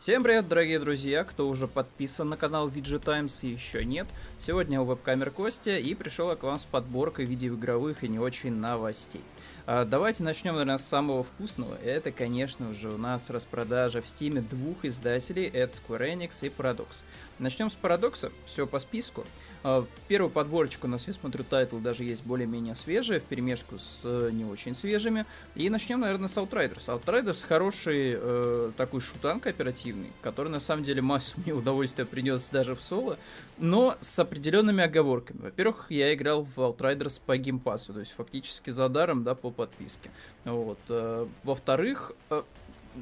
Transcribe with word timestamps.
Всем 0.00 0.22
привет, 0.22 0.48
дорогие 0.48 0.78
друзья, 0.78 1.24
кто 1.24 1.46
уже 1.46 1.68
подписан 1.68 2.30
на 2.30 2.38
канал 2.38 2.70
VG 2.70 3.00
Times 3.00 3.44
и 3.44 3.48
еще 3.48 3.84
нет. 3.84 4.06
Сегодня 4.38 4.80
у 4.80 4.86
веб-камер 4.86 5.30
Костя 5.30 5.76
и 5.76 5.94
пришел 5.94 6.30
я 6.30 6.36
к 6.36 6.42
вам 6.42 6.58
с 6.58 6.64
подборкой 6.64 7.26
видеоигровых 7.26 8.02
и 8.02 8.08
не 8.08 8.18
очень 8.18 8.54
новостей. 8.54 9.20
А, 9.66 9.84
давайте 9.84 10.22
начнем, 10.22 10.52
наверное, 10.52 10.78
с 10.78 10.88
самого 10.88 11.22
вкусного. 11.22 11.76
Это, 11.84 12.12
конечно 12.12 12.72
же, 12.72 12.88
у 12.88 12.96
нас 12.96 13.28
распродажа 13.28 14.00
в 14.00 14.08
Steam 14.08 14.35
е 14.35 14.40
двух 14.40 14.86
издателей, 14.86 15.44
это 15.44 15.74
Square 15.74 16.14
Enix 16.14 16.46
и 16.46 16.48
Paradox. 16.48 17.02
Начнем 17.40 17.70
с 17.70 17.76
Paradox, 17.80 18.30
все 18.44 18.66
по 18.66 18.78
списку. 18.80 19.24
А, 19.62 19.80
в 19.80 20.08
первую 20.08 20.30
подборочку 20.30 20.86
у 20.86 20.90
нас, 20.90 21.06
я 21.06 21.14
смотрю, 21.14 21.42
title 21.42 21.78
даже 21.78 22.04
есть 22.04 22.22
более-менее 22.22 22.74
свежие, 22.74 23.18
вперемешку 23.18 23.78
с 23.78 24.02
э, 24.04 24.28
не 24.30 24.44
очень 24.44 24.74
свежими. 24.74 25.24
И 25.54 25.70
начнем, 25.70 26.00
наверное, 26.00 26.28
с 26.28 26.36
Outriders. 26.36 26.86
Outriders 26.88 27.46
хороший 27.46 28.12
э, 28.14 28.72
такой 28.76 29.00
шутан 29.00 29.40
кооперативный, 29.40 30.10
который 30.20 30.48
на 30.48 30.60
самом 30.60 30.84
деле 30.84 31.00
массу 31.00 31.40
мне 31.40 31.54
удовольствия 31.54 32.04
принес 32.04 32.50
даже 32.50 32.74
в 32.74 32.82
соло, 32.82 33.18
но 33.56 33.96
с 34.00 34.18
определенными 34.18 34.84
оговорками. 34.84 35.40
Во-первых, 35.40 35.86
я 35.88 36.12
играл 36.12 36.46
в 36.54 36.58
Outriders 36.58 37.22
по 37.24 37.38
геймпасу, 37.38 37.94
то 37.94 38.00
есть 38.00 38.12
фактически 38.12 38.68
за 38.68 38.86
даром, 38.90 39.24
да, 39.24 39.34
по 39.34 39.50
подписке. 39.50 40.10
Вот. 40.44 40.78
Э, 40.90 41.26
во-вторых, 41.42 42.12
э, 42.28 42.42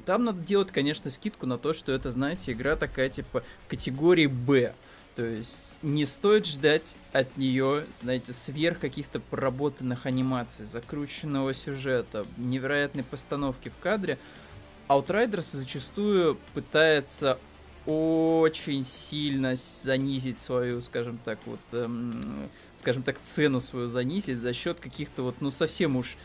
там 0.07 0.25
надо 0.25 0.41
делать, 0.41 0.71
конечно, 0.71 1.11
скидку 1.11 1.47
на 1.47 1.59
то, 1.59 1.73
что 1.73 1.93
это, 1.93 2.13
знаете, 2.13 2.53
игра 2.53 2.77
такая 2.77 3.09
типа 3.09 3.43
категории 3.69 4.27
Б. 4.27 4.75
То 5.17 5.25
есть 5.25 5.73
не 5.83 6.07
стоит 6.07 6.47
ждать 6.47 6.95
от 7.13 7.37
нее, 7.37 7.85
знаете, 8.01 8.33
сверх 8.33 8.79
каких-то 8.79 9.19
проработанных 9.19 10.07
анимаций, 10.07 10.65
закрученного 10.65 11.53
сюжета, 11.55 12.25
невероятной 12.37 13.03
постановки 13.03 13.69
в 13.69 13.83
кадре. 13.83 14.19
Outriders 14.89 15.57
зачастую 15.57 16.39
пытается 16.55 17.39
очень 17.85 18.85
сильно 18.85 19.57
занизить 19.57 20.39
свою, 20.39 20.81
скажем 20.83 21.19
так, 21.25 21.39
вот, 21.47 21.61
эм, 21.73 22.49
скажем 22.77 23.03
так, 23.03 23.17
цену 23.25 23.61
свою 23.61 23.89
занизить 23.89 24.39
за 24.39 24.53
счет 24.53 24.79
каких-то 24.79 25.23
вот, 25.23 25.37
ну, 25.41 25.51
совсем 25.51 25.97
уж 25.97 26.17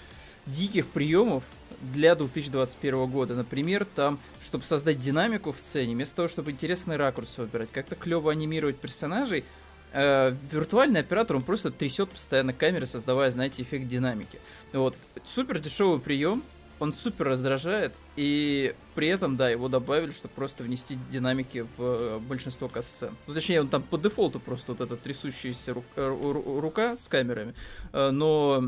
диких 0.46 0.88
приемов 0.88 1.44
для 1.92 2.16
2021 2.16 3.06
года. 3.08 3.36
Например, 3.36 3.86
там, 3.86 4.20
чтобы 4.42 4.66
создать 4.66 5.00
динамику 5.00 5.52
в 5.52 5.60
сцене, 5.60 5.94
вместо 5.94 6.18
того, 6.18 6.28
чтобы 6.28 6.52
интересные 6.52 6.98
ракурсы 6.98 7.42
выбирать, 7.42 7.72
как-то 7.72 7.96
клево 7.96 8.32
анимировать 8.32 8.78
персонажей, 8.78 9.44
э, 9.92 10.36
виртуальный 10.52 11.02
оператор, 11.02 11.38
он 11.38 11.44
просто 11.44 11.72
трясет 11.72 12.10
постоянно 12.10 12.54
камеры, 12.54 12.86
создавая, 12.86 13.32
знаете, 13.32 13.62
эффект 13.62 13.88
динамики. 13.88 14.40
Вот. 14.72 14.96
Супер 15.26 15.60
дешевый 15.60 16.00
прием, 16.00 16.44
он 16.80 16.94
супер 16.94 17.28
раздражает, 17.28 17.94
и 18.16 18.76
при 18.96 19.08
этом, 19.08 19.38
да, 19.38 19.50
его 19.50 19.70
добавили, 19.70 20.12
чтобы 20.12 20.34
просто 20.34 20.64
внести 20.64 20.98
динамики 21.10 21.66
в 21.78 21.82
э, 21.82 22.20
большинство 22.20 22.68
касцен. 22.68 23.16
Ну, 23.28 23.34
точнее, 23.34 23.62
он 23.62 23.70
там 23.70 23.84
по 23.84 23.98
дефолту 23.98 24.40
просто 24.40 24.74
вот 24.74 24.82
эта 24.82 24.98
трясущаяся 24.98 25.74
рука, 25.74 25.88
э, 25.96 26.32
рука 26.60 26.98
с 26.98 27.08
камерами, 27.08 27.54
э, 27.94 28.10
но 28.12 28.64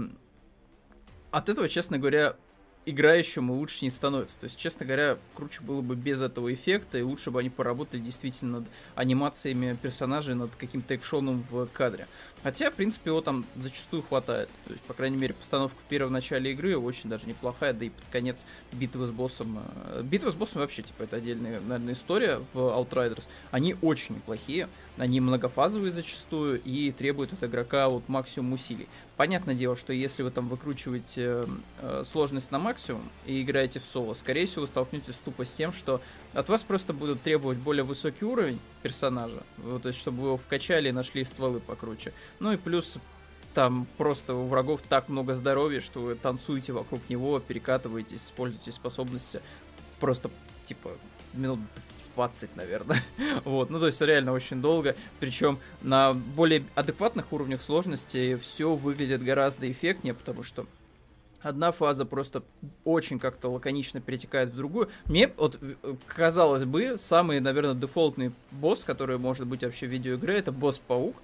от 1.31 1.49
этого, 1.49 1.67
честно 1.67 1.97
говоря, 1.97 2.35
играющему 2.85 3.53
лучше 3.53 3.85
не 3.85 3.91
становится. 3.91 4.37
То 4.39 4.45
есть, 4.45 4.57
честно 4.57 4.85
говоря, 4.85 5.17
круче 5.33 5.61
было 5.61 5.81
бы 5.81 5.95
без 5.95 6.21
этого 6.21 6.53
эффекта, 6.53 6.97
и 6.97 7.01
лучше 7.01 7.31
бы 7.31 7.39
они 7.39 7.49
поработали 7.49 7.99
действительно 7.99 8.59
над 8.59 8.69
анимациями 8.95 9.77
персонажей, 9.81 10.35
над 10.35 10.55
каким-то 10.55 10.95
экшоном 10.95 11.43
в 11.49 11.67
кадре. 11.67 12.07
Хотя, 12.43 12.69
в 12.69 12.75
принципе, 12.75 13.09
его 13.09 13.21
там 13.21 13.45
зачастую 13.55 14.03
хватает. 14.03 14.49
То 14.65 14.73
есть, 14.73 14.83
по 14.83 14.93
крайней 14.93 15.17
мере, 15.17 15.33
постановка 15.33 15.77
первого 15.89 16.11
начала 16.11 16.43
игры 16.43 16.77
очень 16.77 17.09
даже 17.09 17.27
неплохая, 17.27 17.73
да 17.73 17.85
и 17.85 17.89
под 17.89 18.05
конец 18.11 18.45
битвы 18.71 19.07
с 19.07 19.11
боссом... 19.11 19.59
Э, 19.87 20.03
битвы 20.03 20.31
с 20.31 20.35
боссом 20.35 20.61
вообще, 20.61 20.83
типа, 20.83 21.03
это 21.03 21.15
отдельная, 21.17 21.59
наверное, 21.61 21.93
история 21.93 22.41
в 22.53 22.59
Outriders. 22.59 23.23
Они 23.51 23.75
очень 23.81 24.15
неплохие, 24.15 24.69
они 24.97 25.19
многофазовые 25.19 25.91
зачастую 25.91 26.61
и 26.63 26.91
требуют 26.91 27.33
от 27.33 27.43
игрока 27.43 27.89
вот 27.89 28.07
максимум 28.07 28.53
усилий. 28.53 28.87
Понятное 29.17 29.55
дело, 29.55 29.75
что 29.75 29.93
если 29.93 30.23
вы 30.23 30.31
там 30.31 30.47
выкручиваете 30.47 31.45
э, 31.79 32.03
сложность 32.05 32.51
на 32.51 32.59
максимум 32.59 33.01
и 33.25 33.41
играете 33.41 33.79
в 33.79 33.83
соло, 33.83 34.13
скорее 34.13 34.45
всего, 34.45 34.61
вы 34.61 34.67
столкнетесь 34.67 35.15
тупо 35.23 35.45
с 35.45 35.51
тем, 35.51 35.73
что 35.73 36.01
от 36.33 36.49
вас 36.49 36.63
просто 36.63 36.93
будут 36.93 37.21
требовать 37.21 37.57
более 37.57 37.83
высокий 37.83 38.25
уровень 38.25 38.59
персонажа, 38.83 39.43
вот, 39.57 39.81
то 39.83 39.89
есть 39.89 39.99
чтобы 39.99 40.21
вы 40.21 40.27
его 40.29 40.37
вкачали 40.37 40.89
и 40.89 40.91
нашли 40.91 41.23
стволы 41.25 41.59
покруче. 41.59 42.13
Ну 42.39 42.51
и 42.53 42.57
плюс 42.57 42.97
там 43.53 43.87
просто 43.97 44.35
у 44.35 44.47
врагов 44.47 44.81
так 44.81 45.07
много 45.07 45.33
здоровья, 45.33 45.79
что 45.79 46.01
вы 46.01 46.15
танцуете 46.15 46.73
вокруг 46.73 47.01
него, 47.09 47.39
перекатываетесь, 47.39 48.25
используете 48.25 48.73
способности 48.73 49.41
просто, 49.99 50.29
типа, 50.65 50.91
минут 51.33 51.59
20, 52.15 52.55
наверное. 52.55 53.03
вот, 53.45 53.69
ну 53.69 53.79
то 53.79 53.87
есть 53.87 54.01
реально 54.01 54.31
очень 54.31 54.61
долго. 54.61 54.95
Причем 55.19 55.59
на 55.81 56.13
более 56.13 56.63
адекватных 56.75 57.31
уровнях 57.31 57.61
сложности 57.61 58.37
все 58.41 58.73
выглядит 58.73 59.23
гораздо 59.23 59.71
эффектнее, 59.71 60.13
потому 60.13 60.43
что 60.43 60.65
одна 61.41 61.71
фаза 61.71 62.05
просто 62.05 62.43
очень 62.83 63.19
как-то 63.19 63.49
лаконично 63.49 64.01
перетекает 64.01 64.49
в 64.49 64.55
другую. 64.55 64.89
Мне, 65.05 65.31
вот, 65.37 65.59
казалось 66.07 66.65
бы, 66.65 66.97
самый, 66.97 67.39
наверное, 67.39 67.75
дефолтный 67.75 68.31
босс, 68.51 68.83
который 68.83 69.17
может 69.17 69.45
быть 69.45 69.63
вообще 69.63 69.85
в 69.85 69.91
видеоигре, 69.91 70.37
это 70.37 70.51
босс-паук. 70.51 71.15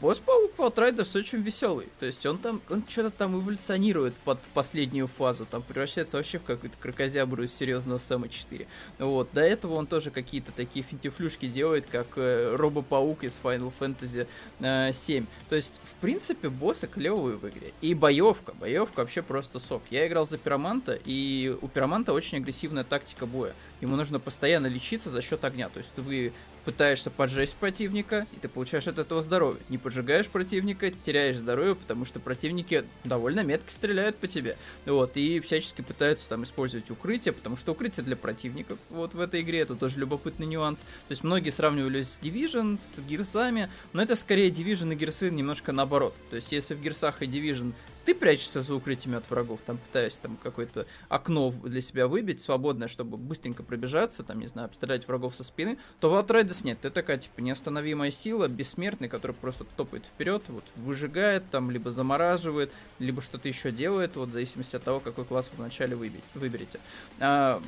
Босс-паук 0.00 0.52
в 0.58 0.60
Outriders 0.60 1.18
очень 1.18 1.40
веселый. 1.40 1.88
То 1.98 2.04
есть 2.04 2.26
он 2.26 2.36
там, 2.36 2.60
он 2.68 2.84
что-то 2.86 3.10
там 3.10 3.40
эволюционирует 3.40 4.14
под 4.16 4.38
последнюю 4.52 5.06
фазу, 5.06 5.46
там 5.50 5.62
превращается 5.62 6.18
вообще 6.18 6.38
в 6.38 6.42
какую-то 6.42 6.76
крокозябру 6.78 7.42
из 7.44 7.54
серьезного 7.54 7.98
Сэма 7.98 8.28
4. 8.28 8.66
Вот, 8.98 9.30
до 9.32 9.40
этого 9.40 9.74
он 9.74 9.86
тоже 9.86 10.10
какие-то 10.10 10.52
такие 10.52 10.84
финтифлюшки 10.84 11.46
делает, 11.46 11.86
как 11.86 12.06
э, 12.16 12.54
Робо-паук 12.56 13.24
из 13.24 13.40
Final 13.42 13.72
Fantasy 13.78 14.26
э, 14.60 14.92
7. 14.92 15.26
То 15.48 15.56
есть, 15.56 15.80
в 15.82 16.00
принципе, 16.02 16.50
боссы 16.50 16.86
клевые 16.86 17.36
в 17.36 17.48
игре. 17.48 17.72
И 17.80 17.94
боевка, 17.94 18.52
боевка 18.52 19.00
вообще 19.00 19.22
просто 19.22 19.58
сок. 19.58 19.82
Я 19.90 20.06
играл 20.06 20.26
за 20.26 20.36
пироманта, 20.36 20.98
и 21.06 21.56
у 21.62 21.68
пироманта 21.68 22.12
очень 22.12 22.38
агрессивная 22.38 22.84
тактика 22.84 23.24
боя. 23.24 23.54
Ему 23.80 23.96
нужно 23.96 24.20
постоянно 24.20 24.66
лечиться 24.66 25.08
за 25.08 25.22
счет 25.22 25.42
огня. 25.44 25.70
То 25.70 25.78
есть 25.78 25.90
вы 25.96 26.32
пытаешься 26.66 27.10
поджечь 27.10 27.52
противника, 27.52 28.26
и 28.32 28.40
ты 28.40 28.48
получаешь 28.48 28.88
от 28.88 28.98
этого 28.98 29.22
здоровье. 29.22 29.60
Не 29.68 29.78
поджигаешь 29.78 30.26
противника, 30.26 30.90
теряешь 30.90 31.36
здоровье, 31.36 31.76
потому 31.76 32.04
что 32.04 32.18
противники 32.18 32.84
довольно 33.04 33.44
метко 33.44 33.70
стреляют 33.70 34.16
по 34.16 34.26
тебе. 34.26 34.56
Вот, 34.84 35.16
и 35.16 35.38
всячески 35.38 35.82
пытаются 35.82 36.28
там 36.28 36.42
использовать 36.42 36.90
укрытие, 36.90 37.32
потому 37.32 37.56
что 37.56 37.70
укрытие 37.70 38.04
для 38.04 38.16
противников 38.16 38.80
вот 38.90 39.14
в 39.14 39.20
этой 39.20 39.42
игре, 39.42 39.60
это 39.60 39.76
тоже 39.76 40.00
любопытный 40.00 40.46
нюанс. 40.48 40.80
То 40.80 41.12
есть 41.12 41.22
многие 41.22 41.50
сравнивали 41.50 42.02
с 42.02 42.18
Division, 42.20 42.76
с 42.76 42.98
Гирсами, 42.98 43.70
но 43.92 44.02
это 44.02 44.16
скорее 44.16 44.50
Division 44.50 44.92
и 44.92 44.96
Гирсы 44.96 45.30
немножко 45.30 45.70
наоборот. 45.70 46.16
То 46.30 46.36
есть 46.36 46.50
если 46.50 46.74
в 46.74 46.82
Гирсах 46.82 47.22
и 47.22 47.26
Division 47.26 47.74
ты 48.06 48.14
прячешься 48.14 48.62
за 48.62 48.72
укрытиями 48.72 49.18
от 49.18 49.28
врагов, 49.28 49.60
там 49.66 49.78
пытаясь 49.78 50.18
там 50.18 50.38
какое-то 50.40 50.86
окно 51.08 51.50
для 51.50 51.80
себя 51.80 52.06
выбить, 52.06 52.40
свободное, 52.40 52.86
чтобы 52.86 53.16
быстренько 53.16 53.64
пробежаться, 53.64 54.22
там, 54.22 54.38
не 54.38 54.46
знаю, 54.46 54.66
обстрелять 54.66 55.08
врагов 55.08 55.34
со 55.34 55.42
спины, 55.42 55.76
то 55.98 56.08
в 56.08 56.14
Outriders 56.14 56.64
нет. 56.64 56.78
Ты 56.80 56.90
такая, 56.90 57.18
типа, 57.18 57.40
неостановимая 57.40 58.12
сила, 58.12 58.46
бессмертный, 58.46 59.08
который 59.08 59.32
просто 59.32 59.64
топает 59.76 60.06
вперед, 60.06 60.44
вот, 60.46 60.64
выжигает, 60.76 61.50
там, 61.50 61.72
либо 61.72 61.90
замораживает, 61.90 62.70
либо 63.00 63.20
что-то 63.20 63.48
еще 63.48 63.72
делает, 63.72 64.14
вот, 64.14 64.28
в 64.28 64.32
зависимости 64.32 64.76
от 64.76 64.84
того, 64.84 65.00
какой 65.00 65.24
класс 65.24 65.50
вы 65.52 65.64
вначале 65.64 65.96
выбить, 65.96 66.22
выберете. 66.34 66.78
А, 67.18 67.60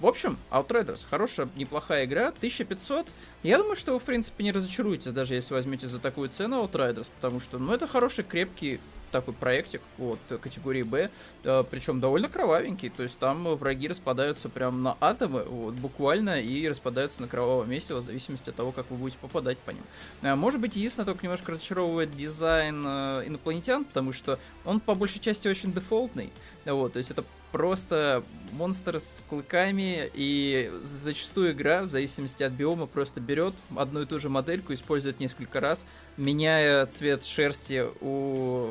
в 0.00 0.06
общем, 0.06 0.36
Outriders 0.50 1.06
хорошая, 1.08 1.48
неплохая 1.56 2.04
игра, 2.04 2.28
1500. 2.28 3.06
Я 3.42 3.56
думаю, 3.56 3.76
что 3.76 3.94
вы, 3.94 3.98
в 3.98 4.02
принципе, 4.02 4.44
не 4.44 4.52
разочаруетесь, 4.52 5.12
даже 5.12 5.32
если 5.32 5.54
возьмете 5.54 5.88
за 5.88 5.98
такую 5.98 6.28
цену 6.28 6.62
Outriders, 6.62 7.10
потому 7.18 7.40
что, 7.40 7.58
ну, 7.58 7.72
это 7.72 7.86
хороший, 7.86 8.24
крепкий 8.24 8.78
такой 9.10 9.34
проектик 9.34 9.80
вот 9.98 10.18
категории 10.40 10.82
Б, 10.82 11.10
э, 11.44 11.64
причем 11.70 12.00
довольно 12.00 12.28
кровавенький, 12.28 12.90
то 12.90 13.02
есть 13.02 13.18
там 13.18 13.44
враги 13.56 13.88
распадаются 13.88 14.48
прям 14.48 14.82
на 14.82 14.96
атомы, 15.00 15.44
вот, 15.44 15.74
буквально, 15.74 16.40
и 16.40 16.68
распадаются 16.68 17.22
на 17.22 17.28
кровавое 17.28 17.66
месиво 17.66 17.98
в 17.98 18.02
зависимости 18.02 18.50
от 18.50 18.56
того, 18.56 18.72
как 18.72 18.90
вы 18.90 18.96
будете 18.96 19.18
попадать 19.18 19.58
по 19.58 19.70
ним. 19.70 19.84
Э, 20.22 20.34
может 20.34 20.60
быть, 20.60 20.76
единственное, 20.76 21.06
только 21.06 21.24
немножко 21.24 21.52
разочаровывает 21.52 22.14
дизайн 22.16 22.84
э, 22.86 23.22
инопланетян, 23.26 23.84
потому 23.84 24.12
что 24.12 24.38
он 24.64 24.80
по 24.80 24.94
большей 24.94 25.20
части 25.20 25.48
очень 25.48 25.72
дефолтный, 25.72 26.32
вот, 26.64 26.94
то 26.94 26.98
есть 26.98 27.10
это 27.10 27.24
просто 27.52 28.22
монстр 28.52 29.00
с 29.00 29.22
клыками, 29.28 30.10
и 30.14 30.70
зачастую 30.82 31.52
игра, 31.52 31.82
в 31.82 31.88
зависимости 31.88 32.42
от 32.42 32.52
биома, 32.52 32.86
просто 32.86 33.20
берет 33.20 33.54
одну 33.76 34.02
и 34.02 34.06
ту 34.06 34.18
же 34.18 34.28
модельку, 34.28 34.72
использует 34.72 35.20
несколько 35.20 35.60
раз, 35.60 35.86
меняя 36.16 36.86
цвет 36.86 37.24
шерсти 37.24 37.84
у 38.00 38.68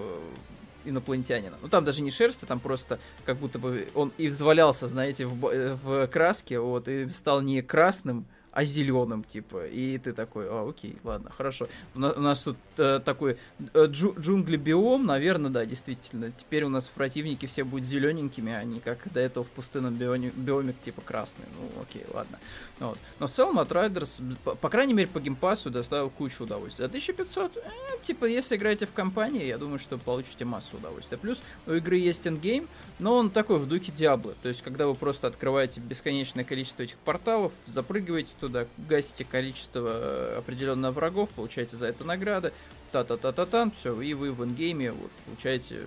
инопланетянина. 0.86 1.56
Ну 1.62 1.68
там 1.68 1.84
даже 1.84 2.02
не 2.02 2.12
шерсть, 2.12 2.44
а 2.44 2.46
там 2.46 2.60
просто 2.60 3.00
как 3.26 3.38
будто 3.38 3.60
бы 3.60 3.88
он 3.96 4.12
и 4.18 4.28
взвалялся, 4.28 4.88
знаете, 4.88 5.26
в, 5.26 5.76
в 5.84 6.08
краске, 6.08 6.60
вот, 6.60 6.88
и 6.88 7.10
стал 7.10 7.42
не 7.42 7.62
красным, 7.62 8.26
а 8.56 8.64
зеленым, 8.64 9.24
типа. 9.26 9.68
И 9.68 9.98
ты 9.98 10.14
такой, 10.14 10.48
а, 10.48 10.68
окей, 10.68 10.96
ладно, 11.04 11.30
хорошо. 11.30 11.68
У 11.94 12.00
нас, 12.00 12.14
у 12.16 12.22
нас 12.22 12.42
тут 12.42 12.58
э, 12.78 13.02
такой 13.04 13.38
э, 13.74 13.86
джу, 13.88 14.16
джунгли 14.18 14.56
биом, 14.56 15.06
наверное, 15.06 15.52
да, 15.52 15.66
действительно. 15.66 16.32
Теперь 16.32 16.64
у 16.64 16.70
нас 16.70 16.88
противники 16.88 17.48
все 17.48 17.66
будут 17.66 17.86
зелененькими, 17.86 18.54
а 18.54 18.64
не 18.64 18.80
как 18.80 19.12
до 19.12 19.20
этого 19.20 19.44
в 19.44 19.50
пустынном 19.50 19.96
биоме, 19.96 20.32
биоме 20.34 20.74
типа 20.86 21.02
красный. 21.02 21.44
Ну, 21.60 21.82
окей, 21.82 22.06
ладно. 22.14 22.40
Вот. 22.80 22.98
Но 23.20 23.28
в 23.28 23.32
целом 23.32 23.60
Outriders, 23.60 24.22
по, 24.44 24.56
по 24.56 24.70
крайней 24.70 24.94
мере, 24.94 25.08
по 25.08 25.22
Game 25.22 25.43
Pass 25.43 25.64
у 25.64 25.70
доставил 25.70 26.10
кучу 26.10 26.44
удовольствия. 26.44 26.86
За 26.86 26.90
1500, 26.90 27.58
э, 27.58 27.62
типа, 28.02 28.26
если 28.26 28.58
играете 28.58 28.86
в 28.86 28.92
компании, 28.92 29.46
я 29.46 29.58
думаю, 29.58 29.80
что 29.80 29.98
получите 29.98 30.44
массу 30.44 30.76
удовольствия. 30.78 31.18
Плюс 31.18 31.42
у 31.68 31.74
игры 31.74 31.98
есть 31.98 32.28
endgame, 32.28 32.68
но 33.00 33.16
он 33.16 33.30
такой 33.30 33.60
в 33.60 33.68
духе 33.68 33.94
Диаблы. 33.94 34.34
То 34.42 34.50
есть, 34.50 34.62
когда 34.62 34.88
вы 34.88 34.96
просто 34.96 35.28
открываете 35.28 35.80
бесконечное 35.80 36.44
количество 36.44 36.84
этих 36.84 36.98
порталов, 36.98 37.54
запрыгиваете 37.68 38.36
туда, 38.40 38.68
гасите 38.78 39.24
количество 39.24 39.88
э, 39.90 40.36
определенных 40.40 40.94
врагов, 40.94 41.30
получаете 41.30 41.78
за 41.78 41.88
это 41.88 42.04
награды, 42.04 42.52
та-та-та-та-та, 42.92 43.72
все, 43.72 44.00
и 44.02 44.14
вы 44.14 44.32
в 44.34 44.44
ингейме 44.44 44.92
вот, 44.92 45.12
получаете 45.26 45.84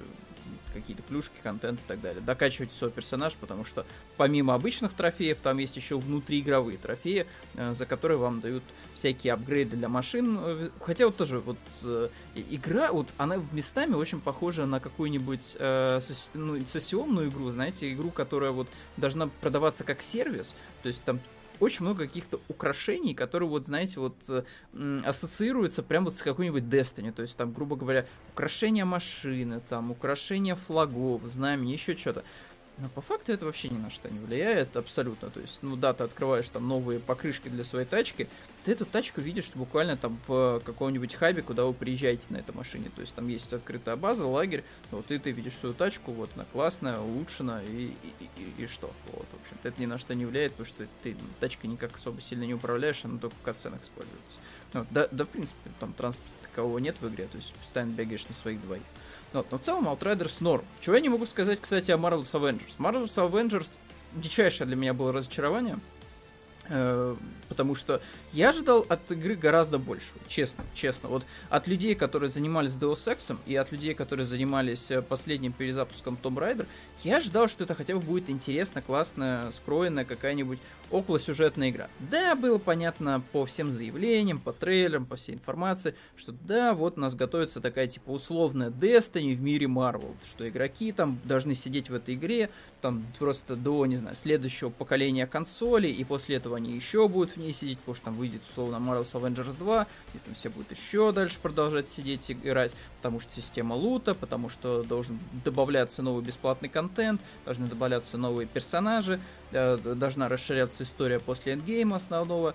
какие-то 0.80 1.02
плюшки, 1.02 1.34
контент 1.42 1.80
и 1.80 1.82
так 1.86 2.00
далее. 2.00 2.20
Докачивайте 2.20 2.74
свой 2.74 2.90
персонаж, 2.90 3.34
потому 3.34 3.64
что 3.64 3.86
помимо 4.16 4.54
обычных 4.54 4.92
трофеев, 4.94 5.40
там 5.40 5.58
есть 5.58 5.76
еще 5.76 5.98
внутриигровые 5.98 6.78
трофеи, 6.78 7.26
э, 7.54 7.74
за 7.74 7.86
которые 7.86 8.18
вам 8.18 8.40
дают 8.40 8.62
всякие 8.94 9.32
апгрейды 9.32 9.76
для 9.76 9.88
машин. 9.88 10.38
Э, 10.40 10.70
хотя 10.80 11.06
вот 11.06 11.16
тоже 11.16 11.40
вот 11.40 11.58
э, 11.84 12.08
игра, 12.50 12.92
вот 12.92 13.08
она 13.16 13.36
местами 13.52 13.94
очень 13.94 14.20
похожа 14.20 14.66
на 14.66 14.80
какую-нибудь 14.80 15.56
э, 15.58 16.00
ну, 16.34 16.64
сессионную 16.64 17.28
игру, 17.28 17.50
знаете, 17.50 17.92
игру, 17.92 18.10
которая 18.10 18.50
вот 18.50 18.68
должна 18.96 19.28
продаваться 19.40 19.84
как 19.84 20.02
сервис, 20.02 20.54
то 20.82 20.88
есть 20.88 21.02
там 21.04 21.20
очень 21.60 21.84
много 21.84 22.06
каких-то 22.06 22.40
украшений, 22.48 23.14
которые, 23.14 23.48
вот, 23.48 23.66
знаете, 23.66 24.00
вот 24.00 24.16
э, 24.28 25.00
ассоциируются 25.04 25.82
прямо 25.82 26.06
вот 26.06 26.14
с 26.14 26.22
какой-нибудь 26.22 26.64
Destiny. 26.64 27.12
То 27.12 27.22
есть, 27.22 27.36
там, 27.36 27.52
грубо 27.52 27.76
говоря, 27.76 28.06
украшения 28.32 28.84
машины, 28.84 29.60
там, 29.68 29.90
украшения 29.90 30.54
флагов, 30.54 31.22
знамени, 31.24 31.72
еще 31.72 31.96
что-то. 31.96 32.24
Но 32.80 32.88
по 32.88 33.00
факту 33.00 33.32
это 33.32 33.44
вообще 33.44 33.68
ни 33.68 33.78
на 33.78 33.90
что 33.90 34.08
не 34.08 34.20
влияет 34.20 34.76
абсолютно. 34.76 35.30
То 35.30 35.40
есть, 35.40 35.58
ну 35.62 35.74
да, 35.76 35.92
ты 35.92 36.04
открываешь 36.04 36.48
там 36.48 36.68
новые 36.68 37.00
покрышки 37.00 37.48
для 37.48 37.64
своей 37.64 37.86
тачки, 37.86 38.28
ты 38.64 38.72
эту 38.72 38.86
тачку 38.86 39.20
видишь 39.20 39.50
буквально 39.54 39.96
там 39.96 40.18
в 40.26 40.60
каком-нибудь 40.64 41.14
хабе, 41.14 41.42
куда 41.42 41.64
вы 41.64 41.74
приезжаете 41.74 42.24
на 42.28 42.36
этой 42.36 42.54
машине. 42.54 42.90
То 42.94 43.00
есть 43.00 43.14
там 43.14 43.26
есть 43.28 43.52
открытая 43.52 43.96
база, 43.96 44.26
лагерь, 44.26 44.62
вот 44.90 45.10
и 45.10 45.18
ты 45.18 45.32
видишь 45.32 45.54
свою 45.54 45.74
тачку, 45.74 46.12
вот 46.12 46.30
она 46.36 46.44
классная, 46.52 47.00
улучшена, 47.00 47.62
и, 47.64 47.94
и, 48.20 48.24
и, 48.36 48.62
и 48.62 48.66
что? 48.66 48.92
Вот, 49.12 49.26
в 49.32 49.42
общем-то, 49.42 49.68
это 49.68 49.80
ни 49.80 49.86
на 49.86 49.98
что 49.98 50.14
не 50.14 50.24
влияет, 50.24 50.52
потому 50.52 50.68
что 50.68 50.86
ты 51.02 51.16
тачкой 51.40 51.70
никак 51.70 51.96
особо 51.96 52.20
сильно 52.20 52.44
не 52.44 52.54
управляешь, 52.54 53.04
она 53.04 53.18
только 53.18 53.36
в 53.36 53.42
катсценах 53.42 53.82
используется. 53.82 54.38
Ну, 54.72 54.86
да, 54.90 55.08
да, 55.10 55.24
в 55.24 55.28
принципе, 55.28 55.70
там 55.80 55.92
транспорта 55.94 56.30
такового 56.42 56.78
нет 56.78 56.96
в 57.00 57.08
игре, 57.08 57.26
то 57.26 57.36
есть 57.36 57.54
постоянно 57.54 57.92
бегаешь 57.92 58.28
на 58.28 58.34
своих 58.34 58.60
двоих. 58.62 58.82
Вот. 59.32 59.46
Но 59.50 59.58
в 59.58 59.60
целом 59.60 59.88
Outriders 59.88 60.36
норм. 60.40 60.64
Чего 60.80 60.96
я 60.96 61.00
не 61.00 61.08
могу 61.08 61.26
сказать, 61.26 61.60
кстати, 61.60 61.90
о 61.90 61.96
Marvel's 61.96 62.32
Avengers. 62.32 62.76
Marvel's 62.78 63.30
Avengers 63.30 63.78
дичайшее 64.14 64.66
для 64.66 64.76
меня 64.76 64.94
было 64.94 65.12
разочарование. 65.12 65.78
Э, 66.70 67.16
потому 67.48 67.74
что 67.74 68.02
я 68.32 68.50
ожидал 68.50 68.84
от 68.88 69.10
игры 69.10 69.34
гораздо 69.36 69.78
больше, 69.78 70.08
честно, 70.26 70.64
честно. 70.74 71.08
Вот 71.08 71.24
от 71.48 71.66
людей, 71.66 71.94
которые 71.94 72.28
занимались 72.28 72.72
Deus 72.72 73.06
Ex, 73.06 73.36
и 73.46 73.56
от 73.56 73.72
людей, 73.72 73.94
которые 73.94 74.26
занимались 74.26 74.90
э, 74.90 75.00
последним 75.00 75.52
перезапуском 75.52 76.18
Tomb 76.22 76.36
Raider, 76.36 76.66
я 77.04 77.18
ожидал, 77.18 77.48
что 77.48 77.64
это 77.64 77.74
хотя 77.74 77.94
бы 77.94 78.00
будет 78.00 78.28
интересно, 78.30 78.82
классно, 78.82 79.50
скроенная 79.54 80.04
какая-нибудь 80.04 80.58
околосюжетная 80.90 81.70
игра. 81.70 81.88
Да, 82.00 82.34
было 82.34 82.58
понятно 82.58 83.22
по 83.32 83.44
всем 83.44 83.70
заявлениям, 83.70 84.38
по 84.38 84.52
трейлерам, 84.52 85.06
по 85.06 85.16
всей 85.16 85.34
информации, 85.34 85.94
что 86.16 86.32
да, 86.32 86.74
вот 86.74 86.96
у 86.96 87.00
нас 87.00 87.14
готовится 87.14 87.60
такая 87.60 87.86
типа 87.86 88.10
условная 88.10 88.70
Destiny 88.70 89.34
в 89.34 89.40
мире 89.40 89.66
Marvel, 89.66 90.14
что 90.24 90.48
игроки 90.48 90.92
там 90.92 91.18
должны 91.24 91.54
сидеть 91.54 91.90
в 91.90 91.94
этой 91.94 92.14
игре, 92.14 92.50
там 92.80 93.04
просто 93.18 93.56
до, 93.56 93.84
не 93.86 93.96
знаю, 93.96 94.16
следующего 94.16 94.70
поколения 94.70 95.26
консолей, 95.26 95.92
и 95.92 96.04
после 96.04 96.36
этого 96.36 96.56
они 96.56 96.72
еще 96.72 97.08
будут 97.08 97.32
в 97.32 97.36
ней 97.36 97.52
сидеть, 97.52 97.78
потому 97.80 97.94
что 97.94 98.04
там 98.06 98.14
выйдет 98.14 98.42
условно 98.48 98.76
Marvel's 98.76 99.12
Avengers 99.12 99.56
2, 99.58 99.86
и 100.14 100.18
там 100.18 100.34
все 100.34 100.48
будут 100.48 100.72
еще 100.72 101.12
дальше 101.12 101.38
продолжать 101.42 101.88
сидеть 101.88 102.30
и 102.30 102.32
играть, 102.32 102.74
потому 102.98 103.20
что 103.20 103.32
система 103.32 103.74
лута, 103.74 104.14
потому 104.14 104.48
что 104.48 104.82
должен 104.82 105.18
добавляться 105.44 106.02
новый 106.02 106.22
бесплатный 106.22 106.68
контент, 106.68 107.20
должны 107.44 107.66
добавляться 107.66 108.18
новые 108.18 108.46
персонажи, 108.46 109.20
э, 109.52 109.76
должна 109.78 110.28
расширяться 110.28 110.82
история 110.82 111.20
после 111.20 111.54
эндгейма 111.54 111.96
основного. 111.96 112.54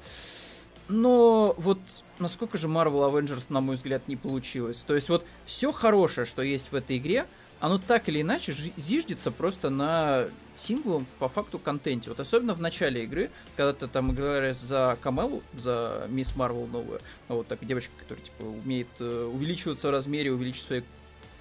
Но 0.89 1.55
вот 1.57 1.79
насколько 2.19 2.57
же 2.57 2.67
Marvel 2.67 3.09
Avengers, 3.09 3.45
на 3.49 3.61
мой 3.61 3.75
взгляд, 3.75 4.07
не 4.07 4.17
получилось. 4.17 4.83
То 4.85 4.95
есть 4.95 5.09
вот 5.09 5.25
все 5.45 5.71
хорошее, 5.71 6.25
что 6.25 6.41
есть 6.41 6.71
в 6.71 6.75
этой 6.75 6.97
игре, 6.97 7.25
оно 7.63 7.77
так 7.77 8.09
или 8.09 8.21
иначе 8.21 8.53
зиждется 8.75 9.31
просто 9.31 9.69
на 9.69 10.25
синглом 10.57 11.07
по 11.17 11.29
факту 11.29 11.57
контенте. 11.57 12.09
Вот 12.09 12.19
особенно 12.19 12.53
в 12.53 12.59
начале 12.59 13.05
игры, 13.05 13.31
когда 13.55 13.71
ты 13.71 13.87
там 13.87 14.11
играешь 14.11 14.57
за 14.57 14.97
Камелу, 15.01 15.41
за 15.57 16.05
Мисс 16.09 16.35
Марвел 16.35 16.67
новую, 16.67 16.99
вот 17.29 17.47
так 17.47 17.65
девочка, 17.65 17.93
которая 17.97 18.25
типа 18.25 18.43
умеет 18.43 18.89
э, 18.99 19.29
увеличиваться 19.33 19.87
в 19.87 19.91
размере, 19.91 20.33
увеличить 20.33 20.63
свои 20.63 20.81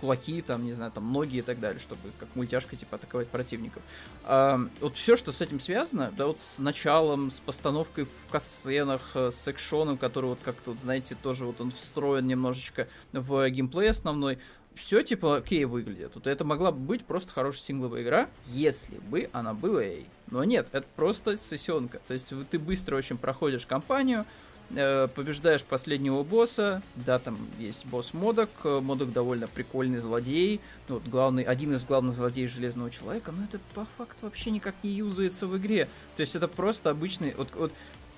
кулаки, 0.00 0.42
там, 0.42 0.64
не 0.64 0.74
знаю, 0.74 0.92
там, 0.92 1.12
ноги 1.12 1.38
и 1.38 1.42
так 1.42 1.58
далее, 1.58 1.80
чтобы 1.80 2.00
как 2.20 2.28
мультяшка, 2.36 2.76
типа, 2.76 2.96
атаковать 2.96 3.28
противников. 3.28 3.82
А, 4.24 4.60
вот 4.80 4.96
все, 4.96 5.16
что 5.16 5.32
с 5.32 5.40
этим 5.40 5.58
связано, 5.58 6.12
да, 6.16 6.26
вот 6.26 6.40
с 6.40 6.58
началом, 6.58 7.30
с 7.30 7.40
постановкой 7.40 8.04
в 8.04 8.30
катсценах, 8.30 9.12
э, 9.14 9.30
с 9.32 9.48
экшоном, 9.48 9.98
который 9.98 10.26
вот 10.26 10.38
как-то, 10.44 10.72
вот, 10.72 10.80
знаете, 10.80 11.16
тоже 11.20 11.46
вот 11.46 11.60
он 11.60 11.70
встроен 11.70 12.26
немножечко 12.26 12.86
в 13.12 13.48
геймплей 13.48 13.90
основной, 13.90 14.38
все 14.76 15.02
типа 15.02 15.36
окей 15.36 15.64
выглядит. 15.64 16.12
Вот 16.14 16.26
это 16.26 16.44
могла 16.44 16.72
бы 16.72 16.78
быть 16.78 17.04
просто 17.04 17.32
хорошая 17.32 17.62
сингловая 17.62 18.02
игра, 18.02 18.28
если 18.46 18.96
бы 18.98 19.28
она 19.32 19.54
была 19.54 19.82
ей. 19.82 20.06
Но 20.30 20.44
нет, 20.44 20.68
это 20.72 20.86
просто 20.96 21.36
сессионка. 21.36 22.00
То 22.06 22.14
есть 22.14 22.32
ты 22.50 22.58
быстро 22.58 22.96
очень 22.96 23.18
проходишь 23.18 23.66
кампанию, 23.66 24.24
э, 24.70 25.08
побеждаешь 25.08 25.62
последнего 25.62 26.22
босса, 26.22 26.82
да, 26.94 27.18
там 27.18 27.36
есть 27.58 27.84
босс 27.86 28.14
Модок, 28.14 28.50
Модок 28.64 29.12
довольно 29.12 29.46
прикольный 29.46 29.98
злодей, 29.98 30.60
ну, 30.88 30.94
вот 30.94 31.04
главный, 31.04 31.42
один 31.42 31.74
из 31.74 31.84
главных 31.84 32.16
злодеев 32.16 32.50
Железного 32.50 32.90
Человека, 32.90 33.32
но 33.32 33.44
это 33.44 33.60
по 33.74 33.86
факту 33.98 34.24
вообще 34.24 34.50
никак 34.50 34.74
не 34.82 34.90
юзается 34.90 35.46
в 35.46 35.56
игре, 35.58 35.86
то 36.16 36.22
есть 36.22 36.34
это 36.34 36.48
просто 36.48 36.90
обычный, 36.90 37.34
вот, 37.36 37.50
вот 37.54 37.72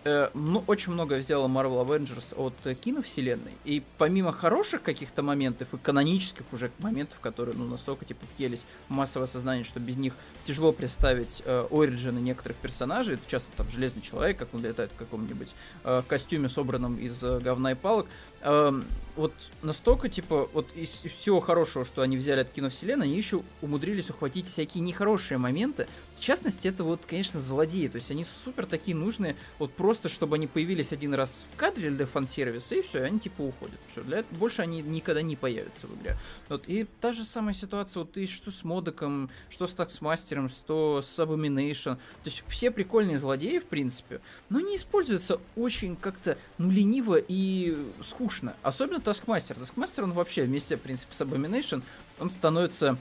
э, 0.04 0.30
ну, 0.34 0.62
очень 0.66 0.92
много 0.92 1.14
взяла 1.14 1.48
Marvel 1.48 1.84
Avengers 1.86 2.34
от 2.36 2.54
э, 2.64 2.74
киновселенной. 2.74 3.52
И 3.64 3.82
помимо 3.98 4.32
хороших 4.32 4.82
каких-то 4.82 5.22
моментов 5.22 5.68
и 5.72 5.78
канонических 5.78 6.44
уже 6.52 6.70
моментов, 6.78 7.20
которые, 7.20 7.56
ну, 7.56 7.66
настолько, 7.66 8.04
типа, 8.04 8.24
въелись 8.36 8.66
в 8.88 8.92
массовое 8.92 9.26
сознание, 9.26 9.64
что 9.64 9.80
без 9.80 9.96
них 9.96 10.14
тяжело 10.44 10.72
представить 10.72 11.42
э, 11.44 11.66
оригины 11.70 12.18
некоторых 12.18 12.56
персонажей. 12.58 13.14
Это 13.14 13.28
часто 13.28 13.50
там 13.56 13.68
Железный 13.68 14.02
Человек, 14.02 14.38
как 14.38 14.54
он 14.54 14.62
летает 14.62 14.92
в 14.92 14.96
каком-нибудь 14.96 15.54
э, 15.84 16.02
костюме, 16.06 16.48
собранном 16.48 16.96
из 16.96 17.22
э, 17.22 17.40
говна 17.40 17.72
и 17.72 17.74
палок. 17.74 18.06
Э, 18.44 18.80
вот 19.16 19.32
настолько, 19.62 20.08
типа, 20.08 20.48
вот 20.52 20.68
из 20.74 20.90
всего 21.02 21.40
хорошего, 21.40 21.84
что 21.84 22.02
они 22.02 22.16
взяли 22.16 22.40
от 22.40 22.50
киновселенной, 22.50 23.06
они 23.06 23.16
еще 23.16 23.42
умудрились 23.62 24.10
ухватить 24.10 24.46
всякие 24.46 24.82
нехорошие 24.82 25.38
моменты. 25.38 25.86
В 26.14 26.20
частности, 26.20 26.66
это 26.66 26.82
вот, 26.84 27.06
конечно, 27.06 27.40
злодеи. 27.40 27.86
То 27.88 27.96
есть 27.96 28.10
они 28.10 28.24
супер 28.24 28.66
такие 28.66 28.96
нужные, 28.96 29.36
вот 29.58 29.72
просто, 29.72 30.08
чтобы 30.08 30.36
они 30.36 30.46
появились 30.46 30.92
один 30.92 31.14
раз 31.14 31.46
в 31.52 31.56
кадре 31.56 31.90
для 31.90 32.06
фан-сервиса, 32.06 32.74
и 32.74 32.82
все, 32.82 33.02
они 33.02 33.20
типа 33.20 33.42
уходят. 33.42 33.78
Все, 33.92 34.02
для 34.02 34.18
этого 34.18 34.38
больше 34.38 34.62
они 34.62 34.82
никогда 34.82 35.22
не 35.22 35.36
появятся 35.36 35.86
в 35.86 35.94
игре. 35.94 36.16
Вот, 36.48 36.64
и 36.66 36.84
та 37.00 37.12
же 37.12 37.24
самая 37.24 37.54
ситуация, 37.54 38.00
вот 38.00 38.16
и 38.16 38.26
что 38.26 38.50
с 38.50 38.64
Модоком, 38.64 39.30
что 39.48 39.66
с 39.66 39.74
Таксмастером, 39.74 40.48
что 40.48 41.02
с 41.02 41.18
Abomination. 41.20 41.94
То 41.94 42.00
есть 42.24 42.42
все 42.48 42.70
прикольные 42.70 43.18
злодеи, 43.18 43.58
в 43.58 43.66
принципе, 43.66 44.20
но 44.48 44.58
не 44.60 44.76
используются 44.76 45.40
очень 45.54 45.94
как-то, 45.94 46.36
ну, 46.58 46.70
лениво 46.70 47.16
и 47.16 47.76
скучно. 48.02 48.33
Особенно 48.62 48.98
Taskmaster. 48.98 49.58
Taskmaster, 49.58 50.02
он 50.02 50.12
вообще 50.12 50.44
вместе, 50.44 50.76
в 50.76 50.80
принципе, 50.80 51.14
с 51.14 51.20
Abomination, 51.20 51.82
он 52.18 52.30
становится 52.30 52.96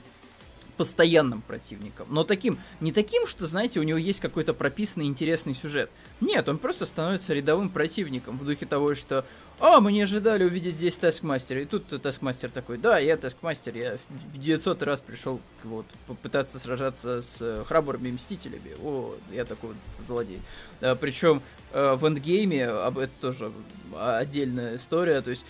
постоянным 0.76 1.42
противником. 1.42 2.06
Но 2.10 2.24
таким, 2.24 2.58
не 2.80 2.92
таким, 2.92 3.26
что, 3.26 3.46
знаете, 3.46 3.80
у 3.80 3.82
него 3.82 3.98
есть 3.98 4.20
какой-то 4.20 4.54
прописанный 4.54 5.06
интересный 5.06 5.54
сюжет. 5.54 5.90
Нет, 6.20 6.48
он 6.48 6.58
просто 6.58 6.86
становится 6.86 7.34
рядовым 7.34 7.70
противником 7.70 8.38
в 8.38 8.44
духе 8.44 8.66
того, 8.66 8.94
что 8.94 9.24
«А, 9.60 9.80
мы 9.80 9.92
не 9.92 10.02
ожидали 10.02 10.44
увидеть 10.44 10.76
здесь 10.76 10.98
Таскмастера». 10.98 11.60
И 11.60 11.64
тут 11.64 11.86
Таскмастер 12.02 12.50
такой 12.50 12.76
«Да, 12.76 12.98
я 12.98 13.16
Таскмастер, 13.16 13.76
я 13.76 13.98
в 14.32 14.38
900 14.38 14.82
раз 14.82 15.00
пришел 15.00 15.40
вот, 15.62 15.86
попытаться 16.06 16.58
сражаться 16.58 17.22
с 17.22 17.64
храбрыми 17.66 18.10
Мстителями». 18.10 18.74
О, 18.82 19.14
я 19.32 19.44
такой 19.44 19.70
вот 19.70 20.06
злодей. 20.06 20.40
А, 20.80 20.96
причем 20.96 21.42
э, 21.72 21.94
в 21.94 22.06
эндгейме, 22.06 22.66
об 22.66 22.98
это 22.98 23.12
тоже 23.20 23.52
отдельная 23.96 24.76
история, 24.76 25.20
то 25.20 25.30
есть 25.30 25.44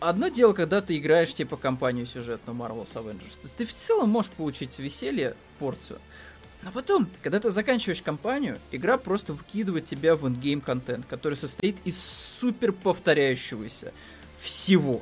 одно 0.00 0.28
дело, 0.28 0.52
когда 0.52 0.80
ты 0.80 0.96
играешь, 0.96 1.34
типа, 1.34 1.56
компанию 1.56 2.06
сюжетную 2.06 2.58
Marvel's 2.58 2.94
Avengers. 2.94 3.36
То 3.36 3.44
есть 3.44 3.56
ты 3.56 3.66
в 3.66 3.72
целом 3.72 4.10
можешь 4.10 4.30
получить 4.32 4.78
веселье, 4.78 5.36
порцию. 5.58 5.98
Но 6.62 6.70
потом, 6.72 7.08
когда 7.22 7.40
ты 7.40 7.50
заканчиваешь 7.50 8.02
кампанию, 8.02 8.58
игра 8.70 8.98
просто 8.98 9.32
выкидывает 9.32 9.86
тебя 9.86 10.14
в 10.16 10.28
ингейм 10.28 10.60
контент, 10.60 11.06
который 11.06 11.34
состоит 11.34 11.76
из 11.84 11.98
супер 12.02 12.72
повторяющегося 12.72 13.92
всего. 14.40 15.00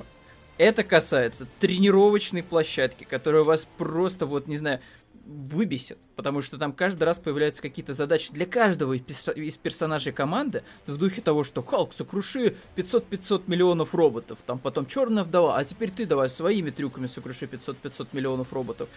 Это 0.57 0.83
касается 0.85 1.47
тренировочной 1.61 2.43
площадки, 2.43 3.05
которая 3.05 3.43
вас 3.45 3.67
просто, 3.77 4.27
вот, 4.27 4.47
не 4.47 4.57
знаю, 4.57 4.81
выбесит, 5.29 5.99
потому 6.17 6.41
что 6.41 6.57
там 6.57 6.73
каждый 6.73 7.05
раз 7.05 7.19
появляются 7.19 7.61
какие-то 7.61 7.93
задачи 7.93 8.33
для 8.33 8.47
каждого 8.47 8.95
из 8.95 9.59
персонажей 9.59 10.13
команды 10.13 10.63
в 10.87 10.97
духе 10.97 11.21
того, 11.21 11.45
что 11.45 11.63
Халк, 11.63 11.93
сокруши 11.93 12.57
500-500 12.77 13.43
миллионов 13.47 13.95
роботов, 13.95 14.39
там 14.47 14.59
потом 14.59 14.87
Черная 14.87 15.25
вдова, 15.25 15.59
а 15.59 15.65
теперь 15.65 15.91
ты 15.91 16.07
давай 16.07 16.31
своими 16.31 16.71
трюками 16.71 17.07
сокруши 17.07 17.45
500-500 17.45 18.09
миллионов 18.13 18.53
роботов 18.55 18.89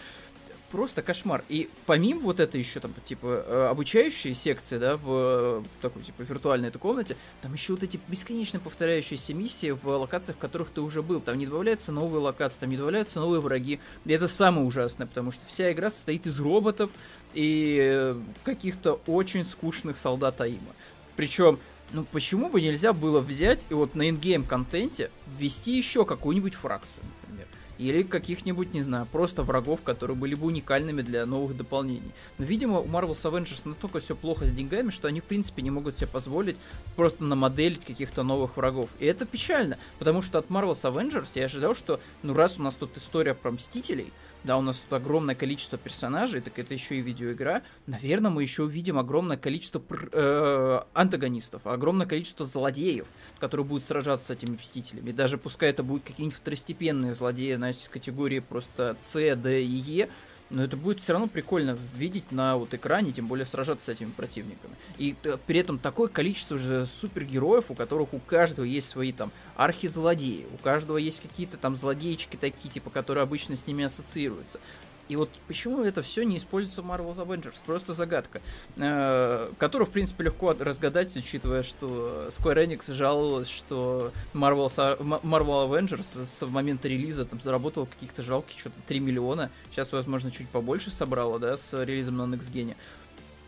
просто 0.72 1.02
кошмар. 1.02 1.44
И 1.50 1.70
помимо 1.86 2.22
вот 2.22 2.40
этой 2.40 2.60
еще 2.60 2.80
там, 2.80 2.94
типа, 3.06 3.44
э, 3.46 3.68
обучающей 3.70 4.34
секции, 4.34 4.78
да, 4.78 4.98
в 4.98 5.04
э, 5.08 5.64
такой, 5.82 6.04
типа, 6.04 6.22
виртуальной 6.22 6.70
этой 6.70 6.80
комнате, 6.80 7.18
там 7.42 7.54
еще 7.54 7.74
вот 7.74 7.84
эти 7.84 8.00
бесконечно 8.08 8.60
повторяющиеся 8.60 9.34
миссии 9.34 9.72
в 9.72 9.88
локациях, 9.88 10.38
в 10.38 10.40
которых 10.40 10.70
ты 10.70 10.82
уже 10.82 11.02
был. 11.02 11.20
Там 11.20 11.38
не 11.38 11.46
добавляются 11.46 11.92
новые 11.92 12.22
локации, 12.22 12.62
там 12.62 12.70
не 12.70 12.78
добавляются 12.78 13.20
новые 13.20 13.42
враги. 13.42 13.80
И 14.06 14.12
это 14.12 14.28
самое 14.28 14.66
ужасное, 14.66 15.08
потому 15.08 15.32
что 15.32 15.46
вся 15.48 15.72
игра 15.72 15.90
состоит 15.90 16.26
из 16.26 16.40
роботов 16.40 16.92
и 17.34 17.78
э, 17.82 18.20
каких-то 18.44 19.00
очень 19.08 19.44
скучных 19.44 19.98
солдат 19.98 20.40
Аима. 20.42 20.74
Причем 21.16 21.60
ну 21.94 22.06
почему 22.10 22.50
бы 22.50 22.62
нельзя 22.62 22.94
было 22.94 23.20
взять 23.20 23.66
и 23.70 23.74
вот 23.74 23.96
на 23.96 24.10
ингейм 24.10 24.46
контенте 24.46 25.12
ввести 25.38 25.76
еще 25.76 26.06
какую-нибудь 26.06 26.56
фракцию? 26.56 27.04
Или 27.82 28.04
каких-нибудь, 28.04 28.74
не 28.74 28.82
знаю, 28.82 29.08
просто 29.12 29.44
врагов, 29.44 29.82
которые 29.82 30.16
были 30.16 30.36
бы 30.36 30.48
уникальными 30.48 31.02
для 31.02 31.26
новых 31.26 31.58
дополнений. 31.58 32.12
Но, 32.38 32.46
видимо, 32.46 32.80
у 32.80 32.86
Marvel's 32.86 33.24
Avengers 33.24 33.62
настолько 33.66 34.00
все 34.00 34.16
плохо 34.16 34.46
с 34.46 34.52
деньгами, 34.52 34.90
что 34.90 35.08
они, 35.08 35.20
в 35.20 35.24
принципе, 35.24 35.62
не 35.62 35.72
могут 35.72 35.98
себе 35.98 36.08
позволить 36.08 36.58
просто 36.96 37.24
намоделить 37.24 37.84
каких-то 37.86 38.24
новых 38.24 38.58
врагов. 38.58 38.90
И 39.00 39.06
это 39.06 39.26
печально, 39.26 39.78
потому 40.00 40.22
что 40.22 40.38
от 40.38 40.48
Marvel's 40.48 40.84
Avengers 40.84 41.30
я 41.36 41.46
ожидал, 41.46 41.76
что, 41.76 42.00
ну, 42.24 42.34
раз 42.34 42.60
у 42.60 42.62
нас 42.62 42.76
тут 42.76 42.98
история 42.98 43.34
про 43.34 43.52
Мстителей, 43.52 44.12
да, 44.44 44.58
у 44.58 44.62
нас 44.62 44.80
тут 44.80 44.94
огромное 44.94 45.36
количество 45.36 45.78
персонажей, 45.78 46.42
так 46.42 46.58
это 46.58 46.74
еще 46.74 46.96
и 46.96 47.02
видеоигра. 47.02 47.62
Наверное, 47.86 48.32
мы 48.32 48.42
еще 48.42 48.64
увидим 48.64 48.98
огромное 48.98 49.38
количество 49.38 49.82
э, 50.12 50.82
антагонистов, 50.94 51.68
огромное 51.68 52.08
количество 52.08 52.46
злодеев, 52.46 53.08
которые 53.40 53.66
будут 53.66 53.84
сражаться 53.84 54.28
с 54.28 54.30
этими 54.32 54.56
мстителями. 54.56 55.12
Даже 55.12 55.38
пускай 55.38 55.70
это 55.70 55.84
будут 55.84 56.04
какие-нибудь 56.06 56.38
второстепенные 56.38 57.14
злодеи, 57.14 57.54
значит, 57.54 57.82
с 57.84 57.90
категории 57.90 58.40
просто 58.40 58.96
С, 59.00 59.14
Д 59.36 59.62
и 59.62 59.66
Е, 59.66 60.10
но 60.52 60.64
это 60.64 60.78
будет 60.78 61.00
все 61.00 61.14
равно 61.14 61.28
прикольно 61.28 61.78
видеть 61.96 62.32
на 62.32 62.58
вот 62.58 62.74
экране, 62.74 63.12
тем 63.12 63.28
более 63.28 63.46
сражаться 63.46 63.86
с 63.86 63.90
этими 63.90 64.10
противниками. 64.12 64.76
И 64.98 65.16
при 65.48 65.60
этом 65.60 65.80
такое 65.80 66.10
количество 66.10 66.58
же 66.58 66.86
супергероев, 66.86 67.72
у 67.72 67.74
которых 67.74 68.14
у 68.14 68.20
каждого 68.20 68.66
есть 68.66 68.88
свои 68.88 69.12
там 69.12 69.32
архизлодеи, 69.56 70.46
у 70.54 70.58
каждого 70.58 70.98
есть 70.98 71.22
какие-то 71.22 71.58
там 71.58 71.76
злодейчики 71.76 72.36
такие, 72.36 72.70
типа, 72.70 72.90
которые 72.90 73.24
обычно 73.24 73.56
с 73.56 73.66
ними 73.66 73.86
ассоциируются. 73.86 74.60
И 75.12 75.18
вот 75.18 75.30
почему 75.46 75.84
это 75.84 76.02
все 76.02 76.24
не 76.24 76.38
используется 76.38 76.82
в 76.82 76.86
Marvel's 76.86 77.18
Avengers? 77.18 77.56
Просто 77.66 77.94
загадка, 77.94 78.40
э, 78.78 79.52
которую, 79.58 79.86
в 79.86 79.92
принципе, 79.92 80.24
легко 80.24 80.56
разгадать, 80.58 81.14
учитывая, 81.18 81.64
что 81.64 82.30
Square 82.30 82.66
Enix 82.66 82.94
жаловалась, 82.94 83.50
что 83.50 84.14
Marvel's, 84.34 84.78
Marvel 85.00 85.70
Avengers 85.70 86.24
с 86.24 86.48
момента 86.48 86.88
релиза 86.88 87.26
там 87.26 87.42
заработал 87.42 87.88
каких-то 87.88 88.24
жалких 88.24 88.58
что-то 88.58 88.78
3 88.88 89.02
миллиона. 89.02 89.52
Сейчас, 89.70 89.92
возможно, 89.92 90.32
чуть 90.32 90.48
побольше 90.48 90.92
собрала, 90.92 91.40
да, 91.40 91.58
с 91.58 91.74
релизом 91.84 92.16
на 92.16 92.34
Next 92.34 92.50
Gen. 92.50 92.78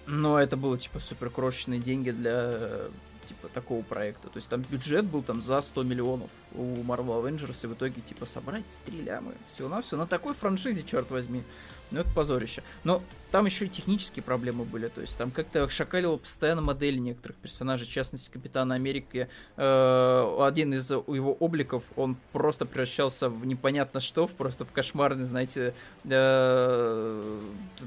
Но 0.06 0.38
это 0.38 0.58
было, 0.58 0.78
типа, 0.78 1.00
супер 1.00 1.30
крошечные 1.30 1.80
деньги 1.80 2.12
для 2.12 2.90
типа, 3.24 3.48
такого 3.50 3.82
проекта. 3.84 4.30
То 4.30 4.38
есть 4.38 4.50
там 4.50 4.62
бюджет 4.62 5.06
был 5.06 5.24
там 5.24 5.42
за 5.42 5.62
100 5.62 5.84
миллионов 5.84 6.30
у 6.54 6.64
Marvel 6.84 7.24
Avengers, 7.24 7.64
и 7.64 7.68
в 7.68 7.74
итоге, 7.74 8.02
типа, 8.02 8.26
собрать 8.26 8.66
стрелямы 8.70 9.34
всего-навсего 9.48 9.98
на 9.98 10.08
такой 10.08 10.34
франшизе, 10.34 10.84
черт 10.84 11.12
возьми. 11.12 11.44
Ну, 11.92 12.00
это 12.00 12.10
позорище. 12.12 12.64
Но 12.84 13.04
там 13.34 13.46
еще 13.48 13.66
и 13.66 13.68
технические 13.68 14.22
проблемы 14.22 14.64
были. 14.64 14.90
То 14.90 15.02
есть 15.02 15.18
там 15.18 15.32
как-то 15.32 15.68
шакалило 15.68 16.18
постоянно 16.18 16.62
модели 16.62 17.00
некоторых 17.00 17.36
персонажей. 17.38 17.88
В 17.88 17.90
частности, 17.90 18.30
Капитана 18.30 18.76
Америки. 18.76 19.28
Э, 19.58 20.38
один 20.40 20.72
из 20.76 20.92
его 20.92 21.34
обликов, 21.34 21.82
он 21.96 22.16
просто 22.32 22.68
превращался 22.68 23.30
в 23.30 23.44
непонятно 23.44 24.02
что, 24.02 24.28
в 24.28 24.34
просто 24.34 24.66
в 24.66 24.72
кошмарный, 24.72 25.24
знаете, 25.24 25.74
э, 26.04 27.40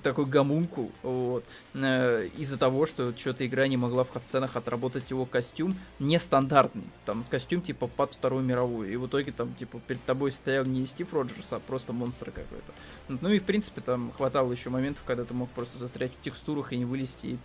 такой 0.03 0.25
гомункул. 0.25 0.91
Вот. 1.05 1.45
Э, 1.75 2.27
из-за 2.37 2.59
того, 2.59 2.87
что 2.87 3.17
что-то 3.17 3.47
игра 3.47 3.69
не 3.69 3.77
могла 3.77 4.03
в 4.03 4.11
сценах 4.25 4.57
отработать 4.57 5.13
его 5.13 5.27
костюм 5.27 5.79
нестандартный. 6.01 6.91
Там 7.05 7.25
костюм 7.31 7.63
типа 7.63 7.87
под 7.87 8.15
Вторую 8.15 8.43
мировую. 8.43 8.93
И 8.93 8.97
в 8.97 9.07
итоге 9.07 9.31
там 9.31 9.55
типа 9.55 9.79
перед 9.87 10.03
тобой 10.03 10.33
стоял 10.33 10.65
не 10.65 10.85
Стив 10.87 11.15
Роджерс, 11.15 11.53
а 11.53 11.61
просто 11.61 11.93
монстр 11.93 12.33
какой-то. 12.33 12.73
Ну 13.09 13.31
и 13.31 13.39
в 13.39 13.45
принципе 13.45 13.81
там 13.81 14.11
хватало 14.17 14.51
еще 14.51 14.71
моментов, 14.71 15.05
когда 15.07 15.23
ты 15.23 15.36
мог 15.37 15.51
просто 15.51 15.79
застрять 15.79 16.13
в 16.13 16.25
текстурах 16.25 16.73
и 16.73 16.77
не 16.77 16.85
вылезти 16.85 17.27
и 17.27 17.39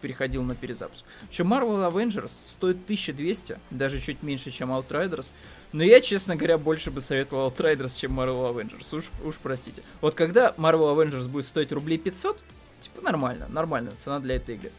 переходил 0.00 0.42
на 0.42 0.54
перезапуск. 0.54 1.04
Еще 1.30 1.44
Marvel 1.44 1.90
Avengers 1.90 2.28
стоит 2.28 2.76
1200, 2.84 3.58
даже 3.70 4.00
чуть 4.00 4.22
меньше, 4.22 4.50
чем 4.50 4.70
Outriders. 4.70 5.32
Но 5.72 5.82
я, 5.82 6.00
честно 6.02 6.36
говоря, 6.36 6.58
больше 6.58 6.90
бы 6.90 7.00
советовал 7.00 7.48
Outriders, 7.48 7.96
чем 7.96 8.20
Marvel 8.20 8.54
Avengers. 8.54 8.96
Уж, 8.96 9.10
уж 9.24 9.38
простите. 9.38 9.82
Вот 10.02 10.14
когда 10.14 10.54
Marvel 10.58 10.94
Avengers 10.94 11.26
будет 11.26 11.46
стоить 11.46 11.72
рублей 11.72 11.96
500, 11.96 12.38
типа 12.80 13.00
нормально, 13.00 13.46
нормальная 13.48 13.94
цена 13.96 14.20
для 14.20 14.36
этой 14.36 14.56
игры. 14.56 14.72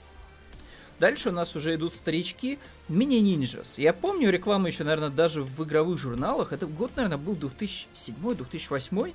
Дальше 1.00 1.29
у 1.29 1.31
нас 1.34 1.55
уже 1.55 1.75
идут 1.75 1.93
старички 1.93 2.57
мини-нинджас. 2.88 3.77
Я 3.77 3.93
помню 3.93 4.29
рекламу 4.29 4.67
еще, 4.67 4.84
наверное, 4.84 5.10
даже 5.10 5.43
в 5.43 5.63
игровых 5.63 5.98
журналах. 5.98 6.53
Это 6.53 6.67
год, 6.67 6.91
наверное, 6.95 7.17
был 7.17 7.34
2007-2008. 7.34 9.13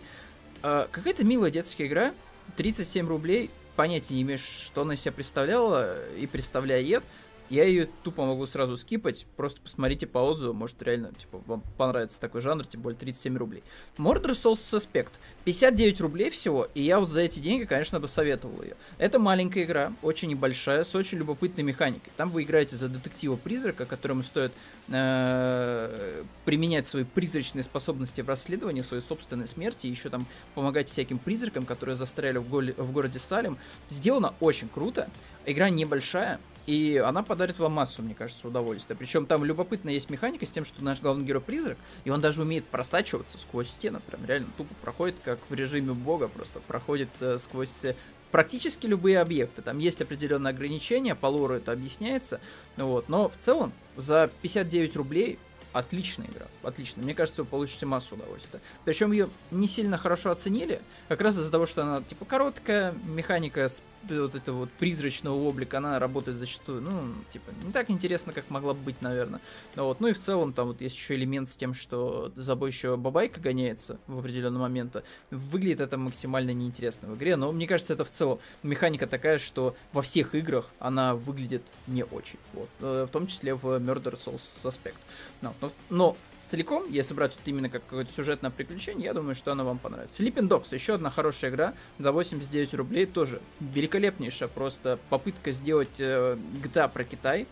А, 0.62 0.88
какая-то 0.90 1.24
милая 1.24 1.50
детская 1.50 1.86
игра, 1.86 2.12
37 2.56 3.08
рублей, 3.08 3.50
понятия 3.76 4.14
не 4.14 4.22
имеешь, 4.22 4.40
что 4.40 4.82
она 4.82 4.96
себя 4.96 5.12
представляла 5.12 5.96
и 6.14 6.26
представляет. 6.26 7.04
Я 7.50 7.64
ее 7.64 7.88
тупо 8.04 8.24
могу 8.24 8.46
сразу 8.46 8.76
скипать, 8.76 9.26
просто 9.36 9.60
посмотрите 9.60 10.06
по 10.06 10.18
отзыву, 10.20 10.54
может 10.54 10.80
реально, 10.84 11.12
типа, 11.12 11.42
вам 11.46 11.64
понравится 11.76 12.20
такой 12.20 12.40
жанр, 12.40 12.64
тем 12.64 12.80
более 12.80 12.96
37 12.96 13.36
рублей. 13.36 13.64
Murder 13.98 14.30
Souls 14.30 14.58
Suspect, 14.58 15.10
59 15.44 16.00
рублей 16.00 16.30
всего, 16.30 16.68
и 16.74 16.82
я 16.82 17.00
вот 17.00 17.10
за 17.10 17.22
эти 17.22 17.40
деньги, 17.40 17.64
конечно, 17.64 17.98
бы 17.98 18.06
советовал 18.06 18.62
ее. 18.62 18.76
Это 18.98 19.18
маленькая 19.18 19.64
игра, 19.64 19.92
очень 20.02 20.28
небольшая, 20.28 20.84
с 20.84 20.94
очень 20.94 21.18
любопытной 21.18 21.64
механикой. 21.64 22.12
Там 22.16 22.30
вы 22.30 22.44
играете 22.44 22.76
за 22.76 22.88
детектива-призрака, 22.88 23.84
которому 23.84 24.22
стоит 24.22 24.52
э, 24.88 26.22
применять 26.44 26.86
свои 26.86 27.02
призрачные 27.02 27.64
способности 27.64 28.20
в 28.20 28.28
расследовании 28.28 28.82
своей 28.82 29.02
собственной 29.02 29.48
смерти, 29.48 29.88
и 29.88 29.90
еще 29.90 30.08
там 30.08 30.26
помогать 30.54 30.88
всяким 30.88 31.18
призракам, 31.18 31.66
которые 31.66 31.96
застряли 31.96 32.38
в, 32.38 32.48
го- 32.48 32.60
в 32.76 32.92
городе 32.92 33.18
Салем. 33.18 33.58
Сделано 33.90 34.34
очень 34.38 34.68
круто, 34.68 35.08
игра 35.46 35.68
небольшая, 35.68 36.38
и 36.66 37.02
она 37.04 37.22
подарит 37.22 37.58
вам 37.58 37.72
массу, 37.72 38.02
мне 38.02 38.14
кажется, 38.14 38.48
удовольствия. 38.48 38.96
Причем 38.96 39.26
там 39.26 39.44
любопытно 39.44 39.90
есть 39.90 40.10
механика 40.10 40.46
с 40.46 40.50
тем, 40.50 40.64
что 40.64 40.82
наш 40.84 41.00
главный 41.00 41.24
герой 41.24 41.42
призрак, 41.42 41.78
и 42.04 42.10
он 42.10 42.20
даже 42.20 42.42
умеет 42.42 42.64
просачиваться 42.66 43.38
сквозь 43.38 43.68
стены. 43.68 44.00
Прям 44.06 44.24
реально 44.26 44.48
тупо 44.56 44.74
проходит, 44.82 45.16
как 45.24 45.38
в 45.48 45.54
режиме 45.54 45.94
бога, 45.94 46.28
просто 46.28 46.60
проходит 46.60 47.10
э, 47.20 47.38
сквозь 47.38 47.84
э, 47.84 47.94
практически 48.30 48.86
любые 48.86 49.20
объекты. 49.20 49.62
Там 49.62 49.78
есть 49.78 50.00
определенные 50.00 50.50
ограничения, 50.50 51.14
по 51.14 51.26
лору 51.26 51.54
это 51.54 51.72
объясняется. 51.72 52.40
Вот. 52.76 53.08
Но 53.08 53.28
в 53.28 53.36
целом 53.36 53.72
за 53.96 54.30
59 54.42 54.96
рублей 54.96 55.38
отличная 55.72 56.26
игра, 56.26 56.46
отлично. 56.62 57.02
Мне 57.02 57.14
кажется, 57.14 57.42
вы 57.42 57.48
получите 57.48 57.86
массу 57.86 58.14
удовольствия. 58.14 58.60
Причем 58.84 59.12
ее 59.12 59.28
не 59.50 59.66
сильно 59.66 59.96
хорошо 59.96 60.30
оценили, 60.30 60.80
как 61.08 61.20
раз 61.20 61.36
из-за 61.36 61.50
того, 61.50 61.66
что 61.66 61.82
она 61.82 62.02
типа 62.02 62.24
короткая, 62.24 62.92
механика 63.04 63.68
с 63.68 63.82
вот 64.08 64.34
этого 64.34 64.60
вот 64.60 64.70
призрачного 64.72 65.34
облика, 65.34 65.78
она 65.78 65.98
работает 65.98 66.38
зачастую, 66.38 66.80
ну, 66.80 67.12
типа, 67.30 67.50
не 67.64 67.72
так 67.72 67.90
интересно, 67.90 68.32
как 68.32 68.48
могла 68.50 68.74
бы 68.74 68.80
быть, 68.80 69.02
наверное. 69.02 69.40
Ну, 69.76 69.84
вот. 69.84 70.00
ну 70.00 70.08
и 70.08 70.12
в 70.12 70.18
целом 70.18 70.52
там 70.52 70.68
вот 70.68 70.80
есть 70.80 70.96
еще 70.96 71.14
элемент 71.14 71.48
с 71.48 71.56
тем, 71.56 71.74
что 71.74 72.32
за 72.34 72.44
собой 72.44 72.70
еще 72.70 72.96
бабайка 72.96 73.40
гоняется 73.40 73.98
в 74.06 74.18
определенный 74.18 74.60
момент. 74.60 74.96
Выглядит 75.30 75.80
это 75.80 75.98
максимально 75.98 76.52
неинтересно 76.52 77.08
в 77.08 77.16
игре, 77.16 77.36
но 77.36 77.52
мне 77.52 77.66
кажется, 77.66 77.94
это 77.94 78.04
в 78.04 78.10
целом 78.10 78.38
механика 78.62 79.06
такая, 79.06 79.38
что 79.38 79.76
во 79.92 80.02
всех 80.02 80.34
играх 80.34 80.70
она 80.78 81.14
выглядит 81.14 81.62
не 81.86 82.04
очень. 82.04 82.38
Вот. 82.54 82.68
Э, 82.80 83.06
в 83.08 83.12
том 83.12 83.26
числе 83.26 83.54
в 83.54 83.64
Murder 83.64 84.18
Souls 84.18 84.40
Suspect. 84.62 84.94
Но, 85.42 85.54
но, 85.60 85.70
но 85.88 86.16
целиком, 86.50 86.84
если 86.90 87.14
брать 87.14 87.32
вот 87.36 87.46
именно 87.46 87.68
как 87.68 87.84
какое-то 87.84 88.12
сюжетное 88.12 88.50
приключение, 88.50 89.04
я 89.04 89.14
думаю, 89.14 89.34
что 89.36 89.52
оно 89.52 89.64
вам 89.64 89.78
понравится. 89.78 90.22
Sleeping 90.22 90.48
Dogs, 90.48 90.74
еще 90.74 90.94
одна 90.94 91.08
хорошая 91.08 91.50
игра 91.50 91.74
за 91.98 92.10
89 92.10 92.74
рублей, 92.74 93.06
тоже 93.06 93.40
великолепнейшая 93.60 94.48
просто 94.48 94.98
попытка 95.10 95.52
сделать 95.52 96.00
э, 96.00 96.36
GTA 96.62 96.90
про 96.90 97.04
Китай. 97.04 97.46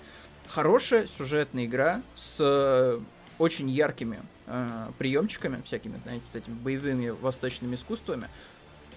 Хорошая 0.49 1.07
сюжетная 1.07 1.67
игра 1.67 2.03
с 2.17 2.39
э, 2.41 3.01
очень 3.39 3.71
яркими 3.71 4.21
э, 4.47 4.89
приемчиками, 4.99 5.63
всякими, 5.65 5.99
знаете, 6.03 6.25
вот 6.33 6.43
этими 6.43 6.55
боевыми 6.55 7.11
восточными 7.11 7.77
искусствами. 7.77 8.29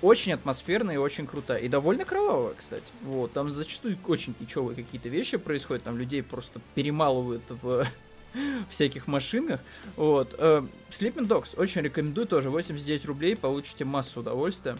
очень 0.01 0.33
атмосферная 0.33 0.95
и 0.95 0.97
очень 0.97 1.27
крутая. 1.27 1.59
И 1.59 1.67
довольно 1.67 2.05
кровавая, 2.05 2.55
кстати. 2.57 2.91
Вот, 3.03 3.33
там 3.33 3.51
зачастую 3.51 3.99
очень 4.07 4.33
кичевые 4.33 4.75
какие-то 4.75 5.09
вещи 5.09 5.37
происходят. 5.37 5.83
Там 5.83 5.97
людей 5.97 6.23
просто 6.23 6.59
перемалывают 6.73 7.43
в 7.49 7.85
всяких 8.69 9.07
машинах. 9.07 9.59
Вот. 9.95 10.35
Э, 10.37 10.63
Sleeping 10.89 11.27
Dogs 11.27 11.57
очень 11.57 11.81
рекомендую 11.81 12.27
тоже. 12.27 12.49
89 12.49 13.05
рублей, 13.05 13.35
получите 13.35 13.85
массу 13.85 14.21
удовольствия 14.21 14.77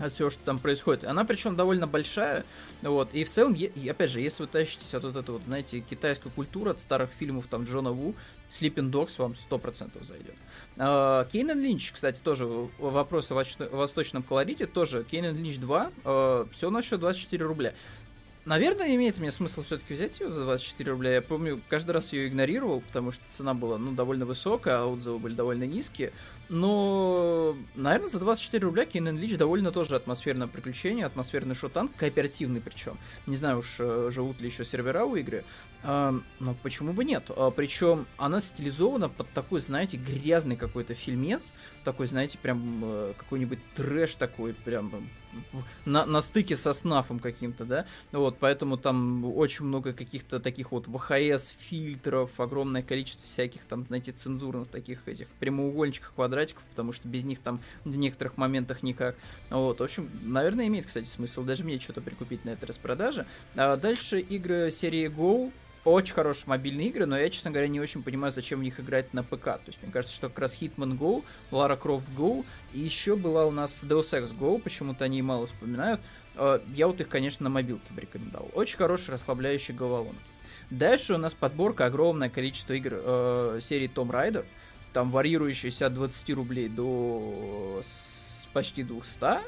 от 0.00 0.12
всего, 0.12 0.30
что 0.30 0.42
там 0.44 0.58
происходит. 0.58 1.04
Она 1.04 1.24
причем 1.24 1.56
довольно 1.56 1.86
большая, 1.86 2.44
вот, 2.82 3.12
и 3.12 3.24
в 3.24 3.30
целом, 3.30 3.54
и, 3.54 3.88
опять 3.88 4.10
же, 4.10 4.20
если 4.20 4.42
вы 4.42 4.48
тащитесь 4.48 4.94
от 4.94 5.04
вот 5.04 5.16
этого, 5.16 5.36
вот, 5.36 5.44
знаете, 5.44 5.80
китайской 5.80 6.30
культуры, 6.30 6.70
от 6.70 6.80
старых 6.80 7.10
фильмов, 7.10 7.46
там, 7.48 7.64
Джона 7.64 7.92
Ву, 7.92 8.14
Sleeping 8.48 8.90
Dogs 8.90 9.14
вам 9.18 9.32
100% 9.32 10.02
зайдет. 10.02 10.34
А, 10.76 11.24
Кейнен 11.26 11.60
Линч, 11.60 11.92
кстати, 11.92 12.18
тоже 12.22 12.46
вопрос 12.78 13.30
о 13.30 13.34
восточном 13.34 14.22
колорите, 14.22 14.66
тоже 14.66 15.04
Кейнен 15.04 15.36
Линч 15.36 15.58
2, 15.58 15.90
а, 16.04 16.48
все 16.52 16.70
на 16.70 16.82
счет 16.82 17.00
24 17.00 17.44
рубля. 17.44 17.74
Наверное, 18.46 18.94
имеет 18.94 19.18
мне 19.18 19.30
смысл 19.30 19.62
все-таки 19.62 19.92
взять 19.92 20.18
ее 20.18 20.32
за 20.32 20.44
24 20.44 20.92
рубля. 20.92 21.14
Я 21.14 21.22
помню, 21.22 21.60
каждый 21.68 21.90
раз 21.90 22.14
ее 22.14 22.26
игнорировал, 22.26 22.80
потому 22.80 23.12
что 23.12 23.22
цена 23.28 23.52
была, 23.52 23.76
ну, 23.76 23.92
довольно 23.92 24.24
высокая, 24.24 24.78
а 24.78 24.86
отзывы 24.86 25.18
были 25.18 25.34
довольно 25.34 25.64
низкие. 25.64 26.12
Но, 26.48 27.54
наверное, 27.74 28.08
за 28.08 28.18
24 28.18 28.64
рубля 28.64 28.86
Кейн 28.86 29.16
Лич 29.16 29.36
довольно 29.36 29.72
тоже 29.72 29.94
атмосферное 29.94 30.48
приключение, 30.48 31.04
атмосферный 31.04 31.54
шутан, 31.54 31.88
кооперативный 31.88 32.62
причем. 32.62 32.98
Не 33.26 33.36
знаю 33.36 33.58
уж, 33.58 33.76
э, 33.78 34.10
живут 34.10 34.40
ли 34.40 34.46
еще 34.46 34.64
сервера 34.64 35.04
у 35.04 35.16
игры. 35.16 35.44
А, 35.82 36.18
но 36.40 36.56
почему 36.62 36.94
бы 36.94 37.04
нет? 37.04 37.24
А, 37.28 37.50
причем 37.50 38.06
она 38.16 38.40
стилизована 38.40 39.10
под 39.10 39.28
такой, 39.30 39.60
знаете, 39.60 39.98
грязный 39.98 40.56
какой-то 40.56 40.94
фильмец. 40.94 41.52
Такой, 41.84 42.06
знаете, 42.06 42.38
прям 42.38 42.80
э, 42.84 43.12
какой-нибудь 43.18 43.58
трэш 43.76 44.16
такой, 44.16 44.54
прям 44.54 44.90
на, 45.84 46.06
на 46.06 46.22
стыке 46.22 46.56
со 46.56 46.72
снафом 46.72 47.18
каким-то, 47.18 47.64
да, 47.64 47.86
вот, 48.12 48.38
поэтому 48.38 48.76
там 48.76 49.24
очень 49.24 49.64
много 49.64 49.92
каких-то 49.92 50.40
таких 50.40 50.72
вот 50.72 50.86
ВХС 50.86 51.54
фильтров, 51.58 52.38
огромное 52.38 52.82
количество 52.82 53.24
всяких 53.24 53.64
там, 53.64 53.84
знаете, 53.84 54.12
цензурных 54.12 54.68
таких 54.68 55.06
этих 55.06 55.28
прямоугольничков, 55.38 56.12
квадратиков, 56.12 56.64
потому 56.64 56.92
что 56.92 57.08
без 57.08 57.24
них 57.24 57.40
там 57.40 57.60
в 57.84 57.96
некоторых 57.96 58.36
моментах 58.36 58.82
никак, 58.82 59.16
вот, 59.50 59.80
в 59.80 59.82
общем, 59.82 60.10
наверное, 60.22 60.66
имеет, 60.66 60.86
кстати, 60.86 61.06
смысл 61.06 61.42
даже 61.42 61.64
мне 61.64 61.80
что-то 61.80 62.00
прикупить 62.00 62.44
на 62.44 62.50
этой 62.50 62.66
распродаже. 62.66 63.26
А 63.54 63.76
дальше 63.76 64.20
игры 64.20 64.70
серии 64.70 65.08
Go, 65.08 65.52
очень 65.84 66.14
хорошие 66.14 66.48
мобильные 66.48 66.88
игры, 66.88 67.06
но 67.06 67.18
я, 67.18 67.30
честно 67.30 67.50
говоря, 67.50 67.68
не 67.68 67.80
очень 67.80 68.02
понимаю, 68.02 68.32
зачем 68.32 68.60
в 68.60 68.62
них 68.62 68.78
играть 68.80 69.14
на 69.14 69.22
ПК. 69.22 69.44
То 69.44 69.62
есть, 69.66 69.82
мне 69.82 69.90
кажется, 69.90 70.14
что 70.14 70.28
как 70.28 70.40
раз 70.40 70.56
Hitman 70.60 70.98
Go, 70.98 71.24
Lara 71.50 71.80
Croft 71.80 72.08
Go, 72.16 72.44
и 72.74 72.80
еще 72.80 73.16
была 73.16 73.46
у 73.46 73.50
нас 73.50 73.82
Deus 73.84 74.12
Ex 74.12 74.36
Go, 74.36 74.60
почему-то 74.60 75.04
они 75.04 75.22
мало 75.22 75.46
вспоминают. 75.46 76.00
А, 76.36 76.62
я 76.74 76.86
вот 76.86 77.00
их, 77.00 77.08
конечно, 77.08 77.44
на 77.44 77.50
мобилке 77.50 77.92
бы 77.92 78.00
рекомендовал. 78.00 78.50
Очень 78.54 78.76
хорошие 78.76 79.14
расслабляющие 79.14 79.76
головоломки. 79.76 80.18
Дальше 80.70 81.14
у 81.14 81.18
нас 81.18 81.34
подборка 81.34 81.86
огромное 81.86 82.30
количество 82.30 82.74
игр 82.74 82.92
э, 82.94 83.58
серии 83.60 83.90
Tomb 83.92 84.10
Raider, 84.10 84.46
там 84.92 85.10
варьирующиеся 85.10 85.86
от 85.86 85.94
20 85.94 86.30
рублей 86.30 86.68
до 86.68 87.82
почти 88.52 88.84
200, 88.84 89.40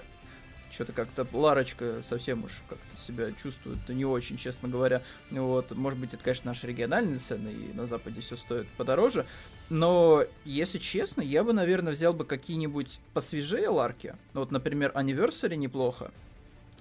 что-то 0.73 0.93
как-то 0.93 1.27
Ларочка 1.33 2.03
совсем 2.03 2.45
уж 2.45 2.63
как-то 2.69 2.97
себя 2.97 3.31
чувствует 3.33 3.87
не 3.89 4.05
очень, 4.05 4.37
честно 4.37 4.69
говоря. 4.69 5.03
Вот, 5.31 5.71
может 5.73 5.99
быть, 5.99 6.15
это, 6.15 6.25
конечно, 6.25 6.51
наши 6.51 6.67
региональные 6.67 7.19
цены, 7.19 7.51
и 7.51 7.73
на 7.75 7.87
Западе 7.87 8.21
все 8.21 8.37
стоит 8.37 8.67
подороже. 8.77 9.27
Но, 9.69 10.25
если 10.45 10.79
честно, 10.79 11.21
я 11.21 11.45
бы, 11.45 11.53
наверное, 11.53 11.93
взял 11.93 12.15
бы 12.15 12.25
какие-нибудь 12.25 13.01
посвежее 13.13 13.69
ларки. 13.69 14.17
Вот, 14.33 14.51
например, 14.51 14.93
Anniversary 14.95 15.57
неплохо. 15.57 16.11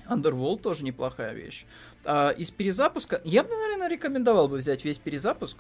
Underworld 0.10 0.62
тоже 0.62 0.84
неплохая 0.84 1.34
вещь. 1.34 1.66
А, 2.04 2.30
из 2.30 2.52
перезапуска... 2.52 3.22
Я 3.24 3.44
бы, 3.44 3.50
наверное, 3.50 3.90
рекомендовал 3.90 4.48
бы 4.48 4.58
взять 4.58 4.84
весь 4.84 4.98
перезапуск. 4.98 5.58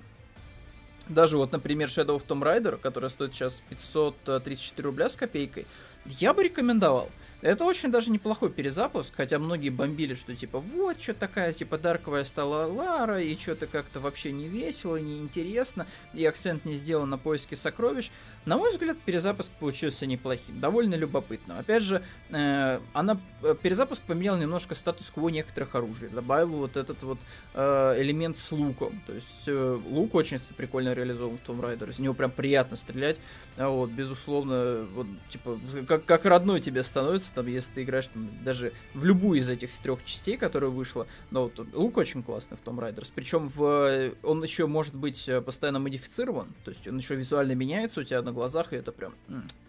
Даже 1.08 1.38
вот, 1.38 1.52
например, 1.52 1.90
Shadow 1.90 2.18
of 2.18 2.26
Tomb 2.26 2.42
Raider, 2.44 2.78
который 2.78 3.10
стоит 3.10 3.34
сейчас 3.34 3.62
534 3.70 4.86
рубля 4.86 5.10
с 5.10 5.16
копейкой, 5.16 5.68
я 6.06 6.34
бы 6.34 6.44
рекомендовал. 6.44 7.10
Это 7.42 7.66
очень 7.66 7.92
даже 7.92 8.12
неплохой 8.12 8.52
перезапуск, 8.52 9.16
хотя 9.16 9.40
многие 9.40 9.70
бомбили, 9.70 10.14
что 10.14 10.36
типа 10.36 10.60
вот, 10.60 11.02
что 11.02 11.14
такая 11.14 11.54
типа 11.54 11.78
дарковая 11.78 12.24
стала 12.24 12.68
Лара, 12.72 13.20
и 13.20 13.38
что-то 13.38 13.66
как-то 13.66 14.00
вообще 14.00 14.32
не 14.32 14.48
весело, 14.48 14.98
не 14.98 15.20
интересно, 15.20 15.88
и 16.14 16.24
акцент 16.26 16.66
не 16.66 16.76
сделан 16.76 17.10
на 17.10 17.18
поиске 17.18 17.56
сокровищ. 17.56 18.12
На 18.46 18.58
мой 18.58 18.72
взгляд, 18.72 18.98
перезапуск 18.98 19.52
получился 19.60 20.08
неплохим, 20.08 20.60
довольно 20.60 20.96
любопытным. 20.96 21.60
Опять 21.60 21.84
же, 21.84 22.04
э, 22.30 22.80
она 22.94 23.20
э, 23.44 23.56
перезапуск 23.62 24.02
поменял 24.02 24.36
немножко 24.38 24.74
статус-кво 24.74 25.30
некоторых 25.30 25.76
оружий, 25.76 26.10
добавил 26.10 26.58
вот 26.58 26.76
этот 26.76 27.04
вот 27.04 27.20
э, 27.54 27.96
элемент 28.00 28.38
с 28.38 28.52
луком. 28.52 29.02
То 29.06 29.14
есть 29.14 29.44
э, 29.48 29.80
лук 29.88 30.16
очень 30.16 30.40
прикольно 30.58 30.94
реализован 30.94 31.38
в 31.38 31.48
Tomb 31.48 31.62
Raider, 31.62 31.92
из 31.92 32.00
него 32.00 32.16
прям 32.16 32.32
приятно 32.32 32.78
стрелять. 32.78 33.20
А 33.58 33.70
вот, 33.70 33.92
безусловно, 33.92 34.88
вот, 34.94 35.08
типа, 35.30 35.60
как, 35.88 36.06
как 36.06 36.26
родной 36.26 36.62
тебе 36.62 36.84
становится, 36.84 37.31
там, 37.34 37.48
если 37.48 37.72
ты 37.74 37.84
играешь 37.84 38.08
там, 38.08 38.30
даже 38.44 38.74
в 38.94 39.04
любую 39.04 39.40
из 39.40 39.50
этих 39.50 39.76
трех 39.78 40.04
частей, 40.06 40.38
которая 40.38 40.70
вышла. 40.70 41.08
Но 41.30 41.44
вот 41.44 41.60
лук 41.74 41.98
очень 41.98 42.24
классный 42.24 42.58
в 42.58 42.68
Tomb 42.68 42.80
Raider. 42.80 43.08
Причем 43.14 43.50
в, 43.50 44.12
он 44.24 44.44
еще 44.44 44.68
может 44.68 44.96
быть 44.96 45.28
э, 45.28 45.42
постоянно 45.42 45.80
модифицирован, 45.80 46.48
то 46.64 46.70
есть 46.70 46.88
он 46.88 46.98
еще 46.98 47.16
визуально 47.16 47.54
меняется 47.54 48.02
у 48.02 48.04
тебя 48.04 48.22
на 48.22 48.32
глазах, 48.32 48.74
и 48.74 48.76
это 48.76 48.92
прям, 48.92 49.14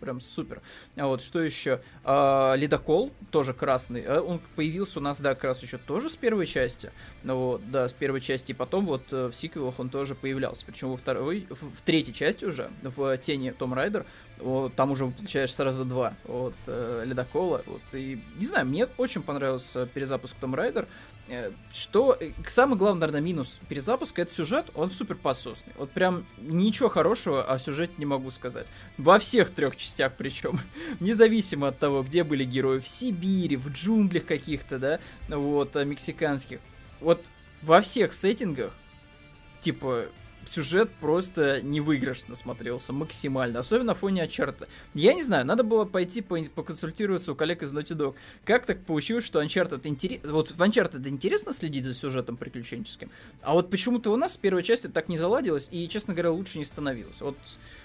прям 0.01 0.21
супер. 0.21 0.63
А 0.97 1.07
вот 1.07 1.23
что 1.23 1.43
еще? 1.43 1.83
А, 2.05 2.55
Ледокол, 2.55 3.13
тоже 3.31 3.55
красный, 3.55 4.03
а 4.03 4.21
он 4.21 4.41
появился 4.57 4.99
у 4.99 5.03
нас, 5.03 5.21
да, 5.21 5.35
как 5.35 5.45
раз 5.45 5.63
еще 5.63 5.79
тоже 5.79 6.11
с 6.11 6.17
первой 6.17 6.47
части, 6.47 6.93
ну 7.23 7.37
вот, 7.37 7.71
да, 7.71 7.89
с 7.89 7.93
первой 7.93 8.21
части, 8.21 8.53
и 8.53 8.55
потом 8.55 8.87
вот 8.87 9.13
э, 9.13 9.27
в 9.29 9.35
сиквелах 9.35 9.79
он 9.79 9.89
тоже 9.89 10.15
появлялся, 10.15 10.65
причем 10.67 10.91
во 10.91 10.97
второй, 10.97 11.47
в 11.51 11.83
третьей 11.83 12.15
части 12.15 12.45
уже, 12.45 12.71
в 12.83 13.17
тени 13.19 13.51
Том 13.51 13.75
Райдер, 13.75 14.07
вот, 14.43 14.75
там 14.75 14.91
уже 14.91 15.07
получаешь 15.07 15.55
сразу 15.55 15.85
два 15.85 16.15
вот 16.25 16.55
э, 16.67 17.05
ледокола. 17.07 17.63
Вот, 17.67 17.83
и 17.93 18.23
не 18.37 18.47
знаю, 18.47 18.67
мне 18.67 18.87
очень 18.97 19.23
понравился 19.23 19.87
перезапуск 19.87 20.37
Том 20.41 20.55
Райдер. 20.55 20.89
Э, 21.29 21.53
что 21.73 22.17
э, 22.19 22.33
самый 22.49 22.77
главный, 22.77 23.01
наверное, 23.01 23.21
минус 23.21 23.61
перезапуска 23.69 24.23
это 24.23 24.35
сюжет, 24.35 24.67
он 24.75 24.91
супер 24.91 25.15
пососный. 25.15 25.73
Вот 25.77 25.91
прям 25.91 26.27
ничего 26.39 26.89
хорошего 26.89 27.45
о 27.45 27.59
сюжете 27.59 27.93
не 27.99 28.05
могу 28.05 28.31
сказать. 28.31 28.67
Во 28.99 29.19
всех 29.19 29.51
трех 29.51 29.77
частях 29.77 30.13
причем. 30.19 30.61
Независимо 31.01 31.69
от 31.69 31.79
того, 31.79 32.03
где 32.03 32.25
были 32.25 32.45
герои. 32.45 32.81
В 32.81 32.89
Сибири, 32.89 33.57
в 33.57 33.71
джунглях 33.71 34.27
каких-то, 34.27 34.79
да, 34.79 35.01
вот, 35.29 35.77
э, 35.77 35.85
мексиканских. 35.85 36.61
Вот 37.01 37.25
во 37.63 37.81
всех 37.81 38.13
сеттингах, 38.13 38.73
типа, 39.61 40.07
сюжет 40.49 40.91
просто 41.01 41.63
невыигрышно 41.63 42.35
смотрелся 42.35 42.93
максимально, 42.93 43.61
особенно 43.61 43.89
на 43.89 43.95
фоне 43.95 44.25
Uncharted. 44.25 44.69
Я 44.95 45.15
не 45.15 45.23
знаю, 45.23 45.47
надо 45.47 45.65
было 45.65 45.85
пойти 45.85 46.21
по 46.21 46.43
поконсультироваться 46.43 47.33
у 47.33 47.35
коллег 47.35 47.63
из 47.63 47.73
Naughty 47.73 47.97
Dog. 47.97 48.15
Как 48.45 48.67
так 48.67 48.85
получилось, 48.85 49.25
что 49.25 49.43
Uncharted 49.43 49.81
интересно... 49.85 50.33
Вот 50.33 50.51
в 50.51 50.61
Uncharted 50.61 51.07
интересно 51.09 51.53
следить 51.53 51.85
за 51.85 51.95
сюжетом 51.95 52.37
приключенческим, 52.37 53.11
а 53.43 53.53
вот 53.55 53.71
почему-то 53.71 54.13
у 54.13 54.17
нас 54.17 54.35
с 54.35 54.37
первой 54.37 54.63
части 54.63 54.87
так 54.87 55.09
не 55.09 55.17
заладилось, 55.17 55.69
и, 55.71 55.89
честно 55.89 56.15
говоря, 56.15 56.33
лучше 56.33 56.59
не 56.59 56.65
становилось. 56.65 57.21
Вот 57.21 57.37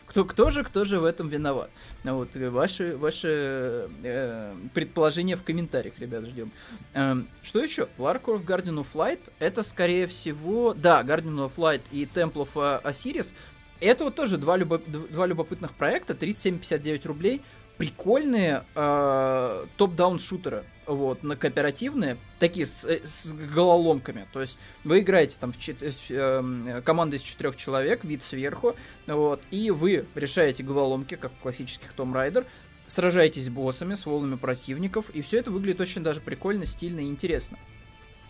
кто, 0.08 0.26
кто 0.26 0.50
же, 0.50 0.64
кто 0.64 0.86
же 0.86 1.00
в 1.00 1.06
этом 1.06 1.28
виноват? 1.28 1.70
Вот, 2.04 2.36
ваши, 2.36 2.96
ваши 2.96 3.90
э, 4.04 4.56
предположения 4.74 5.36
в 5.36 5.44
комментариях, 5.44 6.00
ребят, 6.00 6.26
ждем. 6.26 6.52
Э, 6.94 7.16
что 7.44 7.62
еще? 7.62 7.90
Lara 7.98 8.22
Croft 8.22 8.46
Guardian 8.46 8.80
of 8.84 8.88
Light, 8.94 9.20
это, 9.40 9.64
скорее 9.64 10.08
всего, 10.08 10.74
да, 10.74 11.02
Guardian 11.02 11.48
of 11.48 11.56
Light 11.58 11.82
и 11.92 12.06
Temple 12.06 12.48
of 12.48 12.84
Osiris, 12.84 13.34
это 13.80 14.06
вот 14.06 14.16
тоже 14.16 14.38
два, 14.38 14.58
любо, 14.58 14.80
два 14.80 15.28
любопытных 15.28 15.74
проекта, 15.74 16.14
37,59 16.14 17.08
рублей, 17.08 17.42
прикольные 17.78 18.64
э, 18.76 19.66
топ-даун 19.76 20.20
шутеры 20.20 20.64
вот, 20.88 21.24
на 21.24 21.36
кооперативные, 21.36 22.18
такие 22.40 22.66
с, 22.66 22.86
э, 22.86 23.02
с 23.04 23.34
головоломками. 23.34 24.28
То 24.34 24.42
есть 24.42 24.58
вы 24.84 25.00
играете 25.00 25.38
там 25.40 25.54
чет- 25.54 25.84
э, 26.10 26.82
команда 26.84 27.18
из 27.18 27.22
четырех 27.22 27.56
человек, 27.56 28.04
вид 28.04 28.24
сверху, 28.24 28.76
вот, 29.06 29.42
и 29.52 29.72
вы 29.72 30.06
решаете 30.16 30.64
головоломки, 30.64 31.16
как 31.16 31.32
в 31.34 31.38
классических 31.42 31.94
Том 31.94 32.14
Райдер, 32.14 32.46
сражаетесь 32.88 33.46
с 33.46 33.50
боссами, 33.50 33.96
с 33.96 34.06
волнами 34.06 34.38
противников, 34.38 35.10
и 35.10 35.22
все 35.22 35.40
это 35.40 35.52
выглядит 35.52 35.82
очень 35.82 36.04
даже 36.04 36.22
прикольно, 36.22 36.66
стильно 36.66 37.02
и 37.02 37.08
интересно. 37.08 37.60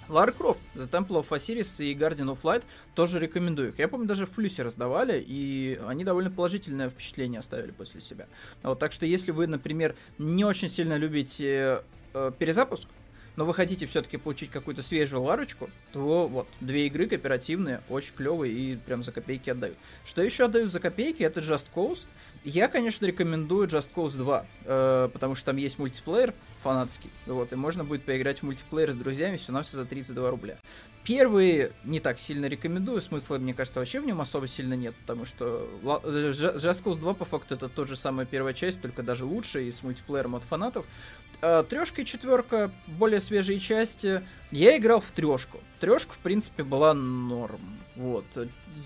Лара 0.10 0.32
Крофт, 0.32 0.62
The 0.74 0.89
Temple 0.89 1.22
of 1.22 1.28
Osiris 1.30 1.84
и 1.84 1.93
Guardian 1.93 2.34
of 2.34 2.41
Light 2.43 2.63
тоже 2.96 3.20
рекомендую 3.20 3.70
их. 3.70 3.80
Я 3.80 3.89
помню, 3.89 4.08
даже 4.08 4.26
в 4.26 4.32
Флюсе 4.32 4.63
раздавали, 4.63 5.22
и 5.26 5.80
они 5.86 6.06
довольно 6.06 6.32
положительное 6.32 6.89
впечатление 6.89 7.39
оставили 7.39 7.72
после 7.72 8.00
себя. 8.00 8.28
Вот, 8.63 8.80
так 8.80 8.93
что 8.93 9.06
если 9.06 9.32
вы, 9.32 9.48
например, 9.48 9.96
не 10.17 10.46
очень 10.46 10.70
сильно 10.70 10.96
любите 10.96 11.82
э, 12.17 12.32
перезапуск, 12.38 12.88
но 13.38 13.45
вы 13.45 13.53
хотите 13.53 13.86
все-таки 13.86 14.17
получить 14.17 14.49
какую-то 14.49 14.82
свежую 14.82 15.21
ларочку, 15.21 15.69
то 15.93 16.27
вот, 16.27 16.47
две 16.60 16.88
игры 16.88 17.08
кооперативные, 17.08 17.82
очень 17.88 18.13
клевые 18.15 18.51
и 18.51 18.75
прям 18.75 19.03
за 19.03 19.12
копейки 19.12 19.51
отдают. 19.51 19.77
Что 20.03 20.23
еще 20.23 20.45
отдают 20.45 20.71
за 20.71 20.80
копейки, 20.80 21.21
это 21.21 21.39
Just 21.39 21.67
Cause. 21.73 22.08
Я, 22.43 22.67
конечно, 22.67 23.06
рекомендую 23.06 23.67
Just 23.67 23.91
Cause 23.95 24.17
2, 24.17 24.45
э, 24.65 25.10
потому 25.13 25.36
что 25.36 25.45
там 25.45 25.58
есть 25.58 25.77
мультиплеер 25.77 26.34
фанатский, 26.63 27.12
вот, 27.27 27.53
и 27.53 27.56
можно 27.56 27.84
будет 27.84 28.03
поиграть 28.03 28.39
в 28.39 28.43
мультиплеер 28.43 28.91
с 28.91 28.95
друзьями 28.95 29.38
все 29.38 29.51
на 29.51 29.62
все 29.62 29.77
за 29.77 29.86
32 29.86 30.30
рубля. 30.32 30.58
Первый 31.08 31.72
не 31.86 32.02
так 32.02 32.20
сильно 32.20 32.48
рекомендую, 32.48 33.02
смысла, 33.02 33.38
мне 33.38 33.54
кажется, 33.54 33.80
вообще 33.80 34.02
в 34.02 34.06
нем 34.06 34.20
особо 34.20 34.46
сильно 34.46 34.74
нет, 34.74 34.93
потому 34.93 35.24
что 35.24 35.65
Just 35.82 36.84
Cause 36.84 37.00
2, 37.00 37.13
по 37.13 37.24
факту, 37.24 37.56
это 37.56 37.70
тот 37.70 37.88
же 37.88 37.96
самая 37.96 38.26
первая 38.26 38.54
часть, 38.54 38.82
только 38.82 39.04
даже 39.04 39.24
лучше 39.24 39.63
и 39.63 39.72
с 39.72 39.84
мультиплеером 39.84 40.36
от 40.36 40.43
фанатов. 40.43 40.86
А, 41.41 41.63
трешка 41.63 42.02
и 42.02 42.06
четверка, 42.06 42.72
более 42.88 43.22
свежие 43.22 43.62
части. 43.62 44.22
Я 44.52 44.76
играл 44.78 45.00
в 45.00 45.10
трешку. 45.12 45.60
Трешка, 45.80 46.12
в 46.12 46.17
принципе, 46.17 46.63
была 46.63 46.93
норм. 46.93 47.62
Вот. 47.96 48.26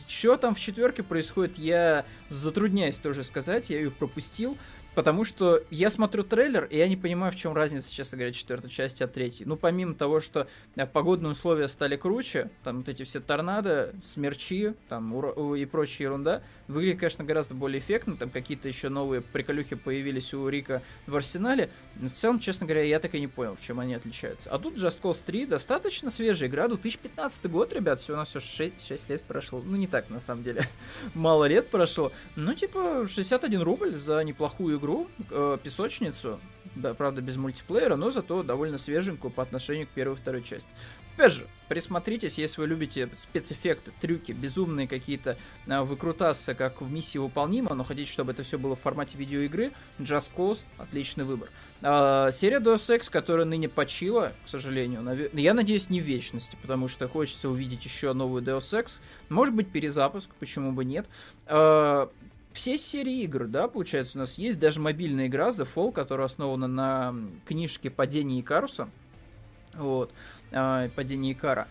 Что 0.08 0.38
там 0.38 0.54
в 0.54 0.60
четверке 0.60 1.02
происходит, 1.02 1.58
я 1.58 2.06
затрудняюсь 2.30 3.00
тоже 3.00 3.24
сказать, 3.24 3.72
я 3.72 3.78
ее 3.78 3.90
пропустил. 3.90 4.60
Потому 4.94 5.24
что 5.24 5.64
я 5.70 5.90
смотрю 5.90 6.24
трейлер, 6.24 6.66
и 6.66 6.78
я 6.78 6.88
не 6.88 6.98
понимаю, 6.98 7.32
в 7.32 7.36
чем 7.36 7.54
разница, 7.54 7.94
честно 7.94 8.18
говоря, 8.18 8.34
четвертой 8.34 8.70
части 8.70 9.04
от 9.04 9.14
третьей. 9.14 9.46
Ну, 9.46 9.56
помимо 9.56 9.96
того, 9.96 10.20
что 10.20 10.48
э, 10.76 10.86
погодные 10.86 11.32
условия 11.32 11.70
стали 11.70 11.96
круче, 11.96 12.50
там 12.64 12.80
вот 12.80 12.90
эти 12.90 13.04
все 13.04 13.22
торнадо, 13.22 13.94
смерчи, 14.04 14.74
там 14.90 15.16
и 15.56 15.66
прочая 15.66 16.08
ерунда, 16.08 16.42
выглядит, 16.68 17.00
конечно, 17.00 17.24
гораздо 17.24 17.54
более 17.54 17.80
эффектно. 17.80 18.18
Там 18.18 18.30
какие-то 18.30 18.68
еще 18.68 18.90
новые 18.90 19.22
приколюхи 19.22 19.76
появились 19.76 20.34
у 20.34 20.48
Рика 20.50 20.82
в 21.08 21.16
арсенале. 21.16 21.70
Но 21.96 22.10
в 22.10 22.14
целом, 22.14 22.40
честно 22.40 22.66
говоря, 22.66 22.84
я 22.84 23.00
так 23.00 23.16
и 23.16 23.20
не 23.20 23.28
понял, 23.28 23.56
в 23.56 23.62
чем 23.62 23.80
они 23.80 23.94
отличаются. 23.94 24.50
А 24.50 24.60
тут 24.60 24.76
Just 24.76 25.02
Cause 25.02 25.20
3 25.26 25.46
достаточно 25.46 26.10
свежая 26.10 26.50
игра, 26.50 26.68
2015 26.68 27.50
год, 27.50 27.74
ребят, 27.74 28.02
все 28.02 28.14
у 28.14 28.18
нас 28.18 28.30
все 28.30 28.40
6, 28.40 28.88
6 28.88 29.10
лет 29.10 29.24
прошло. 29.24 29.62
Ну, 29.64 29.78
не 29.78 29.88
так, 29.88 30.10
на 30.10 30.20
самом 30.20 30.44
деле. 30.44 30.64
Мало 31.14 31.46
лет 31.46 31.70
прошло. 31.70 32.12
Ну, 32.36 32.54
типа, 32.54 33.08
61 33.08 33.62
рубль 33.62 33.96
за 33.96 34.22
неплохую 34.24 34.81
э, 35.30 35.58
песочницу, 35.64 36.40
да, 36.76 36.94
правда, 36.94 37.22
без 37.22 37.38
мультиплеера, 37.38 37.96
но 37.96 38.12
зато 38.12 38.44
довольно 38.44 38.78
свеженькую 38.78 39.32
по 39.32 39.44
отношению 39.44 39.88
к 39.88 39.90
первой 39.92 40.16
и 40.16 40.18
второй 40.18 40.44
части. 40.44 40.70
Опять 41.16 41.34
же, 41.34 41.48
присмотритесь, 41.68 42.38
если 42.38 42.62
вы 42.62 42.68
любите 42.68 43.10
спецэффекты, 43.14 43.92
трюки, 44.00 44.32
безумные 44.32 44.88
какие-то 44.88 45.38
э, 45.68 45.82
выкрутасы, 45.82 46.56
как 46.56 46.82
в 46.82 46.92
миссии 46.92 47.18
выполнимо, 47.18 47.76
но 47.76 47.84
хотите, 47.84 48.12
чтобы 48.12 48.32
это 48.32 48.44
все 48.44 48.58
было 48.58 48.76
в 48.76 48.80
формате 48.80 49.18
видеоигры, 49.18 49.72
Just 50.00 50.32
Cause— 50.36 50.62
отличный 50.78 51.26
выбор. 51.26 51.50
А, 51.82 52.32
серия 52.32 52.60
Deus 52.60 52.90
Ex, 52.90 53.10
которая 53.12 53.46
ныне 53.46 53.68
почила, 53.68 54.34
к 54.46 54.50
сожалению, 54.50 55.02
нав... 55.02 55.18
я 55.34 55.54
надеюсь, 55.54 55.90
не 55.90 56.00
в 56.00 56.04
вечности, 56.04 56.58
потому 56.62 56.88
что 56.88 57.08
хочется 57.08 57.50
увидеть 57.50 57.84
еще 57.86 58.14
новую 58.14 58.42
Deus 58.42 58.74
Ex. 58.74 59.00
Может 59.30 59.54
быть, 59.54 59.72
перезапуск, 59.72 60.30
почему 60.40 60.72
бы 60.72 60.86
нет. 60.86 61.08
А, 61.46 62.10
все 62.54 62.78
серии 62.78 63.22
игр, 63.24 63.46
да, 63.46 63.68
получается, 63.68 64.18
у 64.18 64.22
нас 64.22 64.38
есть 64.38 64.60
даже 64.60 64.80
мобильная 64.80 65.28
игра 65.28 65.50
The 65.50 65.68
Fall, 65.74 65.92
которая 65.92 66.26
основана 66.26 66.68
на 66.68 67.16
книжке 67.46 67.90
«Падение 67.90 68.42
Икаруса». 68.42 68.90
Вот, 69.74 70.12
э, 70.52 70.90
«Падение 70.96 71.34
Икара». 71.34 71.68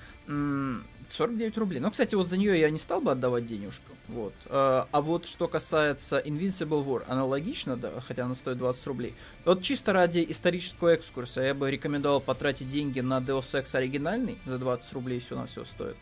49 1.13 1.59
рублей. 1.59 1.81
Ну, 1.81 1.91
кстати, 1.91 2.15
вот 2.15 2.29
за 2.29 2.37
нее 2.37 2.59
я 2.59 2.71
не 2.71 2.79
стал 2.79 3.01
бы 3.01 3.11
отдавать 3.11 3.45
денежку. 3.45 3.93
Вот. 4.09 4.35
А, 4.47 4.89
а 4.93 5.01
вот 5.01 5.27
что 5.27 5.49
касается 5.49 6.19
Invincible 6.19 6.85
War, 6.85 7.05
аналогично, 7.09 7.77
да, 7.77 7.91
хотя 8.01 8.25
она 8.25 8.35
стоит 8.35 8.59
20 8.59 8.87
рублей. 8.87 9.15
Вот 9.45 9.63
чисто 9.63 9.93
ради 9.93 10.25
исторического 10.29 10.91
экскурса 10.91 11.43
я 11.43 11.55
бы 11.55 11.71
рекомендовал 11.71 12.21
потратить 12.21 12.69
деньги 12.69 13.01
на 13.01 13.19
Deus 13.19 13.61
Ex 13.61 13.75
оригинальный 13.75 14.39
за 14.47 14.59
20 14.59 14.93
рублей 14.93 15.21
все 15.21 15.37
на 15.37 15.47
все 15.47 15.65
стоит. 15.65 15.97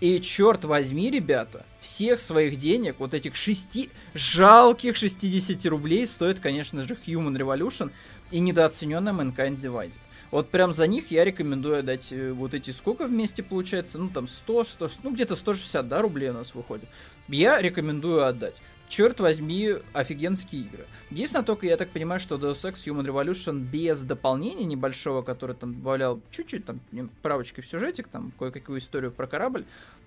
И 0.00 0.20
черт 0.20 0.64
возьми, 0.64 1.10
ребята, 1.10 1.64
всех 1.80 2.20
своих 2.20 2.56
денег, 2.56 2.96
вот 2.98 3.14
этих 3.14 3.34
шести, 3.34 3.90
жалких 4.12 4.94
60 4.94 5.64
рублей 5.66 6.06
стоит, 6.06 6.38
конечно 6.38 6.84
же, 6.84 6.98
Human 7.06 7.36
Revolution 7.36 7.90
и 8.30 8.40
недооцененная 8.40 9.14
Mankind 9.14 9.58
Divided. 9.58 9.98
Вот 10.30 10.50
прям 10.50 10.72
за 10.72 10.86
них 10.86 11.10
я 11.10 11.24
рекомендую 11.24 11.82
дать 11.82 12.12
э, 12.12 12.32
вот 12.32 12.52
эти 12.52 12.72
сколько 12.72 13.06
вместе 13.06 13.42
получается, 13.42 13.98
ну 13.98 14.08
там 14.08 14.26
100, 14.26 14.64
100 14.64 14.90
ну 15.04 15.12
где-то 15.12 15.36
160, 15.36 15.88
да, 15.88 16.02
рублей 16.02 16.30
у 16.30 16.34
нас 16.34 16.54
выходит. 16.54 16.88
Я 17.28 17.62
рекомендую 17.62 18.24
отдать 18.24 18.56
черт 18.88 19.20
возьми, 19.20 19.74
офигенские 19.92 20.62
игры. 20.62 20.86
Единственное, 21.10 21.44
только 21.44 21.66
я 21.66 21.76
так 21.76 21.90
понимаю, 21.90 22.20
что 22.20 22.36
Deus 22.36 22.64
Ex 22.64 22.84
Human 22.86 23.06
Revolution 23.06 23.58
без 23.58 24.00
дополнения 24.02 24.64
небольшого, 24.64 25.22
который 25.22 25.54
там 25.54 25.74
добавлял 25.74 26.20
чуть-чуть 26.30 26.64
там 26.64 26.80
правочки 27.22 27.60
в 27.60 27.66
сюжетик, 27.66 28.08
там 28.08 28.32
кое-какую 28.38 28.78
историю 28.78 29.12
про 29.12 29.26
корабль, 29.26 29.64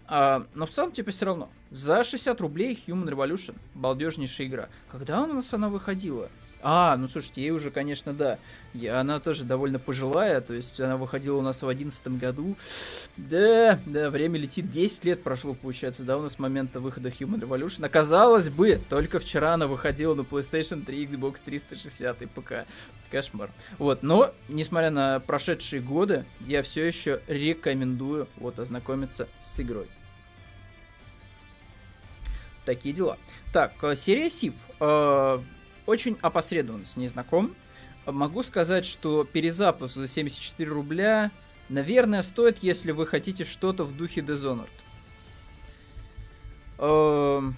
а, 0.07 0.47
но 0.55 0.65
в 0.65 0.71
целом, 0.71 0.91
типа, 0.91 1.11
все 1.11 1.25
равно. 1.25 1.49
За 1.69 2.03
60 2.03 2.41
рублей 2.41 2.83
Human 2.87 3.07
Revolution, 3.09 3.55
балдежнейшая 3.75 4.47
игра. 4.47 4.69
Когда 4.91 5.23
у 5.23 5.27
нас 5.27 5.53
она 5.53 5.69
выходила? 5.69 6.29
А, 6.61 6.97
ну 6.97 7.07
слушайте, 7.07 7.41
ей 7.41 7.51
уже, 7.51 7.71
конечно, 7.71 8.13
да. 8.13 8.37
Я, 8.73 8.99
она 8.99 9.19
тоже 9.19 9.45
довольно 9.45 9.79
пожилая, 9.79 10.41
то 10.41 10.53
есть 10.53 10.79
она 10.79 10.97
выходила 10.97 11.37
у 11.37 11.41
нас 11.41 11.61
в 11.61 11.67
одиннадцатом 11.67 12.17
году. 12.17 12.55
Да, 13.17 13.79
да, 13.85 14.09
время 14.09 14.37
летит, 14.37 14.69
10 14.69 15.05
лет 15.05 15.23
прошло, 15.23 15.53
получается, 15.53 16.03
да, 16.03 16.17
у 16.17 16.21
нас 16.21 16.33
с 16.33 16.39
момента 16.39 16.79
выхода 16.79 17.09
Human 17.09 17.39
Revolution. 17.39 17.85
Оказалось 17.85 18.49
бы, 18.49 18.79
только 18.89 19.19
вчера 19.19 19.53
она 19.53 19.67
выходила 19.67 20.13
на 20.13 20.21
PlayStation 20.21 20.85
3, 20.85 21.05
Xbox 21.07 21.37
360 21.43 22.21
и 22.21 22.25
ПК. 22.25 22.53
Кошмар. 23.09 23.49
Вот, 23.79 24.03
но, 24.03 24.33
несмотря 24.47 24.91
на 24.91 25.19
прошедшие 25.19 25.81
годы, 25.81 26.25
я 26.41 26.61
все 26.61 26.85
еще 26.85 27.21
рекомендую 27.27 28.27
вот 28.37 28.59
ознакомиться 28.59 29.27
с 29.39 29.59
игрой. 29.59 29.87
Такие 32.65 32.93
дела. 32.93 33.17
Так, 33.51 33.73
э, 33.81 33.95
серия 33.95 34.29
Сив. 34.29 34.53
Э, 34.79 35.39
очень 35.89 36.17
опосредованно 36.21 36.85
с 36.85 36.95
ней 36.95 37.09
знаком. 37.09 37.55
Могу 38.05 38.43
сказать, 38.43 38.85
что 38.85 39.23
перезапуск 39.23 39.95
за 39.95 40.07
74 40.07 40.69
рубля, 40.69 41.31
наверное, 41.67 42.21
стоит, 42.21 42.59
если 42.61 42.91
вы 42.91 43.05
хотите 43.05 43.43
что-то 43.43 43.83
в 43.83 43.95
духе 43.97 44.21
Dishonored. 44.21 44.69
Эм, 46.77 47.57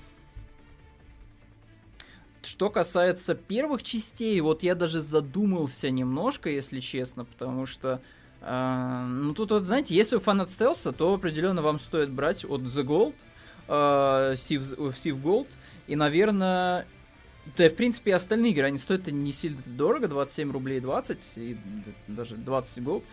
что 2.42 2.70
касается 2.70 3.36
первых 3.36 3.84
частей, 3.84 4.40
вот 4.42 4.64
я 4.64 4.76
даже 4.76 5.00
задумался 5.00 5.90
немножко, 5.90 6.50
если 6.50 6.80
честно, 6.80 7.26
потому 7.26 7.66
что 7.66 8.02
э, 8.42 9.06
ну 9.08 9.34
тут 9.34 9.52
вот, 9.52 9.64
знаете, 9.64 9.94
если 9.94 10.16
вы 10.16 10.22
фанат 10.22 10.50
стелса, 10.50 10.92
то 10.92 11.14
определенно 11.14 11.62
вам 11.62 11.80
стоит 11.80 12.10
брать 12.10 12.44
от 12.46 12.62
The 12.62 12.84
Gold, 12.84 13.16
э, 13.68 14.34
Civ, 14.34 14.96
Civ 14.96 15.22
Gold, 15.22 15.48
и, 15.88 15.96
наверное, 15.96 16.88
да, 17.58 17.70
в 17.70 17.76
принципе, 17.76 18.16
остальные 18.16 18.52
игры, 18.52 18.66
они 18.66 18.78
стоят 18.78 19.08
не 19.08 19.32
сильно 19.32 19.62
дорого, 19.66 20.08
27 20.08 20.52
рублей 20.52 20.80
20, 20.80 21.38
и 21.38 21.58
даже 22.08 22.36
20 22.36 22.84
голд. 22.84 23.04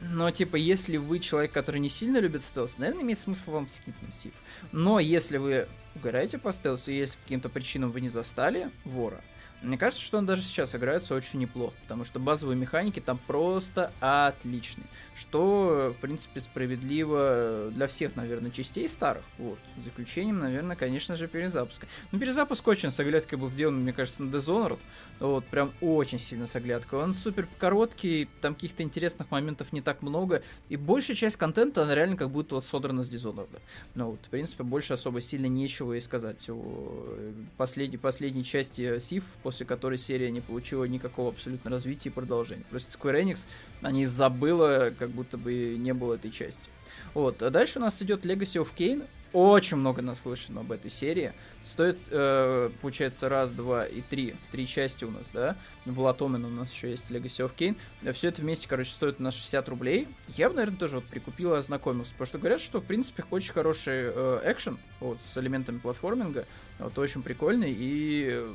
Но, 0.00 0.30
типа, 0.30 0.56
если 0.56 0.96
вы 0.96 1.20
человек, 1.20 1.52
который 1.52 1.80
не 1.80 1.88
сильно 1.88 2.18
любит 2.18 2.42
стелс, 2.42 2.78
наверное, 2.78 3.02
имеет 3.02 3.18
смысл 3.18 3.52
вам 3.52 3.68
скипнуть 3.68 4.14
Сив. 4.14 4.32
Но 4.72 4.98
если 4.98 5.36
вы 5.36 5.68
угораете 5.94 6.38
по 6.38 6.52
стелсу, 6.52 6.90
и 6.90 6.96
если 6.96 7.18
каким-то 7.22 7.48
причинам 7.48 7.92
вы 7.92 8.00
не 8.00 8.08
застали 8.08 8.70
вора, 8.84 9.22
мне 9.62 9.78
кажется, 9.78 10.04
что 10.04 10.18
он 10.18 10.26
даже 10.26 10.42
сейчас 10.42 10.74
играется 10.74 11.14
очень 11.14 11.38
неплохо, 11.38 11.74
потому 11.82 12.04
что 12.04 12.18
базовые 12.18 12.56
механики 12.56 13.00
там 13.00 13.18
просто 13.26 13.92
отличные. 14.00 14.86
Что, 15.14 15.94
в 15.96 16.00
принципе, 16.00 16.40
справедливо 16.40 17.70
для 17.70 17.86
всех, 17.86 18.16
наверное, 18.16 18.50
частей 18.50 18.88
старых. 18.88 19.22
Вот. 19.38 19.58
За 19.82 19.90
исключением, 19.90 20.40
наверное, 20.40 20.74
конечно 20.74 21.16
же, 21.16 21.28
перезапуска. 21.28 21.86
Ну, 22.10 22.18
перезапуск 22.18 22.66
очень 22.66 22.90
с 22.90 22.98
оглядкой 22.98 23.38
был 23.38 23.50
сделан, 23.50 23.82
мне 23.82 23.92
кажется, 23.92 24.22
на 24.22 24.34
Dishonored. 24.34 24.80
Вот, 25.20 25.44
прям 25.44 25.72
очень 25.80 26.18
сильно 26.18 26.46
с 26.46 26.56
оглядкой. 26.56 26.98
Он 26.98 27.14
супер 27.14 27.46
короткий, 27.58 28.28
там 28.40 28.54
каких-то 28.54 28.82
интересных 28.82 29.30
моментов 29.30 29.72
не 29.72 29.80
так 29.80 30.02
много. 30.02 30.42
И 30.68 30.76
большая 30.76 31.16
часть 31.16 31.36
контента, 31.36 31.82
она 31.82 31.94
реально 31.94 32.16
как 32.16 32.30
будто 32.30 32.56
вот 32.56 32.64
содрана 32.64 33.04
с 33.04 33.10
Dishonored. 33.10 33.60
Ну, 33.94 34.12
вот, 34.12 34.20
в 34.26 34.28
принципе, 34.28 34.64
больше 34.64 34.94
особо 34.94 35.20
сильно 35.20 35.46
нечего 35.46 35.92
и 35.92 36.00
сказать 36.00 36.48
о 36.50 37.16
последней, 37.56 37.98
последней 37.98 38.44
части 38.44 38.98
Сив, 38.98 39.24
после 39.42 39.51
которой 39.64 39.98
серия 39.98 40.30
не 40.30 40.40
получила 40.40 40.84
никакого 40.84 41.30
абсолютно 41.30 41.70
развития 41.70 42.08
и 42.08 42.12
продолжения. 42.12 42.64
Просто 42.70 42.96
Square 42.98 43.22
Enix, 43.22 43.48
они 43.82 44.06
забыла, 44.06 44.92
как 44.98 45.10
будто 45.10 45.38
бы 45.38 45.76
не 45.78 45.94
было 45.94 46.14
этой 46.14 46.30
части. 46.30 46.62
Вот, 47.14 47.42
а 47.42 47.50
дальше 47.50 47.78
у 47.78 47.82
нас 47.82 48.00
идет 48.02 48.24
Legacy 48.24 48.62
of 48.62 48.68
Kane. 48.76 49.06
Очень 49.32 49.78
много 49.78 50.02
наслышано 50.02 50.60
об 50.60 50.72
этой 50.72 50.90
серии. 50.90 51.32
Стоит, 51.64 51.98
э, 52.10 52.70
получается, 52.82 53.30
раз, 53.30 53.50
два 53.52 53.86
и 53.86 54.02
три. 54.02 54.34
Три 54.50 54.66
части 54.66 55.04
у 55.04 55.10
нас, 55.10 55.30
да? 55.32 55.56
Blood 55.86 56.18
Omen 56.18 56.44
у 56.44 56.50
нас 56.50 56.70
еще 56.70 56.90
есть 56.90 57.06
Legacy 57.08 57.46
of 57.46 57.52
Kain. 57.56 58.12
Все 58.12 58.28
это 58.28 58.42
вместе, 58.42 58.68
короче, 58.68 58.90
стоит 58.90 59.20
на 59.20 59.30
60 59.30 59.68
рублей. 59.70 60.06
Я 60.36 60.50
бы, 60.50 60.56
наверное, 60.56 60.78
тоже 60.78 60.96
вот 60.96 61.06
прикупил 61.06 61.54
и 61.54 61.56
ознакомился. 61.56 62.12
Потому 62.12 62.26
что 62.26 62.38
говорят, 62.38 62.60
что, 62.60 62.80
в 62.80 62.84
принципе, 62.84 63.24
очень 63.30 63.54
хороший 63.54 64.10
э, 64.14 64.40
экшен 64.44 64.78
вот, 65.00 65.22
с 65.22 65.38
элементами 65.38 65.78
платформинга. 65.78 66.46
Вот, 66.78 66.98
очень 66.98 67.22
прикольный. 67.22 67.74
И 67.74 68.54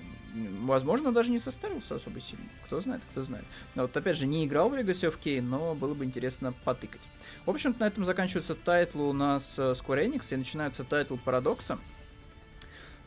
возможно, 0.61 1.11
даже 1.11 1.31
не 1.31 1.39
состарился 1.39 1.95
особо 1.95 2.19
сильно. 2.19 2.45
Кто 2.65 2.81
знает, 2.81 3.01
кто 3.11 3.23
знает. 3.23 3.45
Но 3.75 3.83
вот 3.83 3.95
опять 3.95 4.17
же, 4.17 4.27
не 4.27 4.45
играл 4.45 4.69
в 4.69 4.73
Legacy 4.73 5.09
of 5.09 5.17
Kain, 5.23 5.41
но 5.41 5.75
было 5.75 5.93
бы 5.93 6.05
интересно 6.05 6.53
потыкать. 6.63 7.01
В 7.45 7.49
общем-то, 7.49 7.79
на 7.79 7.87
этом 7.87 8.05
заканчивается 8.05 8.55
title 8.55 9.01
у 9.01 9.13
нас 9.13 9.57
э, 9.57 9.73
Square 9.73 10.07
Enix, 10.07 10.33
и 10.33 10.37
начинается 10.37 10.83
title 10.83 11.17
Paradox 11.17 11.65
а. 11.65 11.79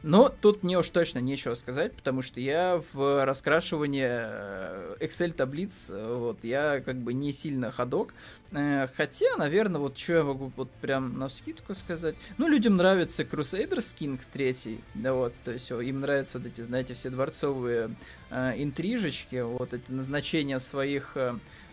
Но 0.02 0.30
тут 0.30 0.62
мне 0.62 0.78
уж 0.78 0.88
точно 0.88 1.18
нечего 1.18 1.54
сказать, 1.54 1.92
потому 1.92 2.22
что 2.22 2.40
я 2.40 2.82
в 2.92 3.24
раскрашивании 3.24 4.08
э, 4.08 4.96
Excel 5.00 5.32
таблиц, 5.32 5.90
э, 5.90 6.14
вот, 6.16 6.42
я 6.42 6.80
как 6.80 6.96
бы 6.96 7.12
не 7.12 7.32
сильно 7.32 7.70
ходок. 7.70 8.14
Э, 8.52 8.88
хотя, 8.96 9.36
наверное, 9.36 9.78
вот 9.78 9.98
что 9.98 10.14
я 10.14 10.24
могу 10.24 10.52
вот 10.56 10.70
прям 10.80 11.18
на 11.18 11.28
вскидку 11.28 11.74
сказать. 11.74 12.14
Ну, 12.38 12.48
людям 12.48 12.76
нравится 12.76 13.24
Crusaders 13.24 13.94
King 13.94 14.18
3, 14.32 14.80
да 14.94 15.12
вот, 15.12 15.34
то 15.44 15.50
есть 15.50 15.70
им 15.70 16.00
нравятся 16.00 16.38
вот 16.38 16.46
эти, 16.46 16.62
знаете, 16.62 16.94
все 16.94 17.10
дворцовые 17.10 17.94
э, 18.30 18.54
интрижечки, 18.56 19.42
вот 19.42 19.74
эти 19.74 19.90
назначения 19.90 20.58
своих 20.60 21.16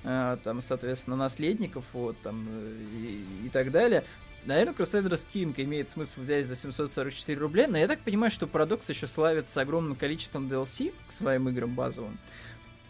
там, 0.03 0.61
соответственно, 0.61 1.17
наследников, 1.17 1.83
вот, 1.91 2.15
там, 2.21 2.47
и, 2.47 3.47
и 3.47 3.49
так 3.49 3.71
далее. 3.71 4.05
Наверное, 4.47 4.73
Crusaders 4.73 5.27
King 5.31 5.53
имеет 5.57 5.89
смысл 5.89 6.21
взять 6.21 6.45
за 6.45 6.55
744 6.55 7.37
рубля, 7.37 7.67
но 7.67 7.77
я 7.77 7.85
так 7.85 7.99
понимаю, 7.99 8.31
что 8.31 8.45
Paradox 8.45 8.85
еще 8.87 9.05
славится 9.05 9.59
огромным 9.59 9.97
количеством 9.97 10.47
DLC 10.47 10.93
к 11.05 11.11
своим 11.11 11.49
играм 11.49 11.75
базовым. 11.75 12.17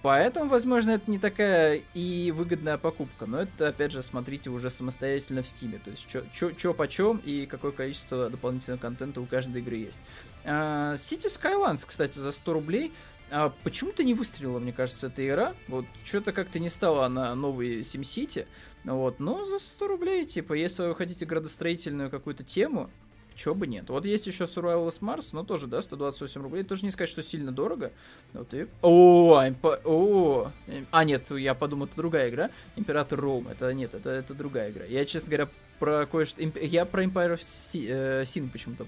Поэтому, 0.03 0.51
возможно, 0.51 0.91
это 0.91 1.09
не 1.09 1.17
такая 1.17 1.81
и 1.95 2.31
выгодная 2.31 2.77
покупка. 2.77 3.25
Но 3.25 3.41
это, 3.41 3.69
опять 3.69 3.91
же, 3.91 4.03
смотрите 4.03 4.51
уже 4.51 4.69
самостоятельно 4.69 5.41
в 5.41 5.47
Стиме. 5.47 5.79
То 5.83 5.89
есть, 5.89 6.07
что 6.31 6.73
почем 6.75 7.17
и 7.25 7.47
какое 7.47 7.71
количество 7.71 8.29
дополнительного 8.29 8.79
контента 8.79 9.19
у 9.19 9.25
каждой 9.25 9.63
игры 9.63 9.77
есть. 9.77 9.99
Uh, 10.45 10.93
City 10.93 11.25
Skylines, 11.25 11.83
кстати, 11.87 12.19
за 12.19 12.31
100 12.31 12.53
рублей. 12.53 12.93
А 13.29 13.51
почему-то 13.63 14.03
не 14.03 14.13
выстрелила, 14.13 14.59
мне 14.59 14.71
кажется, 14.71 15.07
эта 15.07 15.27
игра. 15.27 15.55
Вот 15.67 15.85
что-то 16.05 16.31
как-то 16.31 16.59
не 16.59 16.69
стала 16.69 17.07
она 17.07 17.33
новой 17.35 17.81
SimCity. 17.81 18.45
Вот, 18.83 19.19
но 19.19 19.45
за 19.45 19.59
100 19.59 19.87
рублей, 19.87 20.25
типа, 20.25 20.53
если 20.53 20.83
вы 20.83 20.95
хотите 20.95 21.25
градостроительную 21.25 22.09
какую-то 22.09 22.43
тему, 22.43 22.89
чего 23.37 23.53
бы 23.53 23.67
нет. 23.67 23.89
Вот 23.89 24.05
есть 24.05 24.27
еще 24.27 24.45
Survivalist 24.45 24.99
Mars, 25.01 25.29
но 25.31 25.43
тоже, 25.43 25.67
да, 25.67 25.81
128 25.81 26.41
рублей. 26.41 26.63
Тоже 26.63 26.85
не 26.85 26.91
сказать, 26.91 27.09
что 27.09 27.21
сильно 27.21 27.51
дорого. 27.51 27.91
Вот 28.33 28.53
и... 28.53 28.67
О, 28.81 29.43
импо... 29.47 29.79
О, 29.85 30.51
а 30.91 31.03
нет, 31.03 31.29
я 31.31 31.53
подумал, 31.53 31.85
это 31.85 31.95
другая 31.95 32.29
игра. 32.29 32.49
Император 32.75 33.19
Ром, 33.19 33.47
это 33.47 33.71
нет, 33.73 33.93
это, 33.93 34.09
это 34.09 34.33
другая 34.33 34.71
игра. 34.71 34.85
Я, 34.85 35.05
честно 35.05 35.29
говоря, 35.29 35.49
про 35.79 36.05
кое-что... 36.07 36.41
Я 36.41 36.85
про 36.85 37.03
Empire 37.03 37.35
of 37.35 37.41
Sin 38.23 38.49
почему-то 38.49 38.87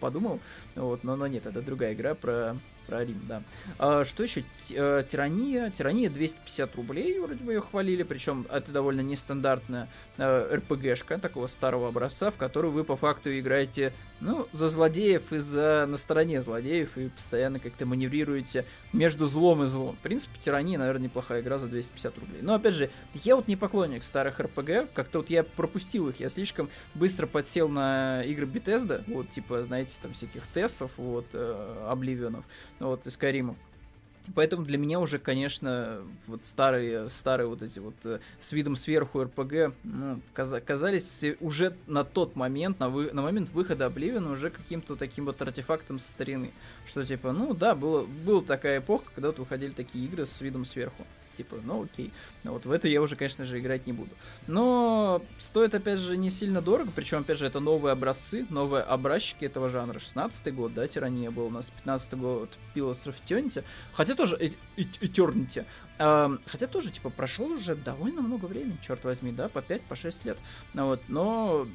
подумал. 0.00 0.40
Вот, 0.74 1.04
но, 1.04 1.14
но 1.14 1.26
нет, 1.28 1.46
это 1.46 1.62
другая 1.62 1.94
игра 1.94 2.14
про 2.14 2.56
про 2.86 3.04
Рим, 3.04 3.22
да. 3.28 3.42
А, 3.78 4.04
что 4.04 4.22
еще? 4.22 4.44
Э, 4.70 5.04
Тирания. 5.08 5.70
Тирания 5.70 6.08
250 6.08 6.74
рублей, 6.76 7.18
вроде 7.18 7.42
бы 7.42 7.52
ее 7.52 7.60
хвалили, 7.60 8.02
причем 8.02 8.46
это 8.50 8.70
довольно 8.70 9.00
нестандартная 9.00 9.88
э, 10.16 10.56
РПГшка 10.56 11.18
такого 11.18 11.46
старого 11.46 11.88
образца, 11.88 12.30
в 12.30 12.36
которую 12.36 12.72
вы 12.72 12.84
по 12.84 12.96
факту 12.96 13.36
играете, 13.38 13.92
ну, 14.20 14.48
за 14.52 14.68
злодеев 14.68 15.32
и 15.32 15.38
за 15.38 15.86
на 15.86 15.96
стороне 15.96 16.42
злодеев, 16.42 16.96
и 16.96 17.08
постоянно 17.08 17.58
как-то 17.58 17.86
маневрируете 17.86 18.64
между 18.92 19.26
злом 19.26 19.62
и 19.64 19.66
злом. 19.66 19.96
В 19.96 20.00
принципе, 20.00 20.38
Тирания, 20.38 20.78
наверное, 20.78 21.04
неплохая 21.04 21.42
игра 21.42 21.58
за 21.58 21.66
250 21.66 22.18
рублей. 22.18 22.38
Но, 22.42 22.54
опять 22.54 22.74
же, 22.74 22.90
я 23.14 23.36
вот 23.36 23.48
не 23.48 23.56
поклонник 23.56 24.02
старых 24.02 24.40
РПГ, 24.40 24.92
как-то 24.94 25.18
вот 25.18 25.30
я 25.30 25.42
пропустил 25.44 26.08
их, 26.08 26.20
я 26.20 26.28
слишком 26.28 26.70
быстро 26.94 27.26
подсел 27.26 27.68
на 27.68 28.22
игры 28.22 28.46
Bethesda, 28.46 29.02
вот, 29.06 29.30
типа, 29.30 29.64
знаете, 29.64 29.98
там 30.00 30.12
всяких 30.12 30.46
Тессов, 30.46 30.90
вот, 30.96 31.26
э, 31.32 31.86
Обливионов 31.88 32.44
вот, 32.78 33.06
из 33.06 33.16
Каримов. 33.16 33.56
Поэтому 34.34 34.64
для 34.64 34.76
меня 34.76 34.98
уже, 34.98 35.18
конечно, 35.18 36.02
вот 36.26 36.44
старые, 36.44 37.10
старые 37.10 37.46
вот 37.46 37.62
эти 37.62 37.78
вот 37.78 37.94
э, 38.04 38.18
с 38.40 38.52
видом 38.52 38.74
сверху 38.74 39.22
РПГ 39.22 39.72
ну, 39.84 40.20
казались 40.34 41.24
уже 41.40 41.76
на 41.86 42.02
тот 42.02 42.34
момент, 42.34 42.80
на, 42.80 42.88
вы, 42.88 43.12
на 43.12 43.22
момент 43.22 43.50
выхода 43.50 43.86
Обливина 43.86 44.32
уже 44.32 44.50
каким-то 44.50 44.96
таким 44.96 45.26
вот 45.26 45.40
артефактом 45.40 45.98
со 45.98 46.08
старины. 46.08 46.52
Что 46.86 47.04
типа, 47.04 47.32
ну 47.32 47.54
да, 47.54 47.74
было, 47.74 48.04
была 48.04 48.42
такая 48.42 48.80
эпоха, 48.80 49.04
когда 49.14 49.28
вот 49.28 49.38
выходили 49.38 49.70
такие 49.70 50.04
игры 50.04 50.26
с 50.26 50.40
видом 50.40 50.64
сверху 50.64 51.06
типа, 51.36 51.56
ну 51.62 51.84
окей. 51.84 52.12
Но 52.44 52.52
вот 52.52 52.66
в 52.66 52.70
это 52.70 52.88
я 52.88 53.00
уже, 53.02 53.16
конечно 53.16 53.44
же, 53.44 53.58
играть 53.58 53.86
не 53.86 53.92
буду. 53.92 54.10
Но 54.46 55.22
стоит, 55.38 55.74
опять 55.74 56.00
же, 56.00 56.16
не 56.16 56.30
сильно 56.30 56.62
дорого, 56.62 56.90
причем, 56.94 57.18
опять 57.18 57.38
же, 57.38 57.46
это 57.46 57.60
новые 57.60 57.92
образцы, 57.92 58.46
новые 58.50 58.82
образчики 58.82 59.44
этого 59.44 59.70
жанра. 59.70 59.98
16-й 59.98 60.50
год, 60.52 60.74
да, 60.74 60.86
Тирания 60.86 61.30
был 61.30 61.46
у 61.46 61.50
нас, 61.50 61.72
15-й 61.84 62.16
год 62.16 62.58
of 62.74 63.14
Eternity, 63.26 63.64
хотя 63.92 64.14
тоже 64.14 64.36
Eternity, 64.76 65.64
Uh, 65.98 66.38
хотя 66.44 66.66
тоже, 66.66 66.92
типа, 66.92 67.08
прошло 67.08 67.46
уже 67.46 67.74
довольно 67.74 68.20
много 68.20 68.44
времени, 68.44 68.76
черт 68.86 69.02
возьми, 69.04 69.32
да, 69.32 69.48
по 69.48 69.62
5, 69.62 69.80
по 69.84 69.96
6 69.96 70.26
лет. 70.26 70.36
Вот, 70.74 71.00
но 71.08 71.66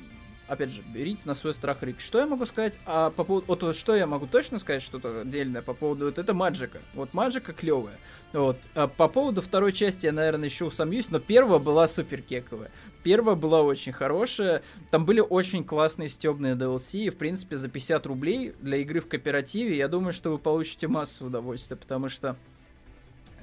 опять 0.51 0.69
же, 0.69 0.81
берите 0.81 1.21
на 1.25 1.33
свой 1.33 1.53
страх 1.53 1.81
риск. 1.81 2.01
Что 2.01 2.19
я 2.19 2.25
могу 2.25 2.45
сказать 2.45 2.73
а, 2.85 3.09
по 3.09 3.23
поводу... 3.23 3.45
Вот 3.47 3.75
что 3.75 3.95
я 3.95 4.05
могу 4.05 4.27
точно 4.27 4.59
сказать 4.59 4.81
что-то 4.81 5.21
отдельное 5.21 5.61
по 5.61 5.73
поводу... 5.73 6.05
Вот 6.05 6.19
это 6.19 6.33
Маджика. 6.33 6.79
Вот 6.93 7.13
Маджика 7.13 7.53
клевая. 7.53 7.97
Вот. 8.33 8.57
А 8.75 8.87
по 8.87 9.07
поводу 9.07 9.41
второй 9.41 9.71
части 9.71 10.07
я, 10.07 10.11
наверное, 10.11 10.49
еще 10.49 10.65
усомнюсь, 10.65 11.09
но 11.09 11.19
первая 11.19 11.59
была 11.59 11.87
супер 11.87 12.21
кековая. 12.21 12.69
Первая 13.01 13.35
была 13.35 13.61
очень 13.61 13.93
хорошая. 13.93 14.61
Там 14.89 15.05
были 15.05 15.21
очень 15.21 15.63
классные 15.63 16.09
стебные 16.09 16.55
DLC. 16.55 16.99
И, 16.99 17.09
в 17.09 17.17
принципе, 17.17 17.57
за 17.57 17.69
50 17.69 18.05
рублей 18.05 18.53
для 18.59 18.77
игры 18.77 18.99
в 18.99 19.07
кооперативе, 19.07 19.77
я 19.77 19.87
думаю, 19.87 20.11
что 20.11 20.31
вы 20.31 20.37
получите 20.37 20.89
массу 20.89 21.25
удовольствия, 21.27 21.77
потому 21.77 22.09
что 22.09 22.35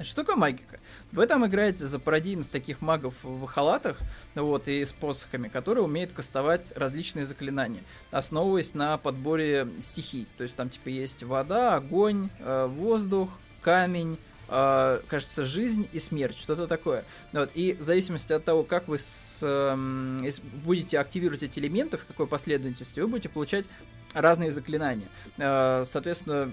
что 0.05 0.23
такое 0.23 0.37
магика? 0.37 0.79
Вы 1.13 1.27
там 1.27 1.47
играете 1.47 1.87
за 1.87 1.99
пародийных 1.99 2.49
таких 2.49 2.81
магов 2.81 3.15
в 3.23 3.47
халатах, 3.47 3.99
вот, 4.35 4.69
и 4.69 4.85
с 4.85 4.93
посохами, 4.93 5.49
которые 5.49 5.85
умеют 5.85 6.13
кастовать 6.13 6.73
различные 6.77 7.27
заклинания, 7.27 7.83
основываясь 8.11 8.75
на 8.75 8.99
подборе 8.99 9.69
стихий. 9.81 10.27
То 10.37 10.43
есть 10.43 10.57
там, 10.57 10.71
типа, 10.71 10.89
есть 10.89 11.23
вода, 11.23 11.75
огонь, 11.75 12.31
э, 12.39 12.67
воздух, 12.67 13.31
камень, 13.63 14.19
э, 14.49 15.01
кажется, 15.09 15.45
жизнь 15.45 15.89
и 15.93 15.99
смерть, 15.99 16.39
что-то 16.39 16.67
такое. 16.67 17.05
Вот, 17.33 17.51
и 17.55 17.75
в 17.75 17.83
зависимости 17.83 18.33
от 18.33 18.45
того, 18.45 18.65
как 18.65 18.89
вы 18.89 18.99
с, 18.99 19.41
э, 19.43 20.31
будете 20.65 20.99
активировать 20.99 21.43
эти 21.43 21.59
элементы, 21.59 21.97
в 21.97 22.05
какой 22.05 22.27
последовательности, 22.27 23.01
вы 23.01 23.09
будете 23.09 23.29
получать 23.29 23.67
разные 24.15 24.51
заклинания. 24.51 25.09
Э, 25.37 25.85
соответственно, 25.87 26.53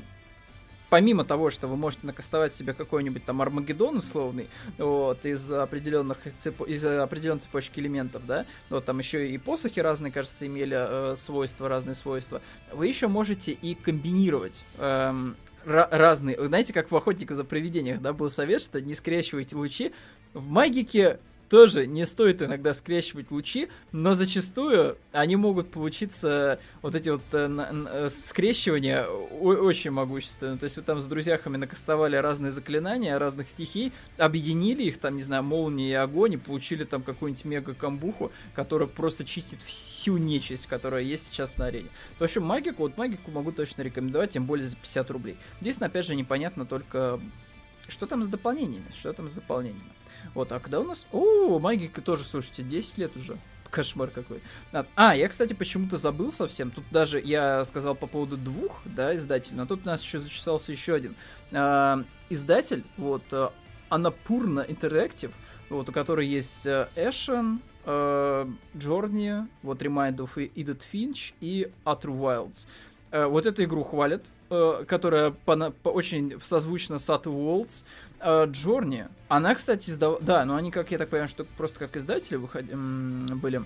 помимо 0.90 1.26
того, 1.26 1.50
что 1.50 1.68
вы 1.68 1.78
можете 1.78 2.08
накастовать 2.08 2.54
себе 2.54 2.74
какой-нибудь 2.74 3.26
там 3.26 3.42
Армагеддон 3.42 3.98
условный, 3.98 4.48
вот, 4.78 5.26
из 5.26 5.52
определенных, 5.52 6.18
цеп... 6.38 6.62
из 6.68 6.86
определенной 6.86 7.42
цепочки 7.42 7.80
элементов, 7.80 8.26
да, 8.26 8.46
вот 8.70 8.86
там 8.86 9.00
еще 9.00 9.30
и 9.30 9.38
посохи 9.38 9.80
разные, 9.80 10.12
кажется, 10.12 10.46
имели 10.46 10.78
э, 10.78 11.16
свойства, 11.16 11.70
разные 11.70 11.96
свойства, 11.96 12.42
вы 12.72 12.88
еще 12.88 13.08
можете 13.08 13.52
и 13.52 13.76
комбинировать 13.76 14.64
эм, 14.78 15.36
разные. 15.66 16.40
Знаете, 16.40 16.74
как 16.74 16.92
в 16.92 16.96
охотника 16.96 17.36
за 17.36 17.44
привидениях, 17.44 18.02
да, 18.02 18.14
был 18.14 18.30
совет, 18.30 18.62
что 18.62 18.82
не 18.82 18.94
скрещивайте 18.94 19.56
лучи. 19.56 19.94
В 20.34 20.48
магике 20.50 21.20
тоже 21.56 21.88
не 21.88 22.06
стоит 22.06 22.42
иногда 22.42 22.74
скрещивать 22.74 23.32
лучи, 23.32 23.70
но 23.94 24.14
зачастую 24.14 24.98
они 25.14 25.38
могут 25.38 25.72
получиться, 25.72 26.60
вот 26.82 26.96
эти 26.96 27.08
вот 27.08 27.22
э, 27.32 27.50
э, 27.92 28.10
скрещивания 28.10 29.06
очень 29.06 29.92
могущественные. 29.92 30.58
То 30.58 30.66
есть 30.66 30.76
вы 30.76 30.84
там 30.84 31.02
с 31.02 31.08
друзьями 31.08 31.56
накастовали 31.56 32.18
разные 32.18 32.52
заклинания 32.52 33.18
разных 33.18 33.48
стихий, 33.48 33.94
объединили 34.18 34.84
их, 34.84 35.00
там, 35.00 35.16
не 35.16 35.24
знаю, 35.24 35.44
молнии 35.44 35.92
и 35.92 35.94
огонь, 35.94 36.34
и 36.34 36.38
получили 36.38 36.84
там 36.84 37.02
какую-нибудь 37.04 37.46
мега-камбуху, 37.46 38.34
которая 38.54 38.90
просто 38.90 39.24
чистит 39.24 39.62
всю 39.62 40.18
нечисть, 40.18 40.68
которая 40.68 41.04
есть 41.04 41.28
сейчас 41.28 41.56
на 41.56 41.68
арене. 41.68 41.88
В 42.20 42.24
общем, 42.26 42.44
магику, 42.44 42.84
вот 42.84 42.98
магику 42.98 43.32
могу 43.32 43.54
точно 43.54 43.84
рекомендовать, 43.84 44.32
тем 44.32 44.46
более 44.46 44.68
за 44.68 44.76
50 44.76 45.10
рублей. 45.10 45.38
Здесь, 45.62 45.78
опять 45.78 46.06
же, 46.06 46.16
непонятно 46.16 46.66
только, 46.66 47.18
что 47.88 48.08
там 48.08 48.24
с 48.24 48.28
дополнениями, 48.28 48.92
что 48.94 49.14
там 49.14 49.30
с 49.30 49.32
дополнениями. 49.32 49.94
Вот, 50.34 50.52
а 50.52 50.60
когда 50.60 50.80
у 50.80 50.84
нас... 50.84 51.08
О, 51.12 51.60
магика 51.60 52.02
тоже, 52.02 52.24
слушайте, 52.24 52.64
10 52.64 52.98
лет 52.98 53.16
уже. 53.16 53.38
Кошмар 53.70 54.10
какой. 54.10 54.42
А, 54.96 55.16
я, 55.16 55.28
кстати, 55.28 55.54
почему-то 55.54 55.98
забыл 55.98 56.32
совсем. 56.32 56.72
Тут 56.72 56.86
даже 56.92 57.20
я 57.20 57.66
сказал 57.66 57.96
по 57.96 58.08
поводу 58.08 58.38
двух, 58.38 58.82
да, 58.86 59.16
издателей, 59.16 59.58
но 59.58 59.66
тут 59.66 59.82
у 59.84 59.86
нас 59.86 60.02
еще 60.02 60.20
зачесался 60.20 60.72
еще 60.72 60.94
один. 60.94 61.16
А, 61.52 62.04
издатель, 62.30 62.84
вот, 62.98 63.24
Анапурна 63.90 64.62
Interactive, 64.62 65.32
вот, 65.70 65.90
у 65.90 65.92
которой 65.92 66.28
есть 66.28 66.66
Эшен, 66.66 67.60
Джорни, 67.86 69.48
вот 69.62 69.82
Remind 69.82 70.18
of 70.18 70.36
Edith 70.36 70.82
Finch 70.92 71.34
и 71.40 71.72
Outer 71.86 72.18
Wilds. 72.18 72.66
Э, 73.16 73.28
вот 73.28 73.46
эту 73.46 73.64
игру 73.64 73.84
хвалят, 73.84 74.26
э, 74.50 74.84
которая 74.86 75.32
по, 75.32 75.56
по, 75.72 75.90
очень 75.90 76.38
созвучна 76.42 77.00
с 77.00 77.10
Outer. 77.10 77.86
Э, 78.26 78.48
Джорни, 78.48 79.08
она, 79.28 79.54
кстати, 79.54 79.92
издавала... 79.92 80.20
Да, 80.20 80.44
но 80.46 80.56
они, 80.56 80.72
как 80.72 80.90
я 80.90 80.98
так 80.98 81.10
понимаю, 81.10 81.30
что 81.30 81.44
просто 81.44 81.78
как 81.78 81.96
издатели 81.96 82.38
выход... 82.38 82.66
были. 82.66 83.64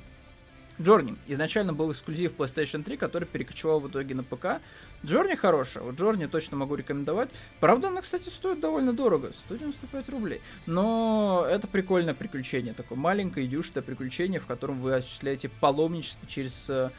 Джорни 0.81 1.15
изначально 1.27 1.73
был 1.73 1.91
эксклюзив 1.91 2.35
PlayStation 2.35 2.83
3, 2.83 2.97
который 2.97 3.25
перекочевал 3.25 3.79
в 3.79 3.89
итоге 3.89 4.15
на 4.15 4.23
ПК. 4.23 4.61
Джорни 5.05 5.35
хорошая, 5.35 5.83
вот 5.83 5.95
Джорни 5.95 6.25
точно 6.25 6.57
могу 6.57 6.75
рекомендовать. 6.75 7.29
Правда, 7.59 7.87
она, 7.87 8.01
кстати, 8.01 8.29
стоит 8.29 8.59
довольно 8.59 8.93
дорого, 8.93 9.31
195 9.33 10.09
рублей. 10.09 10.41
Но 10.65 11.45
это 11.49 11.67
прикольное 11.67 12.13
приключение, 12.13 12.73
такое 12.73 12.97
маленькое, 12.97 13.47
дюшное 13.47 13.81
приключение, 13.81 14.39
в 14.39 14.45
котором 14.45 14.81
вы 14.81 14.95
осуществляете 14.95 15.49
паломничество 15.49 16.27
через 16.27 16.69
э, 16.69 16.89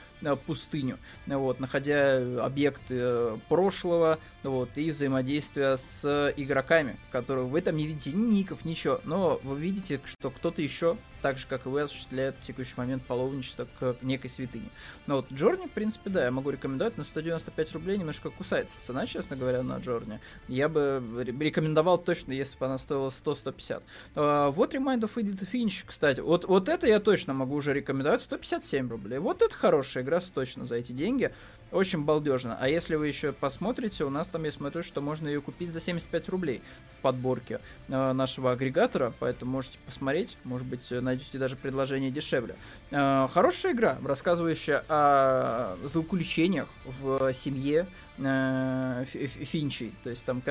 пустыню, 0.47 0.99
вот, 1.27 1.61
находя 1.61 2.45
объекты 2.45 2.95
э, 2.99 3.39
прошлого, 3.49 4.19
вот, 4.43 4.71
и 4.77 4.91
взаимодействие 4.91 5.77
с 5.77 6.33
игроками, 6.37 6.99
которые 7.11 7.47
вы 7.47 7.61
там 7.61 7.77
не 7.77 7.87
видите 7.87 8.13
ни 8.13 8.37
ников, 8.37 8.65
ничего, 8.65 9.01
но 9.05 9.41
вы 9.43 9.59
видите, 9.59 10.01
что 10.05 10.31
кто-то 10.31 10.63
еще, 10.63 10.97
так 11.23 11.39
же, 11.39 11.47
как 11.47 11.67
и 11.67 11.69
вы, 11.69 11.83
осуществляет 11.83 12.37
в 12.41 12.47
текущий 12.47 12.75
момент 12.77 13.03
паломничество 13.05 13.67
к 13.79 13.97
некой 14.03 14.31
святыне. 14.31 14.69
Но 15.07 15.17
вот 15.17 15.33
Джорни, 15.33 15.67
в 15.67 15.71
принципе, 15.71 16.11
да, 16.11 16.25
я 16.25 16.31
могу 16.31 16.51
рекомендовать, 16.51 16.97
на 16.97 17.05
195 17.05 17.73
рублей 17.73 17.90
немножко 17.97 18.31
кусается 18.31 18.81
цена, 18.81 19.07
честно 19.07 19.37
говоря, 19.37 19.63
на 19.63 19.79
Джорни. 19.79 20.21
Я 20.49 20.69
бы 20.69 21.03
рекомендовал 21.39 21.99
точно, 21.99 22.33
если 22.33 22.59
бы 22.59 22.67
она 22.67 22.79
стоила 22.79 23.09
100-150. 23.09 23.83
Uh, 24.15 24.51
вот 24.51 24.75
Remind 24.75 25.01
of 25.01 25.15
Edith 25.15 25.49
Finch, 25.53 25.85
кстати, 25.87 26.21
вот, 26.21 26.45
вот 26.45 26.69
это 26.69 26.87
я 26.87 27.01
точно 27.01 27.35
могу 27.35 27.55
уже 27.55 27.73
рекомендовать, 27.73 28.23
157 28.23 28.89
рублей. 28.89 29.19
Вот 29.19 29.43
это 29.43 29.55
хорошая 29.55 30.03
игра, 30.03 30.21
точно 30.21 30.65
за 30.67 30.77
эти 30.77 30.93
деньги. 30.93 31.33
Очень 31.73 32.03
балдежно. 32.03 32.59
А 32.61 32.69
если 32.69 32.97
вы 32.97 33.07
еще 33.07 33.33
посмотрите, 33.33 34.05
у 34.05 34.11
нас 34.11 34.27
там 34.29 34.43
я 34.43 34.51
смотрю, 34.51 34.83
что 34.83 35.01
можно 35.01 35.29
ее 35.29 35.41
купить 35.41 35.71
за 35.71 35.81
75 35.81 36.29
рублей 36.29 36.63
в 36.99 37.03
подборке 37.03 37.61
э, 37.89 38.13
нашего 38.13 38.51
агрегатора, 38.51 39.13
поэтому 39.21 39.53
можете 39.53 39.79
посмотреть, 39.87 40.37
может 40.43 40.67
быть, 40.67 40.91
найдете 40.91 41.39
даже 41.39 41.55
предложение 41.55 42.11
дешевле. 42.11 42.57
Э, 42.91 43.29
хорошая 43.33 43.73
игра, 43.73 43.99
рассказывающая 44.05 44.85
о 44.89 45.77
злоключениях 45.85 46.69
в 46.85 47.33
семье 47.33 47.87
э, 48.19 49.05
Финчей. 49.07 49.93
То 50.03 50.11
есть 50.11 50.25
там, 50.25 50.43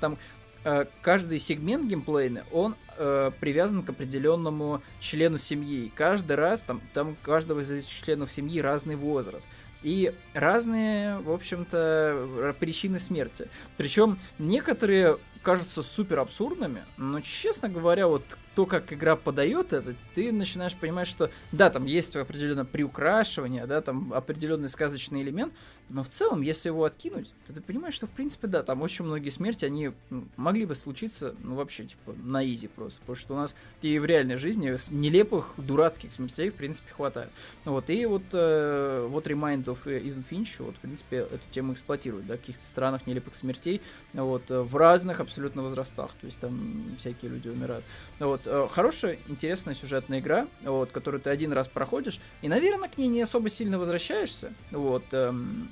там 0.00 0.16
э, 0.64 0.86
каждый 1.02 1.38
сегмент 1.38 1.86
геймплейный, 1.86 2.44
он 2.50 2.76
э, 2.96 3.30
привязан 3.40 3.82
к 3.82 3.90
определенному 3.90 4.82
члену 5.00 5.36
семьи. 5.36 5.92
каждый 5.94 6.36
раз 6.36 6.62
там, 6.62 6.80
там 6.94 7.14
каждого 7.22 7.60
из 7.60 7.84
членов 7.84 8.32
семьи 8.32 8.58
разный 8.58 8.96
возраст 8.96 9.50
и 9.82 10.14
разные, 10.34 11.18
в 11.18 11.30
общем-то, 11.30 12.54
причины 12.58 12.98
смерти. 12.98 13.48
Причем 13.76 14.18
некоторые 14.38 15.18
кажутся 15.42 15.82
супер 15.82 16.20
абсурдными, 16.20 16.84
но, 16.96 17.20
честно 17.20 17.68
говоря, 17.68 18.06
вот 18.06 18.22
то, 18.54 18.66
как 18.66 18.92
игра 18.92 19.16
подает 19.16 19.72
это, 19.72 19.94
ты 20.14 20.32
начинаешь 20.32 20.74
понимать, 20.74 21.08
что 21.08 21.30
да, 21.52 21.70
там 21.70 21.86
есть 21.86 22.14
определенное 22.16 22.64
приукрашивание, 22.64 23.66
да, 23.66 23.80
там 23.80 24.12
определенный 24.12 24.68
сказочный 24.68 25.22
элемент, 25.22 25.52
но 25.88 26.02
в 26.02 26.08
целом, 26.08 26.40
если 26.40 26.70
его 26.70 26.84
откинуть, 26.84 27.30
то 27.46 27.52
ты 27.52 27.60
понимаешь, 27.60 27.94
что 27.94 28.06
в 28.06 28.10
принципе, 28.10 28.46
да, 28.46 28.62
там 28.62 28.80
очень 28.80 29.04
многие 29.04 29.28
смерти, 29.28 29.64
они 29.64 29.92
ну, 30.08 30.26
могли 30.36 30.64
бы 30.64 30.74
случиться, 30.74 31.34
ну, 31.40 31.54
вообще, 31.54 31.84
типа, 31.84 32.14
на 32.22 32.44
изи 32.44 32.66
просто, 32.68 33.00
потому 33.00 33.16
что 33.16 33.34
у 33.34 33.36
нас 33.36 33.54
и 33.82 33.98
в 33.98 34.04
реальной 34.06 34.36
жизни 34.36 34.78
нелепых, 34.90 35.52
дурацких 35.58 36.12
смертей, 36.12 36.48
в 36.50 36.54
принципе, 36.54 36.92
хватает. 36.92 37.30
Вот, 37.64 37.90
и 37.90 38.06
вот, 38.06 38.22
э, 38.32 39.06
вот 39.10 39.26
Remind 39.26 39.64
of 39.64 39.84
Eden 39.84 40.24
Finch, 40.28 40.54
вот, 40.60 40.76
в 40.76 40.78
принципе, 40.78 41.18
эту 41.18 41.42
тему 41.50 41.74
эксплуатирует, 41.74 42.26
да, 42.26 42.36
в 42.36 42.40
каких-то 42.40 42.64
странах 42.64 43.06
нелепых 43.06 43.34
смертей, 43.34 43.82
вот, 44.14 44.44
в 44.48 44.76
разных 44.76 45.20
абсолютно 45.20 45.62
возрастах, 45.62 46.12
то 46.12 46.26
есть 46.26 46.40
там 46.40 46.96
всякие 46.96 47.30
люди 47.30 47.48
умирают. 47.48 47.84
Вот, 48.18 48.41
э, 48.46 48.68
хорошая, 48.70 49.18
интересная 49.28 49.74
сюжетная 49.74 50.20
игра, 50.20 50.48
вот, 50.62 50.90
которую 50.92 51.20
ты 51.20 51.30
один 51.30 51.52
раз 51.52 51.68
проходишь, 51.68 52.20
и, 52.40 52.48
наверное, 52.48 52.88
к 52.88 52.98
ней 52.98 53.08
не 53.08 53.22
особо 53.22 53.48
сильно 53.48 53.78
возвращаешься, 53.78 54.52
вот, 54.70 55.04
эм, 55.12 55.70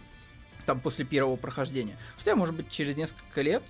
там 0.67 0.81
после 0.81 1.05
первого 1.05 1.37
прохождения. 1.37 1.97
Хотя, 2.17 2.37
может 2.37 2.55
быть, 2.55 2.71
через 2.71 2.97
несколько 2.97 3.43
лет, 3.43 3.63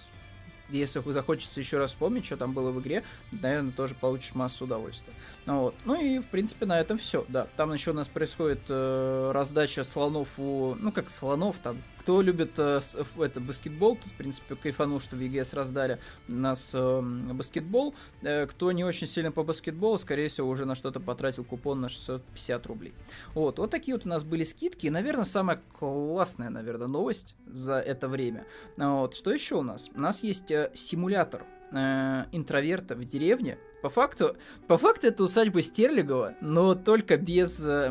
если 0.68 1.02
захочется 1.12 1.60
еще 1.60 1.78
раз 1.78 1.90
вспомнить, 1.90 2.24
что 2.24 2.36
там 2.36 2.52
было 2.52 2.70
в 2.70 2.80
игре, 2.80 3.04
наверное, 3.32 3.72
тоже 3.72 3.94
получишь 3.94 4.34
массу 4.34 4.64
удовольствия. 4.64 5.12
Ну, 5.46 5.60
вот. 5.60 5.74
ну 5.84 6.00
и, 6.00 6.18
в 6.18 6.26
принципе, 6.26 6.66
на 6.66 6.80
этом 6.80 6.98
все, 6.98 7.24
да. 7.28 7.46
Там 7.56 7.72
еще 7.72 7.92
у 7.92 7.94
нас 7.94 8.08
происходит 8.08 8.60
э, 8.68 9.30
раздача 9.32 9.84
слонов 9.84 10.28
у... 10.38 10.74
Ну, 10.78 10.92
как 10.92 11.10
слонов, 11.10 11.58
там, 11.58 11.78
кто 11.98 12.22
любит 12.22 12.58
э, 12.58 12.80
это 13.18 13.40
баскетбол, 13.40 13.96
тут, 13.96 14.12
в 14.12 14.16
принципе, 14.16 14.56
кайфанул, 14.56 15.00
что 15.00 15.16
в 15.16 15.20
EGS 15.20 15.54
раздали 15.54 15.98
у 16.28 16.34
нас 16.34 16.72
э, 16.74 17.00
баскетбол. 17.00 17.94
Э, 18.22 18.46
кто 18.46 18.72
не 18.72 18.84
очень 18.84 19.06
сильно 19.06 19.32
по 19.32 19.42
баскетболу, 19.42 19.98
скорее 19.98 20.28
всего, 20.28 20.48
уже 20.48 20.64
на 20.64 20.74
что-то 20.74 21.00
потратил 21.00 21.44
купон 21.44 21.80
на 21.80 21.88
650 21.88 22.66
рублей. 22.66 22.94
Вот, 23.34 23.58
вот 23.58 23.70
такие 23.70 23.94
вот 23.94 24.06
у 24.06 24.08
нас 24.08 24.24
были 24.24 24.44
скидки. 24.44 24.86
И, 24.86 24.90
наверное, 24.90 25.24
самая 25.24 25.60
классная, 25.78 26.50
наверное, 26.50 26.86
новость 26.86 27.34
за 27.46 27.78
это 27.78 28.08
время. 28.08 28.46
Вот, 28.76 29.14
что 29.14 29.32
еще 29.32 29.56
у 29.56 29.62
нас? 29.62 29.90
У 29.94 30.00
нас 30.00 30.22
есть 30.22 30.50
э, 30.50 30.70
симулятор 30.74 31.44
э, 31.72 32.24
интроверта 32.32 32.94
в 32.94 33.04
деревне, 33.04 33.58
по 33.82 33.88
факту, 33.88 34.36
по 34.66 34.76
факту 34.76 35.06
это 35.06 35.24
усадьба 35.24 35.62
Стерлигова, 35.62 36.34
но 36.40 36.74
только 36.74 37.16
без, 37.16 37.64
э, 37.64 37.90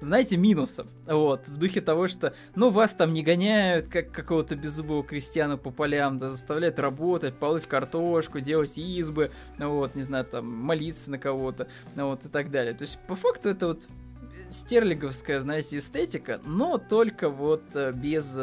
знаете, 0.00 0.36
минусов. 0.36 0.86
Вот, 1.06 1.48
в 1.48 1.56
духе 1.56 1.80
того, 1.80 2.08
что, 2.08 2.34
ну, 2.54 2.70
вас 2.70 2.94
там 2.94 3.12
не 3.12 3.22
гоняют, 3.22 3.88
как 3.88 4.10
какого-то 4.10 4.56
беззубого 4.56 5.04
крестьяна 5.04 5.56
по 5.56 5.70
полям, 5.70 6.18
да, 6.18 6.30
заставляют 6.30 6.78
работать, 6.78 7.34
полоть 7.34 7.66
картошку, 7.66 8.40
делать 8.40 8.76
избы, 8.78 9.30
вот, 9.58 9.94
не 9.94 10.02
знаю, 10.02 10.24
там, 10.24 10.46
молиться 10.46 11.10
на 11.10 11.18
кого-то, 11.18 11.68
вот, 11.94 12.24
и 12.24 12.28
так 12.28 12.50
далее. 12.50 12.74
То 12.74 12.82
есть, 12.82 12.98
по 13.06 13.14
факту 13.14 13.48
это 13.48 13.68
вот 13.68 13.88
стерлиговская, 14.48 15.40
знаете, 15.40 15.78
эстетика, 15.78 16.40
но 16.44 16.78
только 16.78 17.30
вот 17.30 17.62
э, 17.74 17.92
без... 17.92 18.36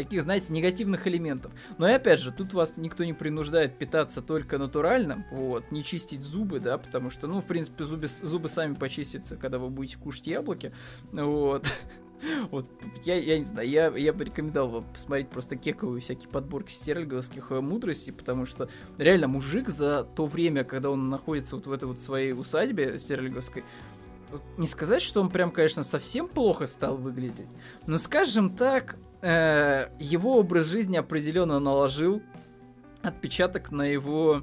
Таких, 0.00 0.22
знаете, 0.22 0.50
негативных 0.50 1.06
элементов. 1.06 1.52
Но 1.76 1.86
и 1.86 1.92
опять 1.92 2.20
же, 2.20 2.32
тут 2.32 2.54
вас 2.54 2.78
никто 2.78 3.04
не 3.04 3.12
принуждает 3.12 3.76
питаться 3.76 4.22
только 4.22 4.56
натуральным, 4.56 5.26
вот, 5.30 5.70
не 5.70 5.84
чистить 5.84 6.22
зубы, 6.22 6.58
да, 6.58 6.78
потому 6.78 7.10
что, 7.10 7.26
ну, 7.26 7.42
в 7.42 7.44
принципе, 7.44 7.84
зубы, 7.84 8.08
зубы 8.08 8.48
сами 8.48 8.72
почистятся, 8.72 9.36
когда 9.36 9.58
вы 9.58 9.68
будете 9.68 9.98
кушать 9.98 10.26
яблоки, 10.26 10.72
вот. 11.12 11.66
Вот, 12.50 12.68
я, 13.06 13.14
я 13.14 13.38
не 13.38 13.44
знаю, 13.44 13.66
я, 13.66 13.88
я 13.96 14.12
бы 14.12 14.26
рекомендовал 14.26 14.82
вам 14.82 14.92
посмотреть 14.92 15.30
просто 15.30 15.56
кековые 15.56 16.02
всякие 16.02 16.28
подборки 16.28 16.70
стерлиговских 16.70 17.50
э, 17.50 17.62
мудростей, 17.62 18.12
потому 18.12 18.44
что 18.44 18.68
реально 18.98 19.26
мужик 19.26 19.70
за 19.70 20.04
то 20.04 20.26
время, 20.26 20.64
когда 20.64 20.90
он 20.90 21.08
находится 21.08 21.56
вот 21.56 21.66
в 21.66 21.72
этой 21.72 21.86
вот 21.86 21.98
своей 21.98 22.34
усадьбе 22.34 22.98
стерлиговской, 22.98 23.64
не 24.58 24.66
сказать, 24.66 25.00
что 25.00 25.22
он 25.22 25.30
прям, 25.30 25.50
конечно, 25.50 25.82
совсем 25.82 26.28
плохо 26.28 26.66
стал 26.66 26.98
выглядеть, 26.98 27.48
но, 27.86 27.96
скажем 27.96 28.54
так, 28.54 28.96
э, 29.22 29.88
его 29.98 30.38
образ 30.38 30.66
жизни 30.66 30.96
определенно 30.96 31.58
наложил 31.60 32.22
отпечаток 33.02 33.70
на 33.70 33.82
его 33.82 34.42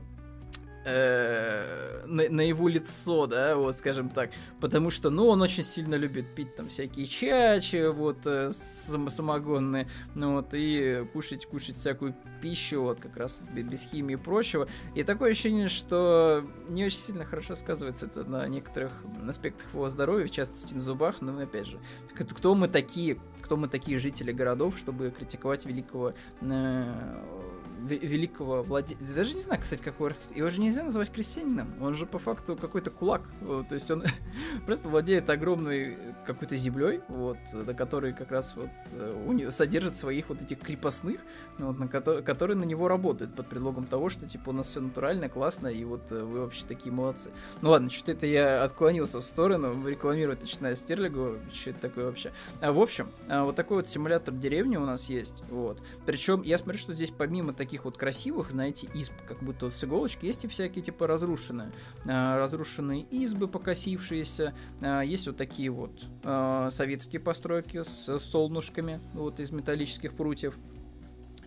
э, 0.87 2.05
на, 2.05 2.41
его 2.41 2.67
лицо, 2.69 3.27
да, 3.27 3.55
вот 3.57 3.75
скажем 3.75 4.09
так, 4.09 4.31
потому 4.61 4.89
что, 4.89 5.09
ну, 5.09 5.27
он 5.27 5.41
очень 5.41 5.63
сильно 5.63 5.95
любит 5.95 6.33
пить 6.33 6.55
там 6.55 6.69
всякие 6.69 7.05
чачи, 7.05 7.87
вот, 7.87 8.25
э, 8.25 8.51
сам, 8.51 9.09
самогонные, 9.09 9.89
ну, 10.15 10.35
вот, 10.35 10.49
и 10.53 11.05
кушать, 11.11 11.45
кушать 11.45 11.75
всякую 11.75 12.15
пищу, 12.41 12.81
вот, 12.81 12.99
как 13.01 13.17
раз 13.17 13.41
без 13.51 13.83
химии 13.83 14.13
и 14.13 14.17
прочего, 14.17 14.67
и 14.95 15.03
такое 15.03 15.31
ощущение, 15.31 15.67
что 15.67 16.45
не 16.69 16.85
очень 16.85 16.97
сильно 16.97 17.25
хорошо 17.25 17.55
сказывается 17.55 18.05
это 18.05 18.23
на 18.23 18.47
некоторых 18.47 18.93
аспектах 19.27 19.67
его 19.73 19.89
здоровья, 19.89 20.27
в 20.27 20.31
частности, 20.31 20.73
на 20.73 20.79
зубах, 20.79 21.21
но, 21.21 21.37
опять 21.37 21.67
же, 21.67 21.79
кто 22.15 22.55
мы 22.55 22.69
такие, 22.69 23.17
кто 23.41 23.57
мы 23.57 23.67
такие 23.67 23.99
жители 23.99 24.31
городов, 24.31 24.77
чтобы 24.77 25.11
критиковать 25.11 25.65
великого 25.65 26.13
э, 26.41 27.46
великого 27.77 28.63
владельца. 28.63 29.13
Даже 29.13 29.35
не 29.35 29.41
знаю, 29.41 29.61
кстати, 29.61 29.81
какой 29.81 30.15
Его 30.35 30.49
же 30.49 30.61
нельзя 30.61 30.83
называть 30.83 31.11
крестьянином. 31.11 31.73
Он 31.81 31.95
же 31.95 32.05
по 32.05 32.19
факту 32.19 32.55
какой-то 32.55 32.91
кулак. 32.91 33.21
Вот, 33.41 33.69
то 33.69 33.75
есть 33.75 33.89
он 33.91 34.03
просто 34.65 34.89
владеет 34.89 35.29
огромной 35.29 35.97
какой-то 36.25 36.55
землей, 36.57 37.01
вот, 37.07 37.37
на 37.53 37.73
которой 37.73 38.13
как 38.13 38.31
раз 38.31 38.55
вот 38.55 38.69
э, 38.93 39.23
у 39.25 39.31
него 39.33 39.51
содержит 39.51 39.95
своих 39.95 40.29
вот 40.29 40.41
этих 40.41 40.59
крепостных, 40.59 41.21
вот, 41.57 41.77
на 41.77 41.87
которые, 41.87 42.23
которые 42.23 42.57
на 42.57 42.63
него 42.63 42.87
работают 42.87 43.35
под 43.35 43.47
предлогом 43.47 43.85
того, 43.85 44.09
что 44.09 44.27
типа 44.27 44.49
у 44.49 44.53
нас 44.53 44.67
все 44.67 44.81
натурально, 44.81 45.29
классно, 45.29 45.67
и 45.67 45.83
вот 45.83 46.11
э, 46.11 46.23
вы 46.23 46.41
вообще 46.41 46.65
такие 46.67 46.91
молодцы. 46.91 47.31
Ну 47.61 47.69
ладно, 47.69 47.89
что-то 47.89 48.11
это 48.11 48.27
я 48.27 48.63
отклонился 48.63 49.19
в 49.19 49.23
сторону, 49.23 49.87
рекламировать 49.87 50.41
начиная 50.41 50.75
Стерлигу, 50.75 51.37
что 51.53 51.69
это 51.71 51.79
такое 51.79 52.05
вообще. 52.05 52.31
А, 52.61 52.71
в 52.71 52.79
общем, 52.79 53.09
а, 53.29 53.43
вот 53.43 53.55
такой 53.55 53.77
вот 53.77 53.87
симулятор 53.87 54.33
деревни 54.33 54.77
у 54.77 54.85
нас 54.85 55.09
есть, 55.09 55.43
вот. 55.49 55.81
Причем 56.05 56.41
я 56.41 56.57
смотрю, 56.57 56.79
что 56.79 56.93
здесь 56.93 57.11
помимо 57.11 57.53
таких 57.53 57.66
таких 57.67 57.83
вот 57.83 57.97
красивых, 57.97 58.51
знаете, 58.51 58.87
изб, 58.93 59.13
как 59.27 59.43
будто 59.43 59.65
вот 59.65 59.73
с 59.73 59.83
иголочки, 59.83 60.25
есть 60.25 60.45
и 60.45 60.47
всякие 60.47 60.81
типа 60.81 61.05
разрушенные. 61.05 61.73
А, 62.05 62.37
разрушенные 62.37 63.01
избы, 63.01 63.49
покосившиеся. 63.49 64.53
А, 64.79 65.01
есть 65.01 65.27
вот 65.27 65.35
такие 65.35 65.69
вот 65.69 65.91
а, 66.23 66.71
советские 66.71 67.19
постройки 67.19 67.83
с 67.83 68.19
солнышками, 68.19 69.01
вот 69.13 69.41
из 69.41 69.51
металлических 69.51 70.13
прутьев. 70.13 70.55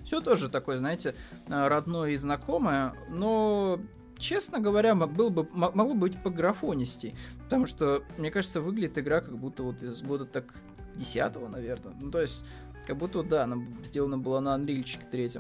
Все 0.04 0.20
тоже 0.20 0.50
такое, 0.50 0.76
знаете, 0.76 1.14
родное 1.48 2.10
и 2.10 2.16
знакомое, 2.16 2.94
но 3.08 3.80
честно 4.18 4.60
говоря, 4.60 4.94
мог, 4.94 5.10
бы, 5.12 5.48
могло 5.52 5.94
быть 5.94 6.22
по 6.22 6.28
графонистей. 6.28 7.14
Потому 7.44 7.66
что, 7.66 8.02
мне 8.18 8.30
кажется, 8.30 8.60
выглядит 8.60 8.98
игра 8.98 9.22
как 9.22 9.38
будто 9.38 9.62
вот 9.62 9.82
из 9.82 10.02
года 10.02 10.26
так 10.26 10.52
десятого, 10.96 11.48
наверное. 11.48 11.94
Ну, 11.98 12.10
то 12.10 12.20
есть, 12.20 12.44
как 12.90 12.98
будто, 12.98 13.22
да, 13.22 13.44
она 13.44 13.58
сделана 13.84 14.18
была 14.18 14.40
на 14.40 14.56
Unreal 14.56 14.84
3. 15.08 15.30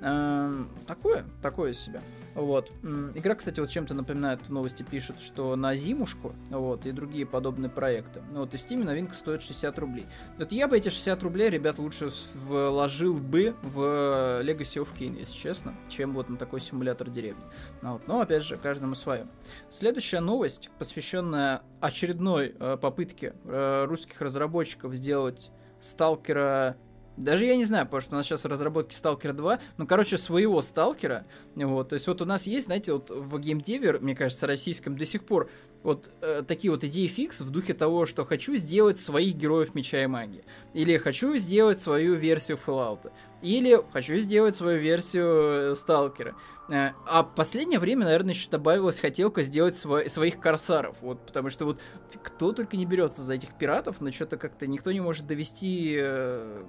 Эм, 0.00 0.70
такое, 0.86 1.26
такое 1.42 1.72
из 1.72 1.78
себя. 1.78 2.00
Вот. 2.34 2.72
Игра, 3.14 3.34
кстати, 3.34 3.60
вот 3.60 3.68
чем-то 3.68 3.92
напоминает, 3.92 4.46
в 4.46 4.50
новости 4.50 4.82
пишет, 4.82 5.20
что 5.20 5.54
на 5.54 5.76
Зимушку, 5.76 6.34
вот, 6.48 6.86
и 6.86 6.92
другие 6.92 7.26
подобные 7.26 7.68
проекты. 7.68 8.22
Ну, 8.32 8.40
вот, 8.40 8.54
и 8.54 8.56
в 8.56 8.60
Steam 8.60 8.84
новинка 8.84 9.14
стоит 9.14 9.42
60 9.42 9.78
рублей. 9.78 10.06
Вот 10.38 10.50
я 10.52 10.66
бы 10.66 10.78
эти 10.78 10.88
60 10.88 11.22
рублей, 11.22 11.50
ребят, 11.50 11.78
лучше 11.78 12.10
вложил 12.32 13.18
бы 13.18 13.54
в 13.62 14.40
Legacy 14.42 14.82
of 14.82 14.88
Kain, 14.98 15.20
если 15.20 15.34
честно, 15.34 15.74
чем 15.90 16.14
вот 16.14 16.30
на 16.30 16.38
такой 16.38 16.62
симулятор 16.62 17.10
деревни. 17.10 17.44
Ну, 17.82 17.92
вот. 17.92 18.08
Но, 18.08 18.22
опять 18.22 18.44
же, 18.44 18.56
каждому 18.56 18.94
свое. 18.94 19.26
Следующая 19.68 20.20
новость, 20.20 20.70
посвященная 20.78 21.60
очередной 21.82 22.56
э, 22.58 22.78
попытке 22.80 23.34
э, 23.44 23.84
русских 23.84 24.22
разработчиков 24.22 24.94
сделать 24.94 25.50
Сталкера 25.84 26.78
даже 27.16 27.44
я 27.44 27.56
не 27.56 27.64
знаю, 27.64 27.86
потому 27.86 28.00
что 28.00 28.14
у 28.14 28.16
нас 28.16 28.26
сейчас 28.26 28.44
в 28.44 28.48
разработке 28.48 28.96
Stalker 28.96 29.32
2, 29.32 29.58
ну, 29.76 29.86
короче, 29.86 30.18
своего 30.18 30.60
Сталкера, 30.62 31.26
вот, 31.54 31.90
то 31.90 31.94
есть 31.94 32.06
вот 32.06 32.20
у 32.22 32.24
нас 32.24 32.46
есть, 32.46 32.66
знаете, 32.66 32.92
вот 32.92 33.10
в 33.10 33.38
геймдеве, 33.38 33.98
мне 34.00 34.16
кажется, 34.16 34.46
российском 34.46 34.96
до 34.96 35.04
сих 35.04 35.24
пор 35.24 35.48
вот 35.84 36.10
э, 36.22 36.42
такие 36.46 36.70
вот 36.70 36.82
идеи 36.82 37.06
фикс 37.06 37.42
в 37.42 37.50
духе 37.50 37.74
того, 37.74 38.06
что 38.06 38.24
хочу 38.24 38.56
сделать 38.56 38.98
своих 38.98 39.34
героев 39.34 39.74
Меча 39.74 40.02
и 40.02 40.06
Магии, 40.06 40.44
или 40.72 40.96
хочу 40.96 41.36
сделать 41.36 41.78
свою 41.78 42.14
версию 42.14 42.58
Fallout, 42.66 43.12
или 43.42 43.80
хочу 43.92 44.16
сделать 44.16 44.56
свою 44.56 44.80
версию 44.80 45.72
э, 45.72 45.74
Сталкера. 45.74 46.34
Э, 46.70 46.92
а 47.06 47.22
последнее 47.22 47.78
время, 47.78 48.06
наверное, 48.06 48.32
еще 48.32 48.48
добавилась 48.48 48.98
хотелка 48.98 49.42
сделать 49.42 49.76
свой, 49.76 50.08
своих 50.08 50.40
корсаров, 50.40 50.96
вот, 51.02 51.24
потому 51.26 51.50
что 51.50 51.66
вот 51.66 51.80
кто 52.22 52.52
только 52.52 52.78
не 52.78 52.86
берется 52.86 53.22
за 53.22 53.34
этих 53.34 53.56
пиратов, 53.58 54.00
но 54.00 54.10
что-то 54.10 54.38
как-то 54.38 54.66
никто 54.66 54.90
не 54.90 55.00
может 55.00 55.26
довести 55.26 55.96
э, 56.00 56.64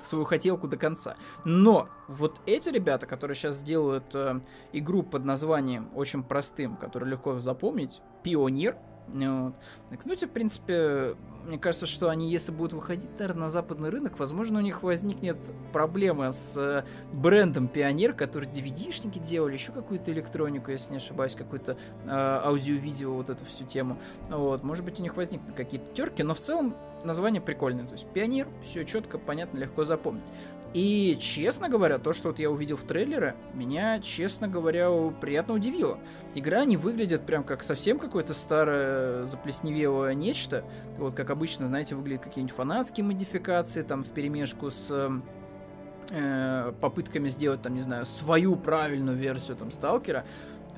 свою 0.00 0.24
хотелку 0.24 0.68
до 0.68 0.76
конца. 0.76 1.16
Но 1.44 1.88
вот 2.08 2.40
эти 2.46 2.68
ребята, 2.68 3.06
которые 3.06 3.34
сейчас 3.34 3.62
делают 3.62 4.14
э, 4.14 4.40
игру 4.72 5.02
под 5.02 5.24
названием 5.24 5.90
очень 5.94 6.22
простым, 6.22 6.76
который 6.76 7.08
легко 7.08 7.40
запомнить, 7.40 8.00
Пионер, 8.22 8.76
вот. 9.08 9.54
Кстати, 9.98 10.24
в 10.24 10.30
принципе, 10.30 11.16
мне 11.44 11.58
кажется, 11.58 11.86
что 11.86 12.08
они, 12.08 12.30
если 12.30 12.52
будут 12.52 12.72
выходить 12.72 13.10
наверное, 13.18 13.42
на 13.42 13.48
западный 13.50 13.90
рынок, 13.90 14.18
возможно, 14.18 14.58
у 14.58 14.62
них 14.62 14.82
возникнет 14.82 15.52
проблема 15.72 16.32
с 16.32 16.56
э, 16.56 16.84
брендом 17.12 17.68
Пионер, 17.68 18.14
который 18.14 18.48
DVD-шники 18.48 19.18
делали, 19.18 19.54
еще 19.54 19.72
какую-то 19.72 20.12
электронику, 20.12 20.70
если 20.70 20.92
не 20.92 20.96
ошибаюсь, 20.98 21.34
какую-то 21.34 21.76
э, 22.04 22.08
аудио-видео, 22.08 23.12
вот 23.12 23.28
эту 23.28 23.44
всю 23.44 23.64
тему. 23.64 23.98
Вот, 24.28 24.62
может 24.62 24.84
быть, 24.84 24.98
у 25.00 25.02
них 25.02 25.16
возникнут 25.16 25.54
какие-то 25.56 25.92
терки, 25.94 26.22
но 26.22 26.34
в 26.34 26.38
целом 26.38 26.74
название 27.04 27.42
прикольное. 27.42 27.84
То 27.84 27.92
есть 27.92 28.06
Пионер, 28.08 28.48
все 28.62 28.84
четко, 28.84 29.18
понятно, 29.18 29.58
легко 29.58 29.84
запомнить. 29.84 30.24
И, 30.74 31.18
честно 31.20 31.68
говоря, 31.68 31.98
то, 31.98 32.14
что 32.14 32.28
вот 32.28 32.38
я 32.38 32.50
увидел 32.50 32.78
в 32.78 32.84
трейлере, 32.84 33.34
меня, 33.52 34.00
честно 34.00 34.48
говоря, 34.48 34.90
приятно 35.20 35.54
удивило. 35.54 35.98
Игра 36.34 36.64
не 36.64 36.78
выглядит 36.78 37.26
прям 37.26 37.44
как 37.44 37.62
совсем 37.62 37.98
какое-то 37.98 38.32
старое 38.32 39.26
заплесневелое 39.26 40.14
нечто. 40.14 40.64
Вот 40.96 41.14
как 41.14 41.28
обычно, 41.28 41.66
знаете, 41.66 41.94
выглядят 41.94 42.22
какие-нибудь 42.22 42.56
фанатские 42.56 43.04
модификации, 43.04 43.82
там, 43.82 44.02
в 44.02 44.08
перемешку 44.08 44.70
с 44.70 45.20
э, 46.10 46.72
попытками 46.80 47.28
сделать, 47.28 47.60
там, 47.60 47.74
не 47.74 47.82
знаю, 47.82 48.06
свою 48.06 48.56
правильную 48.56 49.16
версию, 49.16 49.58
там, 49.58 49.70
Сталкера. 49.70 50.24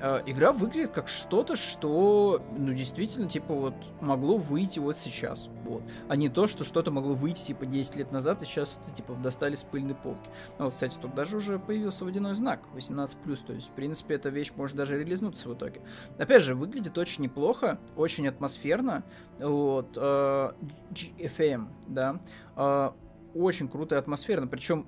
Э, 0.01 0.21
игра 0.25 0.51
выглядит 0.51 0.91
как 0.91 1.07
что-то, 1.07 1.55
что, 1.55 2.41
ну, 2.57 2.73
действительно, 2.73 3.29
типа, 3.29 3.53
вот, 3.53 3.75
могло 4.01 4.37
выйти 4.37 4.79
вот 4.79 4.97
сейчас, 4.97 5.47
вот. 5.63 5.83
А 6.09 6.15
не 6.17 6.27
то, 6.27 6.47
что 6.47 6.65
что-то 6.65 6.91
могло 6.91 7.13
выйти, 7.13 7.45
типа, 7.45 7.65
10 7.65 7.95
лет 7.95 8.11
назад, 8.11 8.41
и 8.41 8.45
сейчас 8.45 8.79
это, 8.81 8.93
типа, 8.93 9.13
достали 9.15 9.55
с 9.55 9.63
пыльной 9.63 9.95
полки. 9.95 10.29
Ну, 10.59 10.65
вот, 10.65 10.73
кстати, 10.73 10.97
тут 11.01 11.15
даже 11.15 11.37
уже 11.37 11.59
появился 11.59 12.03
водяной 12.03 12.35
знак, 12.35 12.59
18+, 12.75 13.45
то 13.45 13.53
есть, 13.53 13.69
в 13.69 13.71
принципе, 13.71 14.15
эта 14.15 14.29
вещь 14.29 14.51
может 14.55 14.75
даже 14.75 14.99
релизнуться 14.99 15.47
в 15.47 15.53
итоге. 15.53 15.81
Опять 16.17 16.43
же, 16.43 16.55
выглядит 16.55 16.97
очень 16.97 17.23
неплохо, 17.23 17.79
очень 17.95 18.27
атмосферно, 18.27 19.03
вот, 19.39 19.95
э, 19.95 20.51
GFM, 20.91 21.69
да, 21.87 22.19
э, 22.57 22.91
очень 23.33 23.69
круто 23.69 23.95
и 23.95 23.97
атмосферно, 23.97 24.47
причем 24.47 24.87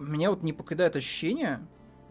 меня 0.00 0.30
вот 0.30 0.42
не 0.42 0.52
покидает 0.52 0.96
ощущение, 0.96 1.60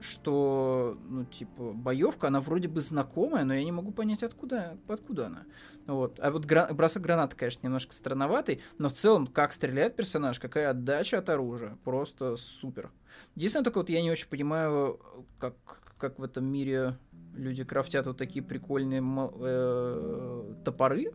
что, 0.02 0.98
ну, 1.08 1.26
типа, 1.26 1.74
боевка, 1.74 2.28
она 2.28 2.42
вроде 2.42 2.68
бы 2.68 2.82
знакомая, 2.82 3.46
но 3.46 3.54
я 3.54 3.64
не 3.64 3.72
могу 3.72 3.92
понять, 3.92 4.24
откуда, 4.24 4.78
откуда 4.88 5.28
она. 5.28 5.44
Вот. 5.88 6.20
А 6.20 6.32
вот 6.32 6.46
гра- 6.46 6.68
бросок 6.74 7.04
гранаты, 7.04 7.36
конечно, 7.36 7.66
немножко 7.66 7.94
странноватый, 7.94 8.62
но 8.78 8.90
в 8.90 8.94
целом, 8.94 9.28
как 9.28 9.54
стреляет 9.54 9.96
персонаж, 9.96 10.40
какая 10.40 10.70
отдача 10.70 11.20
от 11.20 11.30
оружия, 11.30 11.78
просто 11.84 12.36
супер. 12.36 12.92
Единственное, 13.36 13.64
только 13.64 13.78
вот 13.78 13.90
я 13.90 14.02
не 14.02 14.12
очень 14.12 14.28
понимаю, 14.28 15.00
как, 15.40 15.56
как 15.98 16.20
в 16.20 16.24
этом 16.24 16.46
мире 16.46 16.98
люди 17.34 17.64
крафтят 17.64 18.08
вот 18.08 18.18
такие 18.18 18.44
прикольные 18.44 19.02
э, 19.04 20.54
топоры, 20.66 21.14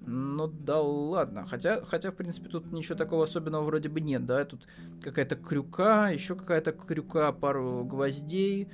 ну 0.00 0.46
да 0.46 0.80
ладно. 0.80 1.44
Хотя, 1.46 1.84
хотя, 1.84 2.10
в 2.10 2.14
принципе, 2.14 2.48
тут 2.48 2.72
ничего 2.72 2.96
такого 2.96 3.24
особенного 3.24 3.64
вроде 3.64 3.88
бы 3.88 4.00
нет, 4.00 4.24
да. 4.26 4.44
Тут 4.44 4.66
какая-то 5.02 5.36
крюка, 5.36 6.10
еще 6.10 6.36
какая-то 6.36 6.72
крюка, 6.72 7.32
пару 7.32 7.84
гвоздей, 7.84 8.70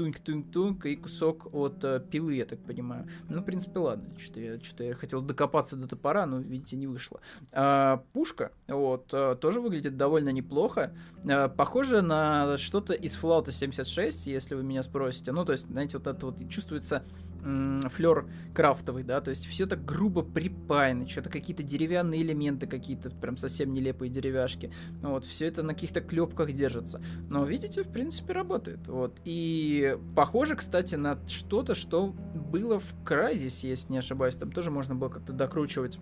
туньк-туньк-туньк 0.00 0.86
и 0.86 0.96
кусок 0.96 1.52
от 1.52 1.84
э, 1.84 2.00
пилы, 2.10 2.34
я 2.34 2.46
так 2.46 2.58
понимаю. 2.60 3.06
Ну, 3.28 3.40
в 3.40 3.44
принципе, 3.44 3.78
ладно. 3.78 4.08
Что-то 4.18 4.40
я, 4.40 4.60
что 4.60 4.82
я 4.82 4.94
хотел 4.94 5.20
докопаться 5.20 5.76
до 5.76 5.86
топора, 5.86 6.24
но, 6.26 6.38
видите, 6.38 6.76
не 6.76 6.86
вышло. 6.86 7.20
А, 7.52 8.02
пушка, 8.12 8.52
вот, 8.66 9.10
а, 9.12 9.34
тоже 9.34 9.60
выглядит 9.60 9.96
довольно 9.96 10.30
неплохо. 10.30 10.94
А, 11.28 11.48
похоже 11.48 12.00
на 12.00 12.56
что-то 12.56 12.94
из 12.94 13.16
Fallout 13.16 13.50
76, 13.50 14.26
если 14.26 14.54
вы 14.54 14.62
меня 14.62 14.82
спросите. 14.82 15.32
Ну, 15.32 15.44
то 15.44 15.52
есть, 15.52 15.66
знаете, 15.66 15.98
вот 15.98 16.06
это 16.06 16.26
вот 16.26 16.48
чувствуется 16.48 17.04
флер 17.42 18.26
крафтовый, 18.54 19.02
да, 19.02 19.20
то 19.20 19.30
есть 19.30 19.46
все 19.46 19.66
так 19.66 19.84
грубо 19.84 20.22
припаяно, 20.22 21.08
что-то 21.08 21.30
какие-то 21.30 21.62
деревянные 21.62 22.22
элементы, 22.22 22.66
какие-то 22.66 23.10
прям 23.10 23.36
совсем 23.36 23.72
нелепые 23.72 24.10
деревяшки, 24.10 24.72
вот, 25.02 25.24
все 25.24 25.46
это 25.46 25.62
на 25.62 25.74
каких-то 25.74 26.00
клепках 26.00 26.52
держится, 26.52 27.00
но 27.28 27.44
видите, 27.44 27.82
в 27.82 27.88
принципе, 27.88 28.32
работает, 28.32 28.86
вот, 28.88 29.18
и 29.24 29.89
похоже, 30.14 30.56
кстати, 30.56 30.94
на 30.94 31.18
что-то, 31.26 31.74
что 31.74 32.08
было 32.08 32.80
в 32.80 32.94
Crysis, 33.04 33.66
если 33.66 33.92
не 33.92 33.98
ошибаюсь, 33.98 34.34
там 34.36 34.52
тоже 34.52 34.70
можно 34.70 34.94
было 34.94 35.08
как-то 35.08 35.32
докручивать 35.32 35.98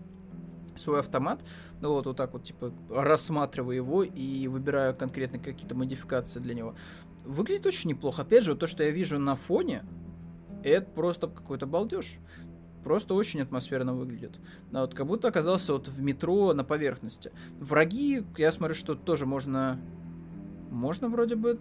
свой 0.76 1.00
автомат, 1.00 1.40
ну 1.80 1.92
вот, 1.92 2.06
вот 2.06 2.16
так 2.16 2.32
вот, 2.32 2.44
типа, 2.44 2.72
рассматривая 2.90 3.76
его 3.76 4.02
и 4.02 4.48
выбирая 4.48 4.92
конкретно 4.92 5.38
какие-то 5.38 5.74
модификации 5.74 6.40
для 6.40 6.54
него. 6.54 6.74
Выглядит 7.24 7.66
очень 7.66 7.90
неплохо. 7.90 8.22
Опять 8.22 8.44
же, 8.44 8.52
вот 8.52 8.60
то, 8.60 8.66
что 8.66 8.82
я 8.82 8.90
вижу 8.90 9.18
на 9.18 9.36
фоне, 9.36 9.84
это 10.62 10.88
просто 10.90 11.26
какой-то 11.26 11.66
балдеж. 11.66 12.18
Просто 12.84 13.14
очень 13.14 13.40
атмосферно 13.40 13.92
выглядит. 13.92 14.38
Да, 14.70 14.82
вот 14.82 14.94
как 14.94 15.06
будто 15.06 15.28
оказался 15.28 15.72
вот 15.72 15.88
в 15.88 16.00
метро 16.00 16.54
на 16.54 16.64
поверхности. 16.64 17.32
Враги, 17.58 18.24
я 18.36 18.52
смотрю, 18.52 18.74
что 18.74 18.94
тоже 18.94 19.26
можно... 19.26 19.80
Можно 20.70 21.08
вроде 21.08 21.34
бы 21.34 21.58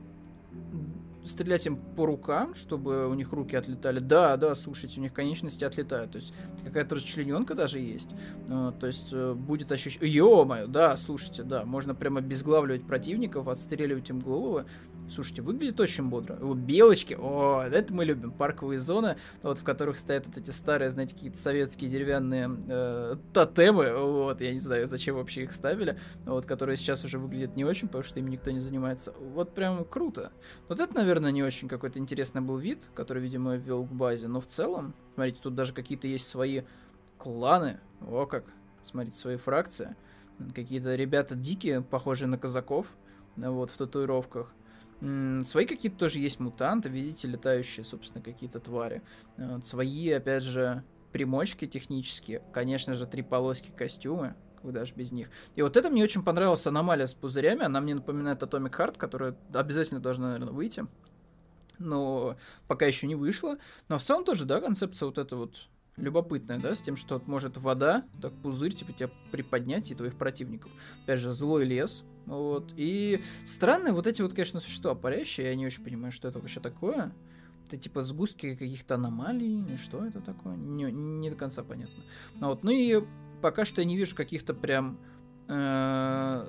стрелять 1.27 1.65
им 1.65 1.77
по 1.77 2.05
рукам, 2.05 2.55
чтобы 2.55 3.07
у 3.07 3.13
них 3.13 3.31
руки 3.31 3.55
отлетали. 3.55 3.99
Да, 3.99 4.37
да, 4.37 4.55
слушайте, 4.55 4.99
у 4.99 5.03
них 5.03 5.13
конечности 5.13 5.63
отлетают. 5.63 6.11
То 6.11 6.17
есть 6.17 6.33
какая-то 6.63 6.95
расчлененка 6.95 7.55
даже 7.55 7.79
есть. 7.79 8.09
Ну, 8.47 8.71
то 8.71 8.87
есть 8.87 9.09
э, 9.11 9.33
будет 9.33 9.71
ощущение... 9.71 10.13
Ё-моё, 10.13 10.67
да, 10.67 10.95
слушайте, 10.97 11.43
да, 11.43 11.65
можно 11.65 11.93
прямо 11.95 12.19
обезглавливать 12.19 12.85
противников, 12.85 13.47
отстреливать 13.47 14.09
им 14.09 14.19
головы. 14.19 14.65
Слушайте, 15.09 15.41
выглядит 15.41 15.79
очень 15.79 16.09
бодро. 16.09 16.35
Белочки, 16.53 17.15
о, 17.17 17.63
это 17.63 17.93
мы 17.93 18.03
любим. 18.03 18.31
Парковые 18.31 18.77
зоны, 18.77 19.15
вот 19.41 19.59
в 19.59 19.63
которых 19.63 19.97
стоят 19.97 20.27
вот 20.27 20.37
эти 20.37 20.51
старые, 20.51 20.91
знаете, 20.91 21.15
какие-то 21.15 21.37
советские 21.37 21.89
деревянные 21.89 22.49
э, 22.67 23.15
тотемы. 23.33 23.93
Вот, 23.93 24.41
я 24.41 24.53
не 24.53 24.59
знаю, 24.59 24.85
зачем 24.87 25.15
вообще 25.15 25.43
их 25.43 25.53
ставили. 25.53 25.97
Вот, 26.25 26.45
которые 26.45 26.75
сейчас 26.75 27.05
уже 27.05 27.19
выглядят 27.19 27.55
не 27.55 27.63
очень, 27.63 27.87
потому 27.87 28.03
что 28.03 28.19
им 28.19 28.27
никто 28.27 28.51
не 28.51 28.59
занимается. 28.59 29.13
Вот 29.33 29.53
прям 29.53 29.85
круто. 29.85 30.31
Вот 30.67 30.81
это, 30.81 30.93
наверное, 30.93 31.31
не 31.31 31.41
очень 31.41 31.69
какой-то 31.69 31.99
интересный 31.99 32.41
был 32.41 32.57
вид, 32.57 32.89
который, 32.93 33.23
видимо, 33.23 33.55
ввел 33.55 33.85
к 33.85 33.91
базе. 33.91 34.27
Но 34.27 34.41
в 34.41 34.47
целом, 34.47 34.93
смотрите, 35.15 35.39
тут 35.41 35.55
даже 35.55 35.73
какие-то 35.73 36.07
есть 36.07 36.27
свои 36.27 36.63
кланы. 37.17 37.79
О 38.01 38.25
как. 38.25 38.43
Смотрите, 38.83 39.17
свои 39.17 39.37
фракции. 39.37 39.95
Какие-то 40.53 40.95
ребята 40.95 41.35
дикие, 41.35 41.81
похожие 41.81 42.27
на 42.27 42.37
казаков. 42.37 42.87
Вот, 43.37 43.69
в 43.69 43.77
татуировках. 43.77 44.51
Свои 44.99 45.65
какие-то 45.65 45.97
тоже 45.97 46.19
есть 46.19 46.39
мутанты, 46.39 46.89
видите, 46.89 47.27
летающие, 47.27 47.83
собственно, 47.83 48.23
какие-то 48.23 48.59
твари. 48.59 49.03
Свои, 49.61 50.09
опять 50.11 50.43
же, 50.43 50.83
примочки 51.11 51.67
технические. 51.67 52.41
Конечно 52.51 52.95
же, 52.95 53.05
три 53.05 53.21
полоски 53.21 53.71
костюмы, 53.71 54.35
куда 54.61 54.85
же 54.85 54.93
без 54.95 55.11
них. 55.11 55.29
И 55.55 55.61
вот 55.61 55.77
это 55.77 55.89
мне 55.89 56.03
очень 56.03 56.23
понравилась 56.23 56.65
аномалия 56.65 57.05
с 57.05 57.13
пузырями. 57.13 57.63
Она 57.63 57.79
мне 57.79 57.93
напоминает 57.95 58.41
Atomic 58.41 58.71
Heart, 58.71 58.97
которая 58.97 59.35
обязательно 59.53 59.99
должна, 59.99 60.31
наверное, 60.31 60.53
выйти. 60.53 60.85
но 61.79 62.37
пока 62.67 62.85
еще 62.85 63.07
не 63.07 63.15
вышло. 63.15 63.57
Но 63.87 63.97
в 63.99 64.03
целом 64.03 64.23
тоже, 64.23 64.45
да, 64.45 64.59
концепция 64.61 65.07
вот 65.07 65.17
эта 65.17 65.35
вот 65.35 65.67
любопытная, 65.97 66.59
да, 66.59 66.75
с 66.75 66.81
тем, 66.81 66.95
что 66.95 67.21
может 67.25 67.57
вода, 67.57 68.05
так 68.21 68.33
пузырь, 68.41 68.73
типа, 68.73 68.93
тебя 68.93 69.09
приподнять 69.31 69.91
и 69.91 69.95
твоих 69.95 70.15
противников. 70.15 70.71
Опять 71.03 71.19
же, 71.19 71.33
злой 71.33 71.65
лес, 71.65 72.03
вот. 72.25 72.71
И 72.75 73.21
странные 73.45 73.93
вот 73.93 74.07
эти 74.07 74.21
вот, 74.21 74.33
конечно, 74.33 74.59
существа 74.59 74.95
парящие, 74.95 75.47
я 75.47 75.55
не 75.55 75.65
очень 75.65 75.83
понимаю, 75.83 76.11
что 76.11 76.27
это 76.27 76.39
вообще 76.39 76.59
такое. 76.59 77.13
Это 77.65 77.77
типа 77.77 78.03
сгустки 78.03 78.55
каких-то 78.55 78.95
аномалий, 78.95 79.77
что 79.77 80.05
это 80.05 80.21
такое, 80.21 80.55
не, 80.55 80.83
не 80.85 81.29
до 81.29 81.35
конца 81.35 81.63
понятно. 81.63 82.03
Ну, 82.35 82.47
вот. 82.47 82.63
ну 82.63 82.71
и 82.71 83.03
пока 83.41 83.65
что 83.65 83.81
я 83.81 83.85
не 83.85 83.97
вижу 83.97 84.15
каких-то 84.15 84.53
прям 84.53 84.99
Э, 85.49 86.45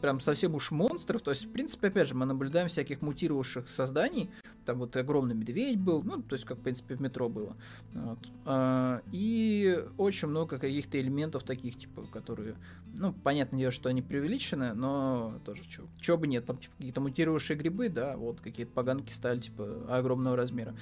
прям 0.00 0.18
совсем 0.18 0.54
уж 0.54 0.70
монстров. 0.72 1.22
То 1.22 1.30
есть, 1.30 1.44
в 1.44 1.52
принципе, 1.52 1.88
опять 1.88 2.08
же, 2.08 2.14
мы 2.14 2.26
наблюдаем 2.26 2.68
всяких 2.68 3.00
мутировавших 3.00 3.68
созданий. 3.68 4.30
Там 4.70 4.78
вот 4.78 4.94
огромный 4.94 5.34
медведь 5.34 5.80
был, 5.80 6.00
ну, 6.04 6.22
то 6.22 6.36
есть, 6.36 6.44
как, 6.44 6.58
в 6.58 6.60
принципе, 6.60 6.94
в 6.94 7.00
метро 7.00 7.28
было. 7.28 7.56
Вот. 7.92 8.20
А, 8.44 9.02
и 9.10 9.84
очень 9.98 10.28
много 10.28 10.60
каких-то 10.60 11.00
элементов 11.00 11.42
таких, 11.42 11.76
типа, 11.76 12.06
которые, 12.12 12.54
ну, 12.96 13.12
понятное 13.12 13.58
дело, 13.58 13.72
что 13.72 13.88
они 13.88 14.00
преувеличены, 14.00 14.72
но 14.74 15.40
тоже 15.44 15.64
чё, 15.68 15.82
чё 16.00 16.16
бы 16.16 16.28
нет, 16.28 16.46
там, 16.46 16.58
типа, 16.58 16.72
какие-то 16.76 17.00
мутировавшие 17.00 17.56
грибы, 17.56 17.88
да, 17.88 18.16
вот, 18.16 18.40
какие-то 18.40 18.70
поганки 18.70 19.12
стали, 19.12 19.40
типа, 19.40 19.86
огромного 19.88 20.36
размера. 20.36 20.76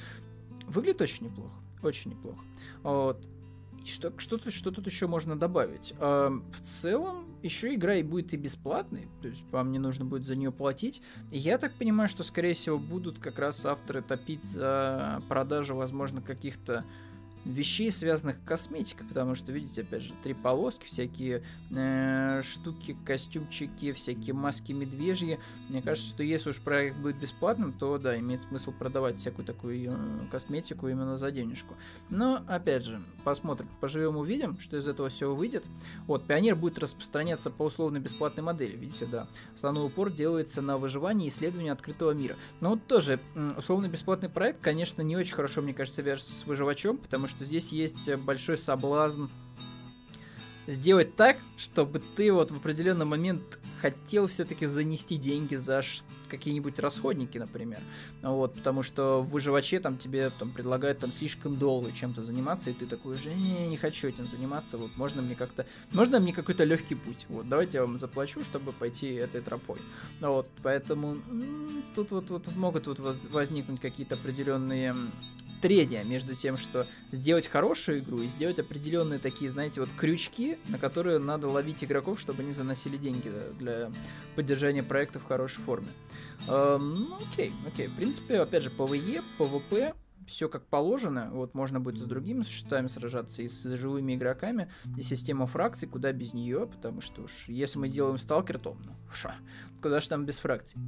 Выглядит 0.66 1.00
очень 1.00 1.24
неплохо, 1.24 1.54
очень 1.82 2.10
неплохо. 2.10 2.42
Вот. 2.82 3.26
Что, 3.86 4.12
что, 4.18 4.36
тут, 4.36 4.52
что 4.52 4.70
тут 4.70 4.84
еще 4.84 5.06
можно 5.06 5.34
добавить? 5.34 5.94
В 5.98 6.60
целом, 6.60 7.24
еще 7.42 7.74
игра 7.74 7.96
и 7.96 8.02
будет 8.02 8.32
и 8.32 8.36
бесплатной, 8.36 9.08
то 9.22 9.28
есть 9.28 9.44
вам 9.50 9.72
не 9.72 9.78
нужно 9.78 10.04
будет 10.04 10.24
за 10.24 10.36
нее 10.36 10.52
платить. 10.52 11.02
Я 11.30 11.58
так 11.58 11.72
понимаю, 11.74 12.08
что, 12.08 12.24
скорее 12.24 12.54
всего, 12.54 12.78
будут 12.78 13.18
как 13.18 13.38
раз 13.38 13.64
авторы 13.64 14.02
топить 14.02 14.44
за 14.44 15.22
продажу, 15.28 15.74
возможно, 15.74 16.20
каких-то 16.20 16.84
вещей, 17.48 17.90
связанных 17.90 18.36
косметикой, 18.44 19.06
потому 19.06 19.34
что, 19.34 19.52
видите, 19.52 19.80
опять 19.80 20.02
же, 20.02 20.12
три 20.22 20.34
полоски, 20.34 20.86
всякие 20.86 21.42
э, 21.70 22.42
штуки, 22.42 22.96
костюмчики, 23.06 23.92
всякие 23.92 24.34
маски 24.34 24.72
медвежьи. 24.72 25.40
Мне 25.68 25.80
кажется, 25.80 26.10
что 26.10 26.22
если 26.22 26.50
уж 26.50 26.60
проект 26.60 26.98
будет 26.98 27.16
бесплатным, 27.16 27.72
то, 27.72 27.96
да, 27.98 28.18
имеет 28.18 28.42
смысл 28.42 28.72
продавать 28.72 29.18
всякую 29.18 29.46
такую 29.46 29.90
э, 29.90 30.26
косметику 30.30 30.88
именно 30.88 31.16
за 31.16 31.30
денежку. 31.30 31.74
Но, 32.10 32.44
опять 32.46 32.84
же, 32.84 33.00
посмотрим, 33.24 33.68
поживем, 33.80 34.16
увидим, 34.18 34.60
что 34.60 34.76
из 34.76 34.86
этого 34.86 35.08
всего 35.08 35.34
выйдет. 35.34 35.64
Вот, 36.06 36.26
Пионер 36.26 36.54
будет 36.54 36.78
распространяться 36.78 37.50
по 37.50 37.62
условно-бесплатной 37.62 38.42
модели, 38.42 38.76
видите, 38.76 39.06
да. 39.06 39.26
Основной 39.54 39.86
упор 39.86 40.10
делается 40.10 40.60
на 40.60 40.76
выживание 40.76 41.28
и 41.28 41.30
исследование 41.30 41.72
открытого 41.72 42.10
мира. 42.10 42.36
Но 42.60 42.70
вот 42.70 42.86
тоже, 42.86 43.20
условно-бесплатный 43.56 44.28
проект, 44.28 44.60
конечно, 44.60 45.00
не 45.00 45.16
очень 45.16 45.34
хорошо, 45.34 45.62
мне 45.62 45.72
кажется, 45.72 46.02
вяжется 46.02 46.34
с 46.34 46.44
выживачом, 46.44 46.98
потому 46.98 47.26
что 47.26 47.37
что 47.38 47.44
здесь 47.44 47.68
есть 47.68 48.12
большой 48.16 48.58
соблазн 48.58 49.26
сделать 50.66 51.14
так, 51.14 51.36
чтобы 51.56 52.02
ты 52.16 52.32
вот 52.32 52.50
в 52.50 52.56
определенный 52.56 53.06
момент 53.06 53.60
хотел 53.80 54.26
все-таки 54.26 54.66
занести 54.66 55.16
деньги 55.16 55.54
за 55.54 55.82
какие-нибудь 56.28 56.80
расходники, 56.80 57.38
например. 57.38 57.78
Вот, 58.22 58.54
потому 58.54 58.82
что 58.82 59.22
в 59.22 59.30
выживаче 59.30 59.78
там 59.78 59.98
тебе 59.98 60.30
там 60.30 60.50
предлагают 60.50 60.98
там 60.98 61.12
слишком 61.12 61.56
долго 61.56 61.92
чем-то 61.92 62.24
заниматься, 62.24 62.70
и 62.70 62.72
ты 62.72 62.86
такой 62.86 63.16
же, 63.16 63.32
не, 63.32 63.68
не 63.68 63.76
хочу 63.76 64.08
этим 64.08 64.26
заниматься, 64.26 64.78
вот 64.78 64.90
можно 64.96 65.22
мне 65.22 65.36
как-то, 65.36 65.64
можно 65.92 66.18
мне 66.18 66.32
какой-то 66.32 66.64
легкий 66.64 66.96
путь, 66.96 67.24
вот, 67.28 67.48
давайте 67.48 67.78
я 67.78 67.82
вам 67.82 67.98
заплачу, 67.98 68.42
чтобы 68.42 68.72
пойти 68.72 69.14
этой 69.14 69.42
тропой. 69.42 69.78
Ну 70.18 70.32
вот, 70.32 70.48
поэтому 70.64 71.18
тут 71.94 72.10
вот, 72.10 72.30
вот 72.30 72.48
могут 72.56 72.88
вот 72.88 72.98
возникнуть 73.30 73.80
какие-то 73.80 74.16
определенные 74.16 74.96
трения 75.60 76.04
между 76.04 76.34
тем, 76.34 76.56
что 76.56 76.86
сделать 77.12 77.46
хорошую 77.46 78.00
игру 78.00 78.22
и 78.22 78.28
сделать 78.28 78.58
определенные 78.58 79.18
такие, 79.18 79.50
знаете, 79.50 79.80
вот 79.80 79.90
крючки, 79.96 80.58
на 80.68 80.78
которые 80.78 81.18
надо 81.18 81.48
ловить 81.48 81.84
игроков, 81.84 82.20
чтобы 82.20 82.42
они 82.42 82.52
заносили 82.52 82.96
деньги 82.96 83.32
для 83.58 83.90
поддержания 84.36 84.82
проекта 84.82 85.18
в 85.18 85.24
хорошей 85.24 85.62
форме. 85.62 85.88
Эм, 86.46 87.08
ну, 87.08 87.16
окей, 87.32 87.52
окей. 87.66 87.88
В 87.88 87.96
принципе, 87.96 88.40
опять 88.40 88.62
же, 88.62 88.70
PvE, 88.70 89.22
PvP, 89.38 89.94
все 90.28 90.48
как 90.48 90.64
положено. 90.66 91.30
Вот 91.32 91.54
можно 91.54 91.80
будет 91.80 91.98
с 91.98 92.02
другими 92.02 92.42
существами 92.42 92.86
сражаться 92.86 93.42
и 93.42 93.48
с 93.48 93.62
живыми 93.76 94.14
игроками. 94.14 94.70
И 94.96 95.02
система 95.02 95.46
фракций, 95.46 95.88
куда 95.88 96.12
без 96.12 96.34
нее, 96.34 96.66
потому 96.66 97.00
что 97.00 97.22
уж 97.22 97.48
если 97.48 97.78
мы 97.78 97.88
делаем 97.88 98.18
сталкер, 98.18 98.58
то 98.58 98.76
ну, 98.84 98.92
ша, 99.12 99.36
куда 99.82 100.00
же 100.00 100.08
там 100.08 100.24
без 100.24 100.38
фракций. 100.38 100.80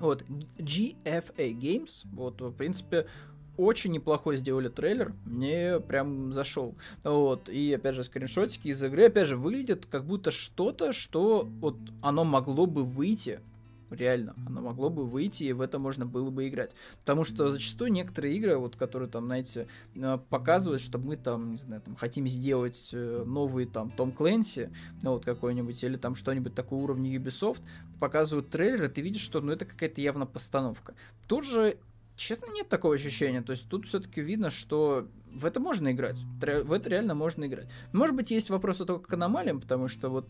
Вот, 0.00 0.22
GFA 0.58 1.52
Games, 1.56 2.04
вот, 2.12 2.40
в 2.40 2.52
принципе, 2.52 3.06
очень 3.56 3.92
неплохой 3.92 4.36
сделали 4.36 4.68
трейлер, 4.68 5.14
мне 5.24 5.80
прям 5.80 6.32
зашел. 6.32 6.74
Вот, 7.02 7.48
и 7.48 7.72
опять 7.74 7.94
же 7.94 8.04
скриншотики 8.04 8.68
из 8.68 8.82
игры, 8.82 9.06
опять 9.06 9.28
же, 9.28 9.36
выглядят 9.36 9.86
как 9.86 10.04
будто 10.04 10.30
что-то, 10.30 10.92
что 10.92 11.48
вот 11.60 11.76
оно 12.02 12.24
могло 12.24 12.66
бы 12.66 12.84
выйти 12.84 13.40
реально, 13.94 14.34
оно 14.46 14.60
могло 14.60 14.90
бы 14.90 15.04
выйти, 15.04 15.44
и 15.44 15.52
в 15.52 15.60
это 15.60 15.78
можно 15.78 16.06
было 16.06 16.30
бы 16.30 16.48
играть. 16.48 16.72
Потому 17.00 17.24
что 17.24 17.48
зачастую 17.48 17.92
некоторые 17.92 18.36
игры, 18.36 18.56
вот, 18.56 18.76
которые 18.76 19.08
там, 19.08 19.26
знаете, 19.26 19.66
э, 19.94 20.18
показывают, 20.28 20.82
что 20.82 20.98
мы 20.98 21.16
там, 21.16 21.52
не 21.52 21.56
знаю, 21.56 21.82
там 21.82 21.96
хотим 21.96 22.26
сделать 22.26 22.90
э, 22.92 23.24
новый 23.26 23.66
там 23.66 23.90
Том 23.90 24.12
Клэнси, 24.12 24.70
ну, 25.02 25.12
вот 25.12 25.24
какой-нибудь, 25.24 25.82
или 25.84 25.96
там 25.96 26.14
что-нибудь 26.14 26.54
такого 26.54 26.82
уровня 26.82 27.14
Ubisoft, 27.16 27.62
показывают 28.00 28.50
трейлер, 28.50 28.84
и 28.84 28.88
ты 28.88 29.00
видишь, 29.00 29.22
что 29.22 29.40
ну 29.40 29.52
это 29.52 29.64
какая-то 29.64 30.00
явно 30.00 30.26
постановка. 30.26 30.94
Тут 31.28 31.44
же 31.44 31.78
Честно, 32.16 32.52
нет 32.52 32.68
такого 32.68 32.94
ощущения. 32.94 33.42
То 33.42 33.52
есть 33.52 33.68
тут 33.68 33.86
все-таки 33.86 34.20
видно, 34.20 34.50
что 34.50 35.08
в 35.34 35.44
это 35.46 35.58
можно 35.58 35.90
играть. 35.90 36.16
В 36.40 36.72
это 36.72 36.88
реально 36.88 37.14
можно 37.14 37.44
играть. 37.44 37.66
Может 37.92 38.14
быть, 38.14 38.30
есть 38.30 38.50
вопросы 38.50 38.84
только 38.84 39.08
к 39.08 39.12
аномалиям, 39.12 39.60
потому 39.60 39.88
что 39.88 40.08
вот 40.08 40.28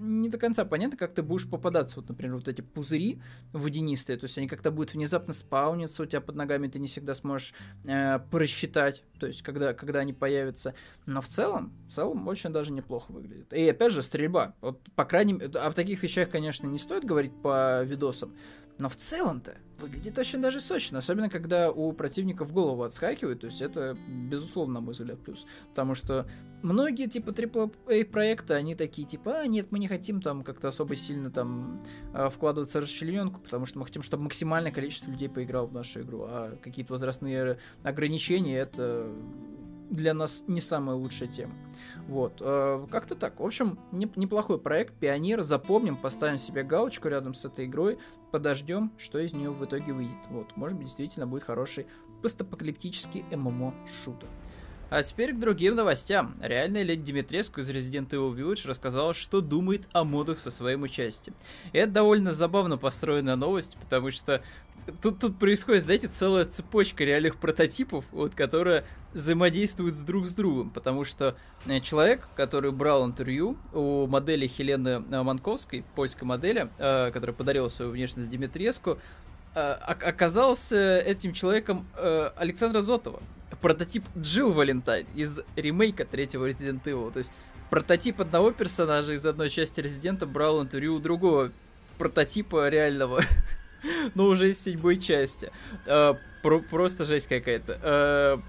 не 0.00 0.28
до 0.28 0.38
конца 0.38 0.64
понятно, 0.64 0.96
как 0.96 1.14
ты 1.14 1.22
будешь 1.22 1.48
попадаться. 1.48 2.00
Вот, 2.00 2.08
например, 2.08 2.36
вот 2.36 2.48
эти 2.48 2.60
пузыри 2.60 3.20
водянистые, 3.52 4.18
то 4.18 4.24
есть 4.24 4.36
они 4.38 4.48
как-то 4.48 4.70
будут 4.70 4.94
внезапно 4.94 5.32
спауниться 5.32 6.02
у 6.02 6.06
тебя 6.06 6.20
под 6.20 6.34
ногами, 6.34 6.66
ты 6.68 6.78
не 6.78 6.88
всегда 6.88 7.14
сможешь 7.14 7.54
э, 7.84 8.18
просчитать, 8.30 9.04
то 9.20 9.26
есть 9.26 9.42
когда, 9.42 9.74
когда 9.74 10.00
они 10.00 10.12
появятся. 10.12 10.74
Но 11.06 11.20
в 11.20 11.28
целом, 11.28 11.72
в 11.86 11.92
целом 11.92 12.26
очень 12.26 12.50
даже 12.50 12.72
неплохо 12.72 13.12
выглядит. 13.12 13.52
И 13.52 13.68
опять 13.68 13.92
же, 13.92 14.02
стрельба. 14.02 14.54
Вот, 14.60 14.80
по 14.96 15.04
крайней 15.04 15.34
мере, 15.34 15.46
о 15.46 15.72
таких 15.72 16.02
вещах, 16.02 16.30
конечно, 16.30 16.66
не 16.66 16.78
стоит 16.78 17.04
говорить 17.04 17.32
по 17.42 17.82
видосам, 17.84 18.34
но 18.82 18.88
в 18.88 18.96
целом-то 18.96 19.58
выглядит 19.78 20.18
очень 20.18 20.42
даже 20.42 20.58
сочно, 20.58 20.98
особенно 20.98 21.30
когда 21.30 21.70
у 21.70 21.92
противника 21.92 22.44
в 22.44 22.52
голову 22.52 22.82
отскакивает, 22.82 23.40
то 23.40 23.46
есть 23.46 23.62
это, 23.62 23.96
безусловно, 24.08 24.74
на 24.74 24.80
мой 24.80 24.92
взгляд, 24.92 25.20
плюс. 25.20 25.46
Потому 25.68 25.94
что 25.94 26.26
многие, 26.62 27.08
типа, 27.08 27.30
AAA 27.30 28.04
проекты, 28.06 28.54
они 28.54 28.74
такие, 28.74 29.06
типа, 29.06 29.42
а, 29.42 29.46
нет, 29.46 29.68
мы 29.70 29.78
не 29.78 29.86
хотим 29.86 30.20
там 30.20 30.42
как-то 30.42 30.66
особо 30.66 30.96
сильно 30.96 31.30
там 31.30 31.80
а, 32.12 32.28
вкладываться 32.28 32.80
в 32.80 32.82
расчлененку, 32.82 33.38
потому 33.38 33.66
что 33.66 33.78
мы 33.78 33.84
хотим, 33.84 34.02
чтобы 34.02 34.24
максимальное 34.24 34.72
количество 34.72 35.12
людей 35.12 35.28
поиграло 35.28 35.66
в 35.66 35.72
нашу 35.72 36.00
игру, 36.00 36.24
а 36.24 36.58
какие-то 36.60 36.92
возрастные 36.92 37.58
ограничения, 37.84 38.58
это 38.58 39.06
для 39.90 40.14
нас 40.14 40.42
не 40.48 40.60
самая 40.60 40.96
лучшая 40.96 41.28
тема. 41.28 41.54
Вот, 42.08 42.38
э, 42.40 42.86
как-то 42.90 43.14
так. 43.14 43.38
В 43.38 43.44
общем, 43.44 43.78
не, 43.92 44.10
неплохой 44.16 44.58
проект, 44.58 44.94
Пионер, 44.94 45.42
запомним, 45.42 45.96
поставим 45.96 46.38
себе 46.38 46.64
галочку 46.64 47.08
рядом 47.08 47.34
с 47.34 47.44
этой 47.44 47.66
игрой, 47.66 47.98
подождем, 48.32 48.90
что 48.98 49.18
из 49.18 49.32
нее 49.32 49.50
в 49.50 49.64
итоге 49.64 49.92
выйдет. 49.92 50.16
Вот, 50.30 50.56
может 50.56 50.76
быть, 50.76 50.86
действительно 50.86 51.28
будет 51.28 51.44
хороший 51.44 51.86
постапокалиптический 52.22 53.24
ММО-шутер. 53.30 54.28
А 54.92 55.02
теперь 55.02 55.32
к 55.32 55.38
другим 55.38 55.74
новостям. 55.74 56.34
Реальная 56.42 56.82
леди 56.82 57.00
Димитреску 57.00 57.62
из 57.62 57.70
Resident 57.70 58.10
Evil 58.10 58.36
Village 58.36 58.68
рассказала, 58.68 59.14
что 59.14 59.40
думает 59.40 59.88
о 59.94 60.04
модах 60.04 60.38
со 60.38 60.50
своим 60.50 60.82
участием. 60.82 61.34
И 61.72 61.78
это 61.78 61.92
довольно 61.92 62.32
забавно 62.32 62.76
построенная 62.76 63.36
новость, 63.36 63.78
потому 63.80 64.10
что 64.10 64.42
тут, 65.00 65.18
тут 65.18 65.38
происходит, 65.38 65.84
знаете, 65.84 66.08
целая 66.08 66.44
цепочка 66.44 67.04
реальных 67.04 67.36
прототипов, 67.36 68.04
вот, 68.12 68.34
которая 68.34 68.84
взаимодействует 69.14 69.94
с 69.94 70.00
друг 70.00 70.26
с 70.26 70.34
другом, 70.34 70.68
потому 70.68 71.04
что 71.04 71.36
э, 71.64 71.80
человек, 71.80 72.28
который 72.36 72.70
брал 72.70 73.06
интервью 73.06 73.56
у 73.72 74.06
модели 74.06 74.46
Хелены 74.46 75.02
э, 75.10 75.22
Манковской, 75.22 75.86
польской 75.94 76.28
модели, 76.28 76.68
э, 76.76 77.10
которая 77.12 77.34
подарила 77.34 77.70
свою 77.70 77.92
внешность 77.92 78.28
Димитреску, 78.28 78.98
оказался 79.54 80.98
этим 81.00 81.34
человеком 81.34 81.86
Александра 82.36 82.80
Зотова, 82.80 83.20
прототип 83.62 84.04
Джилл 84.18 84.52
Валентайн 84.52 85.06
из 85.14 85.40
ремейка 85.56 86.04
третьего 86.04 86.48
Resident 86.48 86.82
Evil. 86.84 87.10
То 87.12 87.18
есть 87.18 87.32
прототип 87.70 88.20
одного 88.20 88.50
персонажа 88.50 89.12
из 89.12 89.24
одной 89.24 89.48
части 89.48 89.80
Резидента 89.80 90.26
брал 90.26 90.60
интервью 90.62 90.96
у 90.96 90.98
другого 90.98 91.52
прототипа 91.96 92.68
реального, 92.68 93.22
но 94.14 94.26
уже 94.26 94.50
из 94.50 94.60
седьмой 94.60 94.98
части. 94.98 95.50
Э, 95.86 96.14
просто 96.42 97.04
жесть 97.04 97.28
какая-то. 97.28 98.42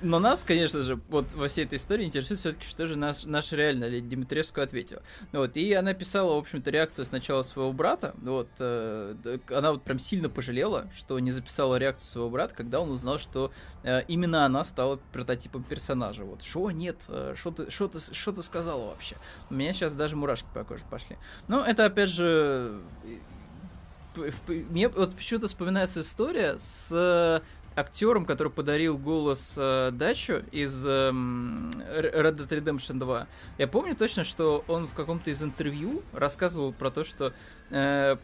Э, 0.00 0.04
но 0.04 0.18
нас, 0.18 0.44
конечно 0.44 0.82
же, 0.82 1.00
вот 1.08 1.34
во 1.34 1.48
всей 1.48 1.64
этой 1.64 1.76
истории 1.76 2.04
интересует 2.04 2.40
все-таки, 2.40 2.66
что 2.66 2.86
же 2.86 2.96
наш, 2.96 3.24
наша 3.24 3.56
реально 3.56 3.86
Леди 3.86 4.08
Димитреску 4.08 4.60
ответила. 4.60 5.02
Вот, 5.32 5.56
и 5.56 5.72
она 5.72 5.94
писала, 5.94 6.34
в 6.34 6.38
общем-то, 6.38 6.70
реакцию 6.70 7.04
сначала 7.04 7.42
своего 7.42 7.72
брата. 7.72 8.14
Вот, 8.22 8.48
э, 8.58 9.38
она 9.50 9.72
вот 9.72 9.82
прям 9.82 9.98
сильно 9.98 10.28
пожалела, 10.28 10.90
что 10.94 11.18
не 11.18 11.30
записала 11.30 11.76
реакцию 11.76 12.10
своего 12.10 12.30
брата, 12.30 12.54
когда 12.54 12.80
он 12.80 12.90
узнал, 12.90 13.18
что 13.18 13.52
э, 13.82 14.02
именно 14.08 14.44
она 14.44 14.64
стала 14.64 14.98
прототипом 15.12 15.62
персонажа. 15.62 16.24
Вот, 16.24 16.42
что 16.42 16.70
нет, 16.70 17.06
э, 17.08 17.34
что 17.36 17.50
ты, 17.50 17.70
что 17.70 17.88
ты, 17.88 17.98
что 17.98 18.32
ты 18.32 18.42
сказала 18.42 18.86
вообще? 18.86 19.16
У 19.50 19.54
меня 19.54 19.72
сейчас 19.72 19.94
даже 19.94 20.16
мурашки 20.16 20.46
по 20.54 20.64
коже 20.64 20.84
пошли. 20.90 21.16
Но 21.48 21.64
это, 21.64 21.84
опять 21.84 22.10
же, 22.10 22.80
мне 24.46 24.88
вот 24.88 25.14
почему-то 25.16 25.48
вспоминается 25.48 26.00
история 26.00 26.56
с 26.58 27.42
актером, 27.76 28.24
который 28.24 28.52
подарил 28.52 28.96
голос 28.96 29.54
э, 29.56 29.90
Дачу 29.92 30.42
из 30.52 30.84
э, 30.86 31.10
Red 31.10 32.36
Dead 32.36 32.48
Redemption 32.48 32.98
2. 32.98 33.26
Я 33.58 33.68
помню 33.68 33.96
точно, 33.96 34.24
что 34.24 34.64
он 34.68 34.86
в 34.86 34.94
каком-то 34.94 35.30
из 35.30 35.42
интервью 35.42 36.02
рассказывал 36.12 36.72
про 36.72 36.90
то, 36.90 37.04
что 37.04 37.32
э, 37.70 38.16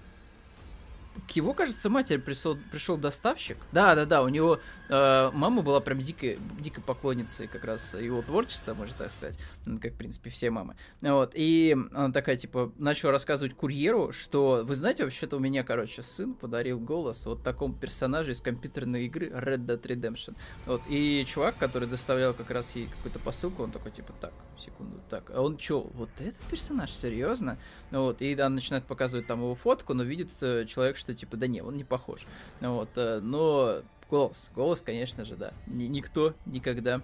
к 1.29 1.33
его, 1.33 1.55
кажется, 1.55 1.91
матери 1.91 2.19
пришел, 2.19 2.57
пришел 2.71 2.97
доставщик. 2.97 3.57
Да, 3.73 3.95
да, 3.95 4.05
да, 4.05 4.23
у 4.23 4.29
него 4.29 4.59
э, 4.89 5.31
мама 5.33 5.63
была 5.63 5.81
прям 5.81 5.99
дикой, 5.99 6.39
дикой 6.59 6.83
поклонницей 6.83 7.47
как 7.47 7.65
раз 7.65 7.95
его 7.95 8.23
творчества, 8.23 8.75
можно 8.75 8.97
так 8.97 9.11
сказать, 9.11 9.39
как, 9.81 9.93
в 9.93 9.97
принципе, 9.97 10.31
все 10.31 10.51
мамы. 10.51 10.77
Вот, 11.01 11.33
и 11.35 11.77
она 11.93 12.13
такая, 12.13 12.37
типа, 12.37 12.73
начала 12.79 13.13
рассказывать 13.13 13.55
курьеру, 13.55 14.13
что, 14.13 14.63
вы 14.65 14.75
знаете, 14.75 15.05
вообще-то 15.05 15.37
у 15.37 15.41
меня, 15.41 15.65
короче, 15.65 16.03
сын 16.03 16.35
подарил 16.35 16.79
голос 16.79 17.27
вот 17.27 17.43
такому 17.43 17.75
персонажу 17.75 18.33
из 18.33 18.41
компьютерной 18.41 19.07
игры 19.07 19.29
Red 19.29 19.67
Dead 19.67 19.81
Redemption. 19.81 20.37
Вот, 20.67 20.83
и 20.89 21.25
чувак, 21.27 21.57
который 21.59 21.89
доставлял 21.89 22.35
как 22.35 22.51
раз 22.51 22.75
ей 22.75 22.87
какую-то 22.87 23.19
посылку, 23.19 23.63
он 23.63 23.73
такой, 23.73 23.93
типа, 23.93 24.13
так, 24.21 24.33
секунду, 24.59 25.01
так, 25.09 25.31
а 25.31 25.43
он 25.43 25.57
чё, 25.57 25.91
вот 25.95 26.11
этот 26.19 26.41
персонаж, 26.51 26.93
серьезно? 26.93 27.59
Вот, 27.91 28.23
и 28.23 28.33
она 28.35 28.51
начинает 28.51 28.85
показывать 28.85 29.27
там 29.27 29.41
его 29.41 29.55
фотку, 29.55 29.95
но 29.95 30.03
видит 30.03 30.31
э, 30.41 30.65
человек, 30.67 30.97
что 31.01 31.15
типа, 31.15 31.37
да 31.37 31.47
не, 31.47 31.63
он 31.63 31.77
не 31.77 31.85
похож. 31.85 32.27
Вот, 32.61 32.91
э, 32.97 33.21
но 33.21 33.81
голос, 34.09 34.51
голос, 34.55 34.83
конечно 34.83 35.25
же, 35.25 35.37
да. 35.37 35.53
Ни, 35.67 35.85
никто 35.85 36.35
никогда 36.47 37.01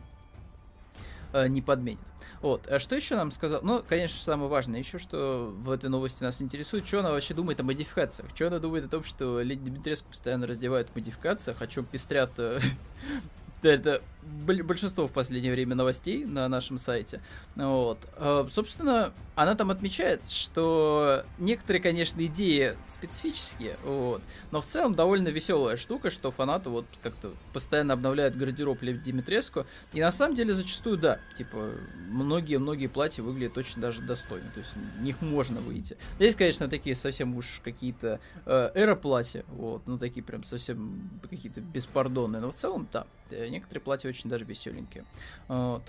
э, 1.33 1.49
не 1.49 1.63
подменит. 1.63 2.01
Вот. 2.43 2.69
А 2.69 2.79
что 2.79 2.95
еще 2.95 3.17
нам 3.17 3.31
сказал? 3.31 3.61
Ну, 3.63 3.83
конечно, 3.89 4.21
самое 4.21 4.49
важное 4.49 4.79
еще, 4.79 4.99
что 4.99 5.53
в 5.57 5.71
этой 5.71 5.89
новости 5.89 6.23
нас 6.23 6.41
интересует, 6.43 6.87
что 6.87 7.01
она 7.01 7.11
вообще 7.11 7.35
думает 7.35 7.59
о 7.61 7.65
модификациях. 7.65 8.29
Что 8.35 8.49
она 8.49 8.59
думает 8.59 8.85
о 8.85 8.89
том, 8.89 9.05
что 9.05 9.41
Леди 9.41 9.71
Дмитреску 9.71 10.11
постоянно 10.11 10.47
раздевают 10.47 10.91
в 10.91 10.95
модификациях, 10.95 11.63
о 11.63 11.67
чем 11.67 11.85
пестрят 11.87 12.39
это 13.63 14.03
большинство 14.47 15.07
в 15.07 15.13
последнее 15.13 15.53
время 15.53 15.75
новостей 15.75 16.25
на 16.25 16.49
нашем 16.49 16.79
сайте. 16.79 17.21
Вот. 17.55 17.99
А, 18.17 18.47
собственно, 18.51 19.13
она 19.37 19.55
там 19.55 19.71
отмечает, 19.71 20.29
что 20.29 21.25
некоторые, 21.39 21.83
конечно, 21.83 22.25
идеи 22.25 22.77
специфические, 22.87 23.77
вот, 23.85 24.23
но 24.51 24.61
в 24.61 24.67
целом 24.67 24.95
довольно 24.95 25.29
веселая 25.29 25.77
штука, 25.77 26.11
что 26.11 26.33
фанаты 26.33 26.71
вот 26.71 26.87
как-то 27.03 27.33
постоянно 27.53 27.93
обновляют 27.93 28.35
гардероб 28.35 28.83
Лев 28.83 29.03
Димитреску, 29.03 29.67
и 29.93 30.01
на 30.01 30.11
самом 30.11 30.35
деле 30.35 30.55
зачастую 30.55 30.97
да, 30.97 31.21
типа, 31.37 31.73
многие-многие 32.09 32.87
платья 32.89 33.23
выглядят 33.23 33.59
очень 33.59 33.81
даже 33.81 34.03
достойно, 34.03 34.51
то 34.53 34.61
есть 34.61 34.73
в 34.75 35.03
них 35.03 35.21
можно 35.21 35.61
выйти. 35.61 35.99
Здесь, 36.17 36.35
конечно, 36.35 36.69
такие 36.69 36.97
совсем 36.97 37.37
уж 37.37 37.61
какие-то 37.63 38.21
э, 38.47 38.71
эра-платья, 38.75 39.45
вот, 39.49 39.87
ну 39.87 39.99
такие 39.99 40.25
прям 40.25 40.45
совсем 40.45 41.11
какие-то 41.29 41.61
беспардонные, 41.61 42.41
но 42.41 42.51
в 42.51 42.55
целом, 42.55 42.89
да, 42.91 43.07
э, 43.31 43.46
некоторые 43.51 43.83
платья 43.83 44.09
очень 44.09 44.31
даже 44.31 44.45
веселенькие. 44.45 45.05
Вот. 45.49 45.83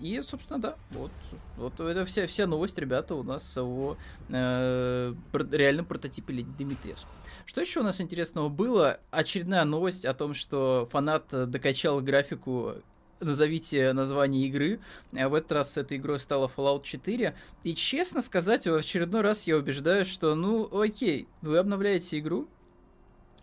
И, 0.00 0.20
собственно, 0.22 0.60
да, 0.60 0.76
вот, 0.90 1.12
вот 1.56 1.80
это 1.80 2.04
вся, 2.04 2.26
вся 2.26 2.46
новость, 2.46 2.78
ребята, 2.78 3.14
у 3.14 3.22
нас 3.22 3.56
о 3.56 3.96
э, 4.28 5.14
реальном 5.32 5.86
прототипе 5.86 6.32
Леди 6.32 6.50
Димитреску. 6.58 7.10
Что 7.44 7.60
еще 7.60 7.80
у 7.80 7.84
нас 7.84 8.00
интересного 8.00 8.48
было? 8.48 9.00
Очередная 9.10 9.64
новость 9.64 10.04
о 10.04 10.14
том, 10.14 10.34
что 10.34 10.88
фанат 10.90 11.26
докачал 11.30 12.00
графику 12.00 12.74
назовите 13.20 13.92
название 13.92 14.46
игры. 14.46 14.80
В 15.12 15.34
этот 15.34 15.52
раз 15.52 15.76
этой 15.76 15.96
игрой 15.96 16.20
стала 16.20 16.50
Fallout 16.54 16.82
4. 16.82 17.34
И 17.64 17.74
честно 17.74 18.20
сказать, 18.20 18.66
в 18.66 18.74
очередной 18.74 19.22
раз 19.22 19.46
я 19.46 19.56
убеждаю, 19.56 20.04
что 20.04 20.34
ну 20.34 20.68
окей, 20.80 21.28
вы 21.42 21.58
обновляете 21.58 22.18
игру 22.18 22.48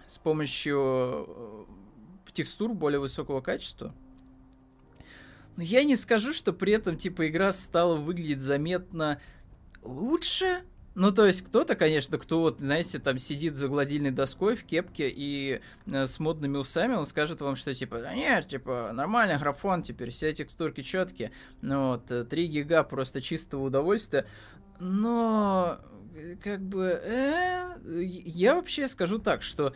с 0.07 0.17
помощью 0.17 1.67
текстур 2.34 2.73
более 2.73 2.99
высокого 2.99 3.41
качества. 3.41 3.93
Но 5.55 5.63
я 5.63 5.84
не 5.84 5.95
скажу, 5.95 6.34
что 6.34 6.51
при 6.51 6.73
этом, 6.73 6.97
типа, 6.97 7.27
игра 7.27 7.53
стала 7.53 7.95
выглядеть 7.95 8.39
заметно 8.39 9.21
лучше. 9.84 10.63
Ну, 10.95 11.11
то 11.11 11.25
есть, 11.25 11.41
кто-то, 11.41 11.75
конечно, 11.75 12.19
кто 12.19 12.41
вот, 12.41 12.59
знаете, 12.59 12.99
там 12.99 13.17
сидит 13.17 13.55
за 13.55 13.67
гладильной 13.67 14.11
доской 14.11 14.55
в 14.55 14.63
кепке 14.63 15.09
и 15.09 15.59
э, 15.88 16.05
с 16.05 16.19
модными 16.19 16.57
усами, 16.57 16.93
он 16.93 17.07
скажет 17.07 17.41
вам, 17.41 17.55
что, 17.55 17.73
типа, 17.73 17.99
да 17.99 18.13
нет, 18.13 18.47
типа, 18.47 18.91
нормальный 18.93 19.39
графон 19.39 19.81
теперь, 19.81 20.11
все 20.11 20.31
текстурки 20.34 20.81
четкие, 20.81 21.31
ну, 21.61 21.93
вот, 21.93 22.05
3 22.29 22.43
э, 22.43 22.47
гига 22.47 22.84
просто 22.84 23.23
чистого 23.23 23.63
удовольствия, 23.63 24.27
но, 24.79 25.79
э, 26.15 26.36
как 26.43 26.61
бы, 26.61 27.01
э, 27.03 27.75
я 28.03 28.53
вообще 28.53 28.88
скажу 28.88 29.17
так, 29.17 29.41
что 29.41 29.73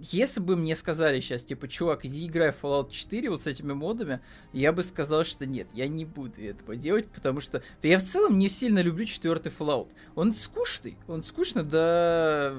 если 0.00 0.40
бы 0.40 0.56
мне 0.56 0.74
сказали 0.76 1.20
сейчас, 1.20 1.44
типа, 1.44 1.68
чувак, 1.68 2.06
иди 2.06 2.26
играй 2.26 2.52
в 2.52 2.64
Fallout 2.64 2.90
4 2.90 3.28
вот 3.28 3.42
с 3.42 3.46
этими 3.46 3.74
модами, 3.74 4.20
я 4.54 4.72
бы 4.72 4.82
сказал, 4.82 5.24
что 5.24 5.44
нет, 5.44 5.68
я 5.74 5.88
не 5.88 6.06
буду 6.06 6.42
этого 6.42 6.74
делать, 6.74 7.06
потому 7.08 7.40
что 7.40 7.62
я 7.82 7.98
в 7.98 8.02
целом 8.02 8.38
не 8.38 8.48
сильно 8.48 8.78
люблю 8.80 9.04
четвертый 9.04 9.52
Fallout. 9.56 9.90
Он 10.14 10.32
скучный, 10.32 10.96
он 11.06 11.22
скучно 11.22 11.62
до 11.62 12.56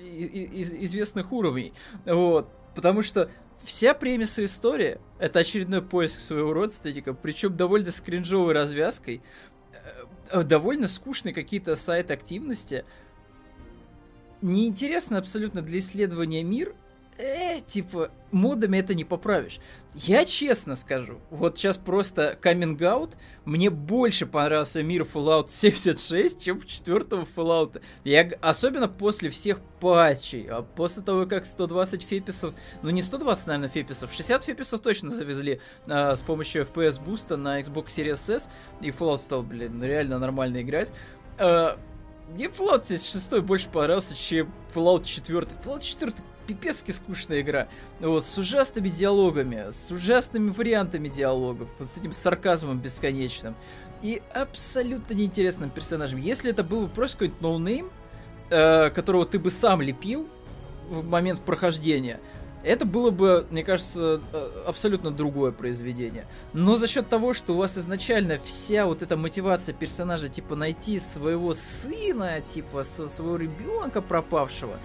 известных 0.00 1.30
уровней. 1.30 1.72
Вот. 2.04 2.48
Потому 2.74 3.02
что 3.02 3.30
вся 3.62 3.94
премиса 3.94 4.44
истории— 4.44 4.98
это 5.20 5.38
очередной 5.38 5.82
поиск 5.82 6.20
своего 6.20 6.52
родственника, 6.52 7.14
причем 7.14 7.56
довольно 7.56 7.92
скринжовой 7.92 8.54
развязкой, 8.54 9.22
э, 10.32 10.42
довольно 10.42 10.88
скучные 10.88 11.32
какие-то 11.32 11.76
сайт-активности— 11.76 12.84
неинтересно 14.42 15.18
абсолютно 15.18 15.62
для 15.62 15.78
исследования 15.78 16.42
мир, 16.42 16.74
э, 17.18 17.60
типа, 17.66 18.10
модами 18.32 18.78
это 18.78 18.94
не 18.94 19.04
поправишь. 19.04 19.60
Я 19.94 20.24
честно 20.24 20.76
скажу, 20.76 21.20
вот 21.30 21.58
сейчас 21.58 21.76
просто 21.76 22.38
каминг 22.40 22.80
аут, 22.82 23.16
мне 23.44 23.70
больше 23.70 24.24
понравился 24.24 24.82
мир 24.84 25.02
Fallout 25.02 25.48
76, 25.48 26.40
чем 26.40 26.62
четвертого 26.62 27.26
Fallout. 27.36 27.82
Я, 28.04 28.30
особенно 28.40 28.86
после 28.86 29.30
всех 29.30 29.60
патчей, 29.80 30.46
а 30.48 30.62
после 30.62 31.02
того, 31.02 31.26
как 31.26 31.44
120 31.44 32.02
феписов, 32.02 32.54
ну 32.82 32.90
не 32.90 33.02
120, 33.02 33.46
наверное, 33.48 33.68
FPS 33.68 33.90
ов, 33.90 34.12
60 34.12 34.44
FPS 34.44 34.66
ов 34.66 34.80
точно 34.80 35.08
завезли 35.10 35.60
а, 35.88 36.14
с 36.14 36.22
помощью 36.22 36.64
FPS 36.64 37.02
boost 37.02 37.30
а 37.30 37.36
на 37.36 37.60
Xbox 37.60 37.86
Series 37.86 38.36
S, 38.36 38.48
и 38.80 38.90
Fallout 38.90 39.18
стал, 39.18 39.42
блин, 39.42 39.82
реально 39.82 40.20
нормально 40.20 40.62
играть. 40.62 40.92
А, 41.38 41.80
мне 42.34 42.46
Fallout 42.46 42.86
76 42.86 43.40
больше 43.40 43.68
понравился, 43.68 44.14
чем 44.14 44.52
Fallout 44.74 45.04
4. 45.04 45.40
Fallout 45.64 45.82
4 45.82 46.12
пипецки 46.46 46.90
скучная 46.90 47.40
игра. 47.40 47.68
Вот, 48.00 48.24
с 48.24 48.38
ужасными 48.38 48.88
диалогами, 48.88 49.70
с 49.70 49.90
ужасными 49.90 50.50
вариантами 50.50 51.08
диалогов, 51.08 51.68
вот 51.78 51.88
с 51.88 51.98
этим 51.98 52.12
сарказмом 52.12 52.78
бесконечным. 52.78 53.54
И 54.02 54.22
абсолютно 54.32 55.14
неинтересным 55.14 55.70
персонажем. 55.70 56.18
Если 56.18 56.50
это 56.50 56.64
был 56.64 56.82
бы 56.82 56.88
просто 56.88 57.18
какой-нибудь 57.18 57.40
no 57.40 57.54
name, 57.54 57.90
э, 58.50 58.90
которого 58.90 59.26
ты 59.26 59.38
бы 59.38 59.50
сам 59.50 59.82
лепил 59.82 60.26
в 60.88 61.06
момент 61.06 61.40
прохождения, 61.40 62.18
это 62.62 62.84
было 62.84 63.10
бы, 63.10 63.46
мне 63.50 63.64
кажется, 63.64 64.20
э, 64.32 64.64
абсолютно 64.66 65.10
другое 65.10 65.52
произведение. 65.52 66.26
Но 66.52 66.76
за 66.76 66.86
счет 66.86 67.08
того, 67.08 67.32
что 67.32 67.54
у 67.54 67.56
вас 67.56 67.78
изначально 67.78 68.38
вся 68.44 68.86
вот 68.86 69.02
эта 69.02 69.16
мотивация 69.16 69.74
персонажа, 69.74 70.28
типа, 70.28 70.56
найти 70.56 70.98
своего 70.98 71.54
сына, 71.54 72.40
типа, 72.40 72.84
своего 72.84 73.36
ребенка 73.36 74.02
пропавшего, 74.02 74.78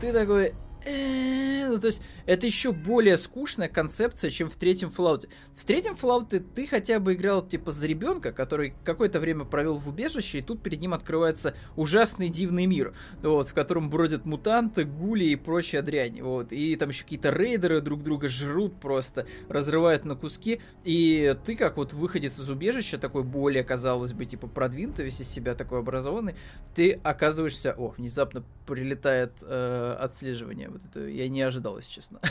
ты 0.00 0.12
такой, 0.12 0.54
ну, 0.86 1.78
то 1.80 1.86
есть, 1.86 2.02
это 2.26 2.46
еще 2.46 2.72
более 2.72 3.16
скучная 3.16 3.68
концепция, 3.68 4.30
чем 4.30 4.50
в 4.50 4.56
третьем 4.56 4.92
Fallout. 4.94 5.28
В 5.56 5.64
третьем 5.64 5.94
Fallout 5.94 6.38
ты 6.54 6.66
хотя 6.66 6.98
бы 7.00 7.14
играл, 7.14 7.46
типа, 7.46 7.70
за 7.70 7.86
ребенка, 7.86 8.32
который 8.32 8.74
какое-то 8.84 9.20
время 9.20 9.44
провел 9.44 9.76
в 9.76 9.88
убежище, 9.88 10.38
и 10.38 10.42
тут 10.42 10.62
перед 10.62 10.80
ним 10.80 10.94
открывается 10.94 11.54
ужасный 11.76 12.28
дивный 12.28 12.66
мир, 12.66 12.94
вот, 13.22 13.48
в 13.48 13.54
котором 13.54 13.88
бродят 13.88 14.26
мутанты, 14.26 14.84
гули 14.84 15.24
и 15.24 15.36
прочая 15.36 15.82
дрянь, 15.82 16.20
вот, 16.22 16.52
и 16.52 16.76
там 16.76 16.90
еще 16.90 17.04
какие-то 17.04 17.30
рейдеры 17.30 17.80
друг 17.80 18.02
друга 18.02 18.28
жрут 18.28 18.78
просто, 18.80 19.26
разрывают 19.48 20.04
на 20.04 20.16
куски, 20.16 20.60
и 20.84 21.36
ты, 21.44 21.56
как 21.56 21.76
вот 21.76 21.92
выходец 21.92 22.38
из 22.38 22.48
убежища, 22.48 22.98
такой 22.98 23.22
более, 23.22 23.64
казалось 23.64 24.12
бы, 24.12 24.24
типа, 24.26 24.48
продвинутый, 24.48 25.04
весь 25.04 25.20
из 25.20 25.28
себя 25.28 25.54
такой 25.54 25.80
образованный, 25.80 26.34
ты 26.74 26.92
оказываешься, 27.02 27.74
о, 27.76 27.94
внезапно 27.96 28.44
прилетает 28.66 29.32
э, 29.42 29.96
отслеживание 30.00 30.68
вот 30.74 30.84
это 30.84 31.06
я 31.06 31.28
не 31.28 31.40
ожидал, 31.42 31.76
если 31.76 31.90
честно. 31.92 32.20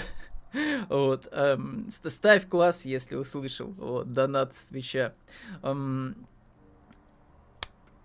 Вот. 0.88 1.28
Эм, 1.32 1.88
ставь 1.90 2.48
класс, 2.48 2.86
если 2.86 3.16
услышал. 3.16 3.70
Вот, 3.72 4.12
донат 4.12 4.56
свеча. 4.56 5.16
Эм, 5.64 6.28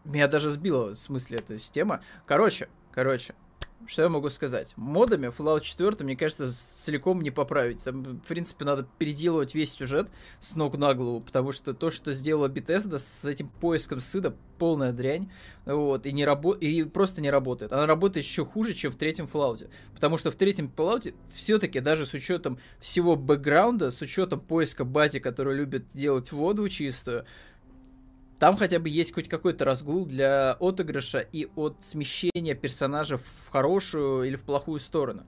меня 0.06 0.28
даже 0.28 0.48
сбила 0.48 0.88
в 0.88 0.94
смысле 0.94 1.40
эта 1.40 1.58
система. 1.58 2.00
Короче, 2.24 2.70
короче, 2.90 3.34
что 3.86 4.02
я 4.02 4.08
могу 4.08 4.28
сказать? 4.30 4.74
Модами 4.76 5.28
Fallout 5.28 5.60
4, 5.62 5.96
мне 6.04 6.16
кажется, 6.16 6.50
целиком 6.50 7.22
не 7.22 7.30
поправить. 7.30 7.84
Там, 7.84 8.02
в 8.02 8.26
принципе, 8.26 8.64
надо 8.64 8.86
переделывать 8.98 9.54
весь 9.54 9.72
сюжет 9.72 10.08
с 10.40 10.54
ног 10.54 10.76
на 10.76 10.94
голову, 10.94 11.20
потому 11.20 11.52
что 11.52 11.74
то, 11.74 11.90
что 11.90 12.12
сделала 12.12 12.48
Bethesda 12.48 12.98
с 12.98 13.24
этим 13.24 13.48
поиском 13.48 14.00
сыда, 14.00 14.34
полная 14.58 14.92
дрянь. 14.92 15.30
Вот, 15.64 16.06
и, 16.06 16.12
не 16.12 16.24
рабо... 16.24 16.54
и 16.54 16.84
просто 16.84 17.20
не 17.20 17.30
работает. 17.30 17.72
Она 17.72 17.86
работает 17.86 18.26
еще 18.26 18.44
хуже, 18.44 18.74
чем 18.74 18.92
в 18.92 18.96
третьем 18.96 19.28
Fallout. 19.32 19.70
Потому 19.94 20.18
что 20.18 20.30
в 20.30 20.36
третьем 20.36 20.72
Fallout 20.74 21.14
все-таки 21.34 21.80
даже 21.80 22.04
с 22.04 22.12
учетом 22.14 22.58
всего 22.80 23.16
бэкграунда, 23.16 23.90
с 23.90 24.00
учетом 24.02 24.40
поиска 24.40 24.84
бати, 24.84 25.18
который 25.18 25.56
любит 25.56 25.88
делать 25.94 26.32
воду 26.32 26.68
чистую, 26.68 27.24
там 28.38 28.56
хотя 28.56 28.78
бы 28.78 28.88
есть 28.88 29.12
хоть 29.12 29.28
какой-то 29.28 29.64
разгул 29.64 30.06
для 30.06 30.52
отыгрыша 30.52 31.20
и 31.20 31.48
от 31.56 31.76
смещения 31.80 32.54
персонажа 32.54 33.18
в 33.18 33.48
хорошую 33.50 34.24
или 34.24 34.36
в 34.36 34.42
плохую 34.42 34.80
сторону. 34.80 35.26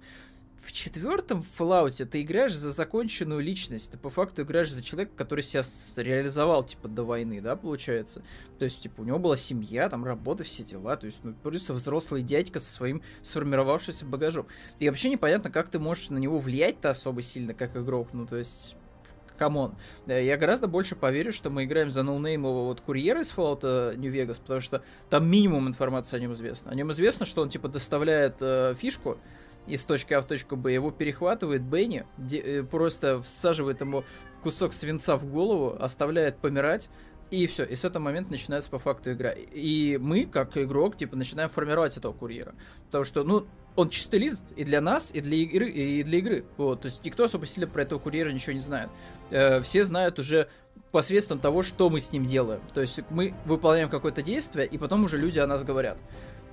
В 0.62 0.72
четвертом 0.72 1.44
Fallout 1.58 2.04
ты 2.04 2.22
играешь 2.22 2.54
за 2.54 2.70
законченную 2.70 3.40
личность. 3.40 3.90
Ты 3.90 3.98
по 3.98 4.10
факту 4.10 4.42
играешь 4.42 4.70
за 4.70 4.82
человека, 4.84 5.12
который 5.16 5.40
себя 5.40 5.64
реализовал, 5.96 6.62
типа, 6.62 6.86
до 6.86 7.02
войны, 7.02 7.40
да, 7.40 7.56
получается. 7.56 8.22
То 8.58 8.66
есть, 8.66 8.82
типа, 8.82 9.00
у 9.00 9.04
него 9.04 9.18
была 9.18 9.38
семья, 9.38 9.88
там, 9.88 10.04
работа, 10.04 10.44
все 10.44 10.62
дела. 10.62 10.96
То 10.96 11.06
есть, 11.06 11.24
ну, 11.24 11.32
просто 11.32 11.72
взрослый 11.72 12.22
дядька 12.22 12.60
со 12.60 12.70
своим 12.70 13.02
сформировавшимся 13.22 14.04
багажом. 14.04 14.46
И 14.78 14.88
вообще 14.88 15.08
непонятно, 15.08 15.50
как 15.50 15.70
ты 15.70 15.78
можешь 15.78 16.10
на 16.10 16.18
него 16.18 16.38
влиять-то 16.38 16.90
особо 16.90 17.22
сильно, 17.22 17.54
как 17.54 17.74
игрок. 17.74 18.10
Ну, 18.12 18.26
то 18.26 18.36
есть, 18.36 18.76
come 19.40 19.60
on. 19.60 19.74
Я 20.06 20.36
гораздо 20.36 20.68
больше 20.68 20.94
поверю, 20.96 21.32
что 21.32 21.48
мы 21.48 21.64
играем 21.64 21.90
за 21.90 22.02
no 22.02 22.14
name 22.14 22.37
ового 22.37 22.66
вот 22.66 22.82
курьера 22.82 23.22
из 23.22 23.32
Fallout 23.34 23.96
New 23.96 24.12
Vegas, 24.12 24.38
потому 24.38 24.60
что 24.60 24.82
там 25.08 25.26
минимум 25.28 25.66
информации 25.66 26.16
о 26.16 26.20
нем 26.20 26.34
известно. 26.34 26.70
О 26.70 26.74
нем 26.74 26.92
известно, 26.92 27.24
что 27.24 27.40
он 27.40 27.48
типа 27.48 27.68
доставляет 27.68 28.36
э, 28.42 28.74
фишку 28.78 29.16
из 29.66 29.82
точки 29.86 30.12
А 30.12 30.20
в 30.20 30.26
точку 30.26 30.56
Б, 30.56 30.74
его 30.74 30.90
перехватывает 30.90 31.62
Бенни, 31.62 32.04
де, 32.18 32.38
э, 32.38 32.62
просто 32.62 33.22
всаживает 33.22 33.80
ему 33.80 34.04
кусок 34.42 34.74
свинца 34.74 35.16
в 35.16 35.24
голову, 35.24 35.74
оставляет 35.80 36.36
помирать, 36.36 36.90
и 37.30 37.46
все, 37.46 37.64
и 37.64 37.76
с 37.76 37.84
этого 37.84 38.02
момента 38.02 38.30
начинается 38.32 38.68
по 38.68 38.78
факту 38.78 39.12
игра. 39.12 39.30
И 39.30 39.98
мы, 39.98 40.26
как 40.26 40.58
игрок, 40.58 40.98
типа, 40.98 41.16
начинаем 41.16 41.48
формировать 41.48 41.96
этого 41.96 42.12
курьера. 42.12 42.54
Потому 42.86 43.04
что, 43.04 43.24
ну, 43.24 43.46
он 43.76 43.90
чистый 43.90 44.18
лист 44.18 44.42
и 44.56 44.64
для 44.64 44.80
нас, 44.80 45.10
и 45.12 45.20
для 45.20 45.36
игры, 45.36 45.68
и 45.70 46.02
для 46.02 46.18
игры. 46.18 46.44
Вот, 46.56 46.82
то 46.82 46.86
есть 46.86 47.04
никто 47.04 47.24
особо 47.24 47.46
сильно 47.46 47.68
про 47.68 47.82
этого 47.82 47.98
курьера 47.98 48.30
ничего 48.30 48.52
не 48.52 48.60
знает. 48.60 48.90
Э, 49.30 49.62
все 49.62 49.84
знают 49.84 50.18
уже 50.18 50.48
посредством 50.92 51.38
того, 51.38 51.62
что 51.62 51.88
мы 51.88 52.00
с 52.00 52.12
ним 52.12 52.26
делаем. 52.26 52.60
То 52.74 52.80
есть 52.80 53.00
мы 53.10 53.34
выполняем 53.44 53.88
какое-то 53.88 54.22
действие, 54.22 54.66
и 54.66 54.78
потом 54.78 55.04
уже 55.04 55.18
люди 55.18 55.38
о 55.38 55.46
нас 55.46 55.62
говорят. 55.62 55.98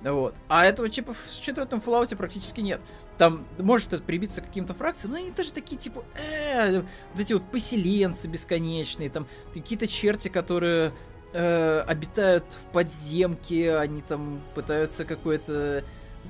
Вот. 0.02 0.34
А 0.48 0.64
этого 0.64 0.88
типа 0.88 1.12
в 1.12 1.40
четвертом 1.40 1.82
Fallout 1.84 2.14
практически 2.16 2.60
нет. 2.60 2.80
Там 3.16 3.46
может 3.58 3.92
это 3.92 4.02
прибиться 4.02 4.40
к 4.40 4.46
каким-то 4.46 4.74
фракциям, 4.74 5.12
но 5.12 5.18
они 5.18 5.32
тоже 5.32 5.52
такие, 5.52 5.76
типа, 5.76 6.04
э, 6.14 6.80
вот 6.80 7.20
эти 7.20 7.32
вот 7.32 7.50
поселенцы 7.50 8.28
бесконечные, 8.28 9.10
там 9.10 9.26
какие-то 9.52 9.88
черти, 9.88 10.28
которые 10.28 10.92
э, 11.32 11.80
обитают 11.80 12.44
в 12.50 12.72
подземке, 12.72 13.76
они 13.76 14.02
там 14.02 14.40
пытаются 14.54 15.04
какой-то 15.04 15.82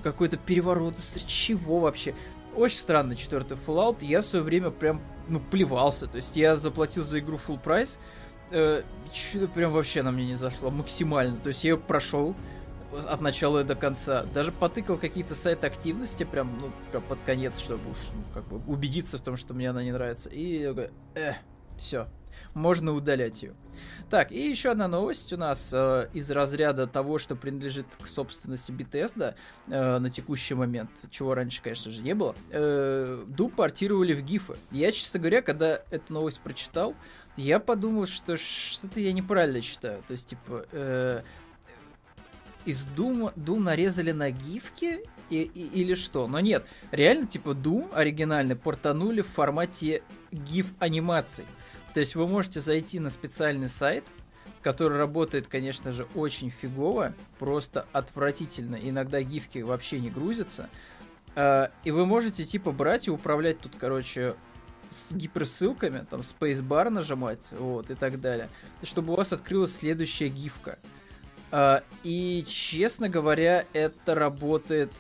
какой-то 0.03 0.37
переворот. 0.37 0.97
Чего 1.27 1.81
вообще? 1.81 2.15
Очень 2.55 2.79
странно 2.79 3.15
четвертый 3.15 3.57
Fallout. 3.57 4.05
Я 4.05 4.23
в 4.23 4.25
свое 4.25 4.45
время 4.45 4.71
прям, 4.71 5.01
ну, 5.29 5.41
плевался. 5.41 6.07
То 6.07 6.17
есть 6.17 6.37
я 6.37 6.57
заплатил 6.57 7.05
за 7.05 7.21
игру 7.21 7.39
full 7.47 7.59
прайс. 7.59 7.99
Э, 8.51 8.83
Что-то 9.13 9.49
прям 9.49 9.73
вообще 9.73 10.03
на 10.03 10.11
мне 10.11 10.27
не 10.27 10.35
зашло. 10.37 10.71
Максимально. 10.71 11.37
То 11.39 11.49
есть 11.49 11.65
я 11.65 11.71
ее 11.73 11.79
прошел 11.79 12.35
от 12.93 13.21
начала 13.21 13.65
до 13.65 13.75
конца. 13.75 14.25
Даже 14.35 14.51
потыкал 14.51 14.97
какие-то 14.97 15.35
сайты 15.35 15.67
активности 15.67 16.25
прям, 16.25 16.59
ну, 16.61 16.73
прям 16.91 17.03
под 17.03 17.19
конец, 17.23 17.59
чтобы 17.59 17.91
уж, 17.91 17.99
ну, 18.15 18.23
как 18.35 18.49
бы 18.49 18.61
убедиться 18.67 19.19
в 19.19 19.21
том, 19.21 19.37
что 19.37 19.55
мне 19.55 19.71
она 19.71 19.83
не 19.83 19.93
нравится. 19.93 20.31
И 20.31 20.61
я 20.61 20.73
говорю, 20.73 20.91
э, 21.15 21.35
все, 21.77 22.09
можно 22.55 22.93
удалять 22.93 23.43
ее. 23.43 23.55
Так, 24.11 24.33
и 24.33 24.49
еще 24.49 24.71
одна 24.71 24.89
новость 24.89 25.33
у 25.33 25.37
нас 25.37 25.71
э, 25.73 26.09
из 26.15 26.31
разряда 26.31 26.87
того, 26.87 27.19
что 27.19 27.37
принадлежит 27.37 27.87
к 28.01 28.07
собственности 28.07 28.73
Bethesda 28.73 29.35
э, 29.67 29.99
на 29.99 30.11
текущий 30.11 30.55
момент, 30.55 30.91
чего 31.11 31.35
раньше, 31.35 31.63
конечно 31.63 31.91
же, 31.91 32.03
не 32.03 32.15
было. 32.15 32.35
Э, 32.51 33.25
Doom 33.29 33.55
портировали 33.55 34.15
в 34.15 34.23
гифы. 34.23 34.57
Я, 34.71 34.93
честно 34.93 35.21
говоря, 35.21 35.43
когда 35.43 35.83
эту 35.91 36.13
новость 36.13 36.41
прочитал, 36.41 36.95
я 37.37 37.61
подумал, 37.61 38.07
что 38.07 38.37
что-то 38.37 38.99
я 38.99 39.13
неправильно 39.13 39.61
читаю. 39.61 40.03
То 40.07 40.13
есть, 40.13 40.29
типа, 40.29 40.67
э, 40.73 41.21
из 42.65 42.85
Doom, 42.97 43.33
Doom 43.37 43.61
нарезали 43.61 44.13
на 44.13 44.31
гифки 44.31 45.01
и, 45.31 45.43
и, 45.43 45.81
или 45.81 45.95
что? 45.95 46.27
Но 46.27 46.41
нет, 46.41 46.67
реально, 46.91 47.27
типа, 47.27 47.51
Doom 47.51 47.95
оригинальный 47.95 48.57
портанули 48.57 49.21
в 49.21 49.29
формате 49.29 50.03
гиф-анимаций. 50.33 51.45
То 51.95 52.01
есть 52.01 52.15
вы 52.15 52.27
можете 52.27 52.61
зайти 52.61 53.01
на 53.01 53.11
специальный 53.11 53.69
сайт, 53.69 54.05
который 54.63 54.99
работает, 54.99 55.47
конечно 55.47 55.93
же, 55.93 56.07
очень 56.15 56.51
фигово, 56.51 57.15
просто 57.39 57.87
отвратительно. 57.93 58.77
Иногда 58.77 59.23
гифки 59.23 59.59
вообще 59.59 60.01
не 60.01 60.11
грузятся. 60.11 60.69
А, 61.37 61.71
и 61.85 61.91
вы 61.91 62.07
можете, 62.07 62.45
типа, 62.45 62.73
брать 62.73 63.09
и 63.09 63.11
управлять 63.11 63.61
тут, 63.61 63.75
короче, 63.79 64.35
с 64.91 65.13
гиперссылками, 65.13 66.07
там, 66.09 66.21
spacebar 66.21 66.91
нажимать, 66.91 67.47
вот, 67.53 67.91
и 67.91 67.95
так 67.95 68.21
далее, 68.21 68.49
чтобы 68.83 69.13
у 69.13 69.17
вас 69.17 69.33
открылась 69.33 69.77
следующая 69.77 70.29
гифка. 70.29 70.79
А, 71.51 71.83
и, 72.03 72.45
честно 72.47 73.09
говоря, 73.09 73.65
это 73.73 74.15
работает 74.15 74.93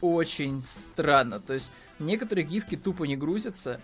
очень 0.00 0.62
странно. 0.62 1.40
То 1.40 1.54
есть, 1.54 1.70
некоторые 1.98 2.46
гифки 2.46 2.76
тупо 2.76 3.04
не 3.04 3.16
грузятся, 3.16 3.80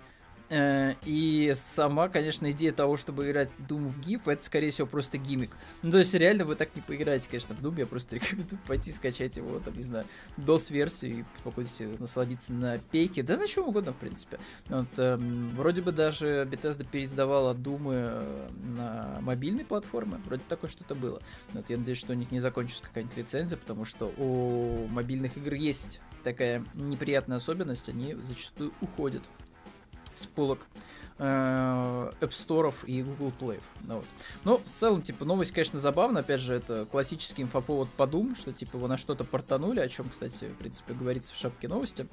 и 0.53 1.53
сама, 1.55 2.09
конечно, 2.09 2.51
идея 2.51 2.73
того, 2.73 2.97
чтобы 2.97 3.31
играть 3.31 3.49
Doom 3.69 3.89
в 3.89 4.01
GIF, 4.01 4.23
это, 4.27 4.45
скорее 4.45 4.71
всего, 4.71 4.87
просто 4.87 5.17
гиммик. 5.17 5.51
Ну, 5.83 5.91
то 5.91 5.99
есть, 5.99 6.13
реально, 6.15 6.45
вы 6.45 6.57
так 6.57 6.75
не 6.77 6.83
поиграете, 6.83 7.29
конечно, 7.29 7.55
в 7.55 7.61
Doom. 7.61 7.79
Я 7.79 7.87
просто 7.87 8.17
рекомендую 8.17 8.61
пойти 8.67 8.93
скачать 8.93 9.37
его, 9.37 9.59
там, 9.61 9.75
не 9.77 9.83
знаю, 9.83 10.07
DOS-версию 10.37 11.21
и 11.21 11.25
попробуйте 11.37 11.89
насладиться 11.99 12.53
на 12.53 12.79
пейке. 12.79 13.23
Да 13.23 13.37
на 13.37 13.49
чем 13.49 13.69
угодно, 13.69 13.93
в 13.93 13.97
принципе. 13.97 14.39
Вот, 14.69 14.89
эм, 14.99 15.49
вроде 15.57 15.81
бы 15.81 15.93
даже 15.93 16.47
Bethesda 16.51 16.87
переиздавала 16.89 17.55
Doom 17.55 17.91
э, 17.93 18.49
на 18.77 19.19
мобильной 19.23 19.65
платформе. 19.65 20.21
Вроде 20.27 20.43
такое 20.49 20.69
что-то 20.69 20.95
было. 20.95 21.23
Вот, 21.53 21.71
я 21.71 21.79
надеюсь, 21.79 21.99
что 21.99 22.13
у 22.13 22.17
них 22.17 22.31
не 22.31 22.41
закончится 22.41 22.83
какая-нибудь 22.83 23.17
лицензия, 23.17 23.57
потому 23.57 23.85
что 23.85 24.13
у 24.19 24.87
мобильных 24.89 25.37
игр 25.37 25.55
есть 25.55 26.01
такая 26.23 26.65
неприятная 26.75 27.39
особенность, 27.39 27.89
они 27.89 28.15
зачастую 28.15 28.73
уходят 28.81 29.23
с 30.15 30.27
полок 30.27 30.61
э, 31.19 31.23
App 32.21 32.31
Store 32.31 32.75
и 32.87 33.03
Google 33.03 33.33
Play. 33.39 33.61
Ну, 33.83 33.97
вот. 33.97 34.05
Но 34.45 34.59
в 34.59 34.65
целом, 34.65 35.03
типа, 35.03 35.25
новость, 35.25 35.53
конечно, 35.53 35.79
забавна. 35.79 36.21
Опять 36.21 36.41
же, 36.41 36.55
это 36.55 36.87
классический 36.87 37.43
инфоповод 37.43 37.89
подум, 37.91 38.37
что, 38.37 38.53
типа, 38.53 38.77
его 38.77 38.89
на 38.89 38.99
что-то 38.99 39.25
портанули, 39.25 39.81
о 39.81 39.89
чем, 39.89 40.09
кстати, 40.09 40.45
в 40.45 40.57
принципе, 40.57 40.95
говорится 40.95 41.35
в 41.35 41.37
шапке 41.37 41.69
новости. 41.69 42.07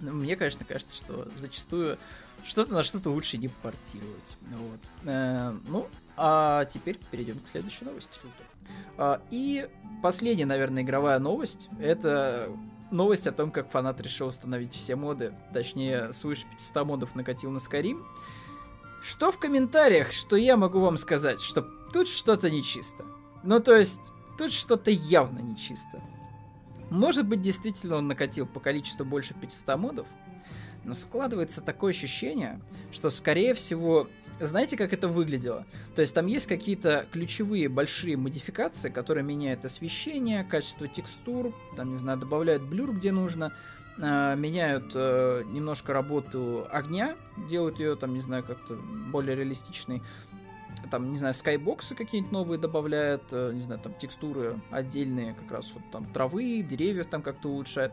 Но 0.00 0.12
мне, 0.12 0.36
конечно, 0.36 0.64
кажется, 0.64 0.96
что 0.96 1.28
зачастую 1.36 1.98
что-то 2.44 2.74
на 2.74 2.82
что-то 2.82 3.10
лучше 3.10 3.38
не 3.38 3.48
портировать. 3.48 4.36
Вот. 4.40 4.80
Э, 5.04 5.54
ну, 5.68 5.88
а 6.16 6.64
теперь 6.64 6.98
перейдем 7.10 7.38
к 7.38 7.48
следующей 7.48 7.84
новости. 7.84 8.18
А, 8.98 9.20
и 9.30 9.68
последняя, 10.02 10.46
наверное, 10.46 10.82
игровая 10.82 11.18
новость. 11.18 11.68
Это 11.80 12.50
новость 12.92 13.26
о 13.26 13.32
том, 13.32 13.50
как 13.50 13.70
фанат 13.70 14.00
решил 14.00 14.28
установить 14.28 14.74
все 14.74 14.96
моды, 14.96 15.34
точнее, 15.52 16.12
свыше 16.12 16.46
500 16.50 16.86
модов 16.86 17.14
накатил 17.14 17.50
на 17.50 17.58
Skyrim. 17.58 18.04
Что 19.02 19.32
в 19.32 19.38
комментариях, 19.38 20.12
что 20.12 20.36
я 20.36 20.56
могу 20.56 20.80
вам 20.80 20.96
сказать, 20.96 21.40
что 21.40 21.62
тут 21.92 22.08
что-то 22.08 22.50
нечисто. 22.50 23.04
Ну, 23.42 23.58
то 23.58 23.74
есть, 23.74 24.00
тут 24.38 24.52
что-то 24.52 24.90
явно 24.90 25.40
нечисто. 25.40 26.02
Может 26.90 27.26
быть, 27.26 27.40
действительно 27.40 27.96
он 27.96 28.06
накатил 28.06 28.46
по 28.46 28.60
количеству 28.60 29.04
больше 29.04 29.34
500 29.34 29.78
модов, 29.78 30.06
но 30.84 30.94
складывается 30.94 31.60
такое 31.60 31.92
ощущение, 31.92 32.60
что, 32.92 33.10
скорее 33.10 33.54
всего, 33.54 34.08
знаете, 34.46 34.76
как 34.76 34.92
это 34.92 35.08
выглядело? 35.08 35.66
То 35.94 36.00
есть 36.00 36.14
там 36.14 36.26
есть 36.26 36.46
какие-то 36.46 37.06
ключевые 37.12 37.68
большие 37.68 38.16
модификации, 38.16 38.88
которые 38.90 39.24
меняют 39.24 39.64
освещение, 39.64 40.44
качество 40.44 40.88
текстур, 40.88 41.54
там, 41.76 41.90
не 41.90 41.96
знаю, 41.96 42.18
добавляют 42.18 42.62
блюр, 42.62 42.92
где 42.92 43.12
нужно, 43.12 43.52
э, 43.98 44.36
меняют 44.36 44.92
э, 44.94 45.44
немножко 45.46 45.92
работу 45.92 46.66
огня, 46.70 47.16
делают 47.48 47.78
ее, 47.78 47.96
там, 47.96 48.14
не 48.14 48.20
знаю, 48.20 48.44
как-то 48.44 48.74
более 48.74 49.36
реалистичной. 49.36 50.02
Там, 50.90 51.10
не 51.10 51.18
знаю, 51.18 51.34
скайбоксы 51.34 51.94
какие-нибудь 51.94 52.32
новые 52.32 52.58
добавляют, 52.58 53.24
э, 53.30 53.52
не 53.54 53.60
знаю, 53.60 53.80
там 53.80 53.94
текстуры 53.94 54.60
отдельные, 54.70 55.34
как 55.34 55.52
раз 55.52 55.72
вот 55.74 55.82
там 55.92 56.06
травы, 56.06 56.62
деревьев 56.62 57.06
там 57.06 57.22
как-то 57.22 57.48
улучшают. 57.48 57.92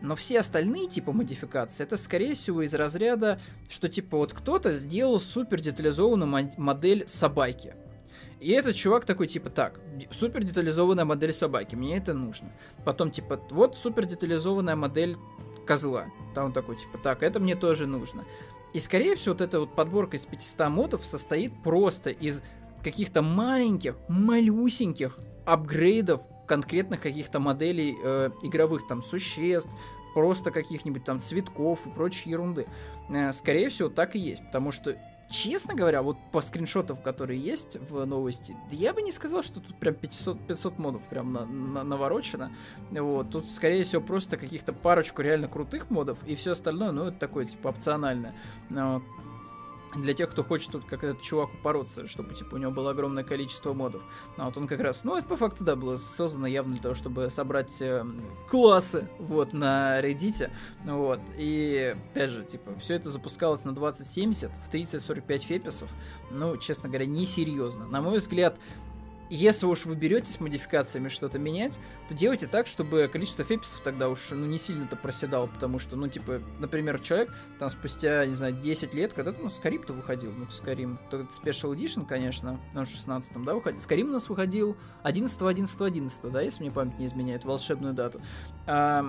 Но 0.00 0.16
все 0.16 0.40
остальные 0.40 0.88
типа 0.88 1.12
модификации, 1.12 1.82
это 1.82 1.96
скорее 1.96 2.34
всего 2.34 2.62
из 2.62 2.74
разряда, 2.74 3.40
что 3.68 3.88
типа 3.88 4.18
вот 4.18 4.32
кто-то 4.32 4.74
сделал 4.74 5.20
супер 5.20 5.60
детализованную 5.60 6.52
модель 6.56 7.08
собаки. 7.08 7.74
И 8.40 8.50
этот 8.50 8.76
чувак 8.76 9.06
такой, 9.06 9.28
типа, 9.28 9.48
так, 9.48 9.80
супер 10.10 10.44
детализованная 10.44 11.06
модель 11.06 11.32
собаки, 11.32 11.74
мне 11.74 11.96
это 11.96 12.12
нужно. 12.12 12.52
Потом, 12.84 13.10
типа, 13.10 13.40
вот 13.50 13.78
супер 13.78 14.04
детализованная 14.04 14.76
модель 14.76 15.16
козла. 15.66 16.06
Там 16.34 16.46
он 16.46 16.52
такой, 16.52 16.76
типа, 16.76 16.98
так, 16.98 17.22
это 17.22 17.40
мне 17.40 17.56
тоже 17.56 17.86
нужно. 17.86 18.24
И, 18.74 18.78
скорее 18.78 19.16
всего, 19.16 19.34
вот 19.34 19.40
эта 19.40 19.60
вот 19.60 19.74
подборка 19.74 20.18
из 20.18 20.26
500 20.26 20.68
модов 20.68 21.06
состоит 21.06 21.62
просто 21.62 22.10
из 22.10 22.42
каких-то 22.84 23.22
маленьких, 23.22 23.96
малюсеньких 24.08 25.18
апгрейдов 25.46 26.20
конкретных 26.46 27.00
каких-то 27.00 27.40
моделей 27.40 27.96
э, 28.02 28.30
игровых 28.42 28.86
там 28.86 29.02
существ, 29.02 29.70
просто 30.14 30.50
каких-нибудь 30.50 31.04
там 31.04 31.20
цветков 31.20 31.86
и 31.86 31.90
прочей 31.90 32.30
ерунды. 32.30 32.66
Э, 33.10 33.32
скорее 33.32 33.68
всего, 33.68 33.88
так 33.88 34.16
и 34.16 34.18
есть, 34.18 34.44
потому 34.46 34.72
что 34.72 34.96
честно 35.28 35.74
говоря, 35.74 36.02
вот 36.02 36.16
по 36.32 36.40
скриншотам, 36.40 36.96
которые 36.96 37.40
есть 37.40 37.76
в 37.90 38.04
новости, 38.04 38.56
я 38.70 38.92
бы 38.92 39.02
не 39.02 39.12
сказал, 39.12 39.42
что 39.42 39.60
тут 39.60 39.76
прям 39.78 39.94
500, 39.94 40.46
500 40.46 40.78
модов 40.78 41.02
прям 41.08 41.32
на, 41.32 41.44
на, 41.46 41.82
наворочено. 41.82 42.52
Вот, 42.90 43.30
тут, 43.30 43.48
скорее 43.48 43.84
всего, 43.84 44.00
просто 44.02 44.36
каких-то 44.36 44.72
парочку 44.72 45.22
реально 45.22 45.48
крутых 45.48 45.90
модов, 45.90 46.18
и 46.26 46.36
все 46.36 46.52
остальное, 46.52 46.92
ну, 46.92 47.04
это 47.06 47.18
такое, 47.18 47.44
типа, 47.44 47.68
опциональное. 47.68 48.34
Вот 48.70 49.02
для 50.02 50.14
тех, 50.14 50.30
кто 50.30 50.42
хочет 50.44 50.72
тут 50.72 50.84
как 50.84 51.04
этот 51.04 51.22
чувак 51.22 51.54
упороться, 51.54 52.06
чтобы, 52.06 52.34
типа, 52.34 52.54
у 52.54 52.58
него 52.58 52.72
было 52.72 52.90
огромное 52.90 53.24
количество 53.24 53.72
модов. 53.72 54.02
Ну, 54.36 54.44
вот 54.44 54.56
он 54.56 54.66
как 54.66 54.80
раз, 54.80 55.04
ну, 55.04 55.16
это 55.16 55.26
по 55.26 55.36
факту, 55.36 55.64
да, 55.64 55.76
было 55.76 55.96
создано 55.96 56.46
явно 56.46 56.74
для 56.74 56.82
того, 56.82 56.94
чтобы 56.94 57.30
собрать 57.30 57.80
э, 57.80 58.04
классы, 58.48 59.08
вот, 59.18 59.52
на 59.52 60.00
Reddit, 60.00 60.50
вот, 60.84 61.20
и, 61.38 61.96
опять 62.12 62.30
же, 62.30 62.44
типа, 62.44 62.78
все 62.78 62.94
это 62.94 63.10
запускалось 63.10 63.64
на 63.64 63.74
2070 63.74 64.50
в 64.50 64.72
30-45 64.72 65.38
феписов, 65.38 65.90
ну, 66.30 66.56
честно 66.56 66.88
говоря, 66.88 67.06
несерьезно. 67.06 67.86
На 67.86 68.00
мой 68.00 68.18
взгляд, 68.18 68.58
если 69.30 69.66
уж 69.66 69.86
вы 69.86 69.94
беретесь 69.94 70.40
модификациями 70.40 71.08
что-то 71.08 71.38
менять, 71.38 71.78
то 72.08 72.14
делайте 72.14 72.46
так, 72.46 72.66
чтобы 72.66 73.08
количество 73.12 73.44
феписов 73.44 73.82
тогда 73.82 74.08
уж 74.08 74.30
ну, 74.30 74.46
не 74.46 74.58
сильно-то 74.58 74.96
проседало, 74.96 75.46
потому 75.46 75.78
что, 75.78 75.96
ну, 75.96 76.08
типа, 76.08 76.40
например, 76.58 77.00
человек 77.00 77.32
там 77.58 77.70
спустя, 77.70 78.24
не 78.26 78.34
знаю, 78.34 78.54
10 78.54 78.94
лет, 78.94 79.12
когда-то, 79.12 79.42
ну, 79.42 79.50
Скарим-то 79.50 79.92
выходил, 79.92 80.32
ну, 80.32 80.48
Скарим, 80.50 80.98
то 81.10 81.20
это 81.20 81.30
Special 81.30 81.74
Edition, 81.74 82.06
конечно, 82.06 82.60
ну, 82.72 82.84
в 82.84 82.88
16 82.88 83.44
да, 83.44 83.54
выходил. 83.54 83.80
Скарим 83.80 84.10
у 84.10 84.12
нас 84.12 84.28
выходил 84.28 84.76
11 85.02 85.42
11 85.42 85.80
11 85.80 86.32
да, 86.32 86.40
если 86.40 86.62
мне 86.62 86.70
память 86.70 86.98
не 86.98 87.06
изменяет, 87.06 87.44
волшебную 87.44 87.94
дату. 87.94 88.20
А, 88.66 89.04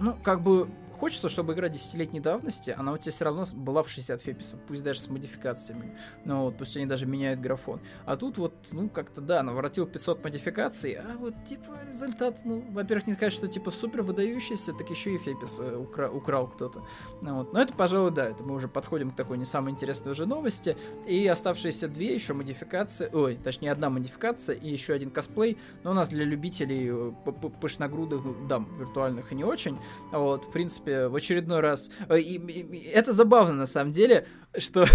ну, 0.00 0.16
как 0.22 0.42
бы 0.42 0.68
хочется, 1.02 1.28
чтобы 1.28 1.54
игра 1.54 1.68
десятилетней 1.68 2.20
давности, 2.20 2.72
она 2.78 2.92
у 2.92 2.96
тебя 2.96 3.10
все 3.10 3.24
равно 3.24 3.44
была 3.54 3.82
в 3.82 3.88
60 3.88 4.20
феписов, 4.20 4.60
пусть 4.68 4.84
даже 4.84 5.00
с 5.00 5.08
модификациями. 5.08 5.98
Ну 6.24 6.42
вот, 6.42 6.56
пусть 6.56 6.76
они 6.76 6.86
даже 6.86 7.06
меняют 7.06 7.40
графон. 7.40 7.80
А 8.06 8.16
тут 8.16 8.38
вот, 8.38 8.54
ну, 8.70 8.88
как-то, 8.88 9.20
да, 9.20 9.42
наворотил 9.42 9.84
500 9.84 10.22
модификаций, 10.22 10.92
а 10.92 11.16
вот, 11.18 11.34
типа, 11.42 11.76
результат, 11.88 12.42
ну, 12.44 12.64
во-первых, 12.70 13.08
не 13.08 13.14
сказать, 13.14 13.32
что, 13.32 13.48
типа, 13.48 13.72
супер 13.72 14.02
выдающийся, 14.02 14.72
так 14.74 14.88
еще 14.90 15.12
и 15.12 15.18
фепис 15.18 15.58
э, 15.58 15.76
укра- 15.76 16.08
украл 16.08 16.46
кто-то. 16.46 16.86
Ну, 17.20 17.38
вот. 17.38 17.52
Но 17.52 17.60
это, 17.60 17.72
пожалуй, 17.72 18.12
да, 18.12 18.26
это 18.26 18.44
мы 18.44 18.54
уже 18.54 18.68
подходим 18.68 19.10
к 19.10 19.16
такой 19.16 19.38
не 19.38 19.44
самой 19.44 19.72
интересной 19.72 20.12
уже 20.12 20.24
новости. 20.24 20.76
И 21.04 21.26
оставшиеся 21.26 21.88
две 21.88 22.14
еще 22.14 22.32
модификации, 22.32 23.10
ой, 23.12 23.40
точнее, 23.42 23.72
одна 23.72 23.90
модификация 23.90 24.54
и 24.54 24.70
еще 24.70 24.94
один 24.94 25.10
косплей, 25.10 25.58
но 25.82 25.90
у 25.90 25.94
нас 25.94 26.10
для 26.10 26.24
любителей 26.24 26.90
э, 26.92 27.12
пышногрудых 27.60 28.46
дам 28.46 28.68
виртуальных 28.78 29.32
и 29.32 29.34
не 29.34 29.42
очень. 29.42 29.76
Вот, 30.12 30.44
в 30.44 30.52
принципе, 30.52 30.91
в 30.92 31.16
очередной 31.16 31.60
раз. 31.60 31.90
Э, 32.08 32.18
и, 32.18 32.38
и, 32.38 32.88
это 32.88 33.12
забавно, 33.12 33.54
на 33.54 33.66
самом 33.66 33.92
деле, 33.92 34.26
что 34.56 34.86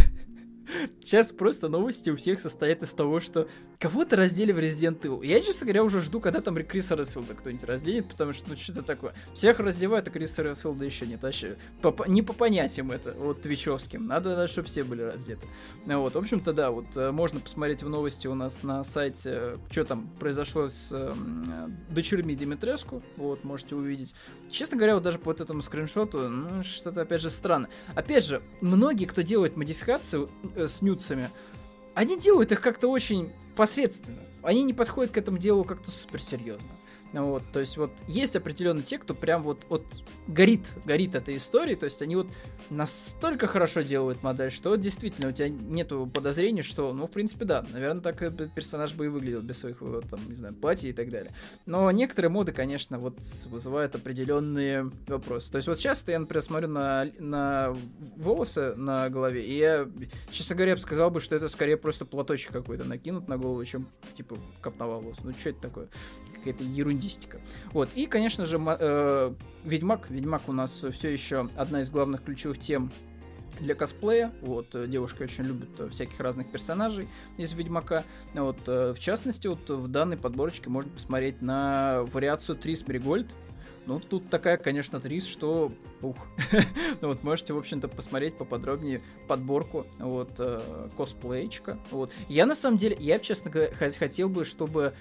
Сейчас 1.01 1.31
просто 1.31 1.69
новости 1.69 2.09
у 2.09 2.15
всех 2.15 2.39
состоят 2.39 2.83
из 2.83 2.91
того, 2.93 3.19
что 3.19 3.47
кого-то 3.79 4.15
раздели 4.15 4.51
в 4.51 4.57
Resident 4.57 5.01
Evil. 5.01 5.25
Я, 5.25 5.41
честно 5.41 5.65
говоря, 5.65 5.83
уже 5.83 6.01
жду, 6.01 6.19
когда 6.19 6.41
там 6.41 6.55
Криса 6.63 6.95
Редфилда 6.95 7.35
кто-нибудь 7.35 7.63
разделит, 7.63 8.09
потому 8.09 8.33
что, 8.33 8.49
ну, 8.49 8.55
что-то 8.55 8.81
такое. 8.81 9.13
Всех 9.33 9.59
раздевают, 9.59 10.07
а 10.07 10.11
Криса 10.11 10.41
Редфилда 10.41 10.85
еще 10.85 11.05
нет. 11.05 11.23
Вообще, 11.23 11.57
по, 11.81 12.05
не 12.07 12.21
по 12.21 12.33
понятиям 12.33 12.91
это, 12.91 13.13
вот, 13.13 13.41
твичевским. 13.41 14.07
Надо, 14.07 14.47
чтобы 14.47 14.67
все 14.67 14.83
были 14.83 15.03
раздеты. 15.03 15.47
Вот, 15.85 16.15
в 16.15 16.17
общем-то, 16.17 16.53
да, 16.53 16.71
вот, 16.71 16.95
э, 16.95 17.11
можно 17.11 17.39
посмотреть 17.39 17.83
в 17.83 17.89
новости 17.89 18.27
у 18.27 18.35
нас 18.35 18.63
на 18.63 18.83
сайте, 18.83 19.57
что 19.69 19.85
там 19.85 20.09
произошло 20.19 20.69
с 20.69 20.89
э, 20.91 21.13
дочерьми 21.89 22.35
Димитреску. 22.35 23.03
Вот, 23.15 23.43
можете 23.43 23.75
увидеть. 23.75 24.15
Честно 24.49 24.77
говоря, 24.77 24.95
вот 24.95 25.03
даже 25.03 25.19
по 25.19 25.31
вот 25.31 25.41
этому 25.41 25.61
скриншоту, 25.61 26.29
ну, 26.29 26.63
что-то, 26.63 27.01
опять 27.01 27.21
же, 27.21 27.29
странно. 27.29 27.69
Опять 27.95 28.25
же, 28.25 28.41
многие, 28.61 29.05
кто 29.05 29.21
делает 29.21 29.55
модификацию, 29.55 30.29
э, 30.55 30.66
с 30.67 30.81
нюцами, 30.81 31.29
они 31.95 32.17
делают 32.17 32.51
их 32.51 32.61
как-то 32.61 32.87
очень 32.87 33.31
посредственно. 33.55 34.21
Они 34.43 34.63
не 34.63 34.73
подходят 34.73 35.11
к 35.11 35.17
этому 35.17 35.37
делу 35.37 35.63
как-то 35.63 35.91
суперсерьезно. 35.91 36.69
Вот, 37.13 37.43
то 37.53 37.59
есть 37.59 37.77
вот 37.77 37.91
есть 38.07 38.35
определенно 38.35 38.81
те, 38.81 38.97
кто 38.97 39.13
прям 39.15 39.41
вот, 39.41 39.65
вот 39.69 39.85
горит, 40.27 40.75
горит 40.85 41.15
этой 41.15 41.37
историей, 41.37 41.75
то 41.75 41.85
есть 41.85 42.01
они 42.01 42.15
вот 42.15 42.27
настолько 42.69 43.47
хорошо 43.47 43.81
делают 43.81 44.23
модель, 44.23 44.51
что 44.51 44.75
действительно 44.75 45.29
у 45.29 45.31
тебя 45.31 45.49
нету 45.49 46.09
подозрений, 46.13 46.61
что, 46.61 46.93
ну, 46.93 47.07
в 47.07 47.11
принципе, 47.11 47.45
да, 47.45 47.65
наверное, 47.71 48.01
так 48.01 48.19
персонаж 48.53 48.93
бы 48.93 49.05
и 49.05 49.07
выглядел 49.07 49.41
без 49.41 49.59
своих, 49.59 49.81
вот, 49.81 50.09
там, 50.09 50.19
не 50.27 50.35
знаю, 50.35 50.53
платья 50.53 50.89
и 50.89 50.93
так 50.93 51.09
далее. 51.09 51.33
Но 51.65 51.89
некоторые 51.91 52.29
моды, 52.29 52.51
конечно, 52.51 52.99
вот 52.99 53.19
вызывают 53.45 53.95
определенные 53.95 54.91
вопросы. 55.07 55.51
То 55.51 55.57
есть 55.57 55.67
вот 55.67 55.77
сейчас 55.79 56.03
я, 56.07 56.19
например, 56.19 56.43
смотрю 56.43 56.67
на, 56.67 57.07
на 57.19 57.75
волосы 58.17 58.75
на 58.75 59.09
голове, 59.09 59.45
и 59.45 59.57
я, 59.57 59.87
честно 60.29 60.55
говоря, 60.55 60.71
я 60.71 60.75
бы 60.75 60.81
сказал 60.81 61.09
бы, 61.09 61.19
что 61.19 61.35
это 61.35 61.47
скорее 61.47 61.77
просто 61.77 62.05
платочек 62.05 62.51
какой-то 62.51 62.83
накинут 62.83 63.27
на 63.27 63.37
голову, 63.37 63.63
чем, 63.65 63.87
типа, 64.13 64.37
копна 64.61 64.87
волос. 64.87 65.19
Ну, 65.23 65.31
что 65.37 65.49
это 65.49 65.61
такое? 65.61 65.87
Какая-то 66.35 66.63
ерундистика. 66.97 67.39
Вот, 67.71 67.89
и, 67.95 68.05
конечно 68.05 68.45
же, 68.45 68.59
э, 68.59 69.33
Ведьмак. 69.63 70.09
Ведьмак 70.09 70.49
у 70.49 70.53
нас 70.53 70.83
все 70.93 71.09
еще 71.09 71.49
одна 71.55 71.81
из 71.81 71.89
главных 71.89 72.23
ключевых 72.23 72.59
тем 72.59 72.91
для 73.59 73.75
косплея. 73.75 74.31
Вот, 74.41 74.73
э, 74.75 74.87
девушка 74.87 75.23
очень 75.23 75.45
любит 75.45 75.69
э, 75.79 75.89
всяких 75.89 76.19
разных 76.19 76.51
персонажей 76.51 77.07
из 77.37 77.53
Ведьмака. 77.53 78.03
Вот, 78.33 78.57
э, 78.67 78.93
в 78.93 78.99
частности, 78.99 79.47
вот 79.47 79.69
в 79.69 79.87
данной 79.87 80.17
подборочке 80.17 80.69
можно 80.69 80.91
посмотреть 80.91 81.41
на 81.41 82.03
вариацию 82.11 82.57
Трис 82.57 82.85
Мригольд. 82.87 83.33
Ну, 83.87 84.01
тут 84.01 84.29
такая, 84.29 84.57
конечно, 84.57 84.99
Трис, 84.99 85.25
что... 85.25 85.71
Ух. 86.01 86.17
ну, 87.01 87.07
вот, 87.07 87.23
можете, 87.23 87.53
в 87.53 87.57
общем-то, 87.57 87.87
посмотреть 87.87 88.37
поподробнее 88.37 89.01
подборку, 89.29 89.87
вот, 89.97 90.31
э, 90.39 90.89
косплейчика. 90.97 91.79
Вот. 91.89 92.11
Я, 92.27 92.45
на 92.45 92.53
самом 92.53 92.77
деле, 92.77 92.97
я, 92.99 93.17
честно 93.17 93.49
говоря, 93.49 93.71
хотел 93.97 94.27
бы, 94.27 94.43
чтобы 94.43 94.93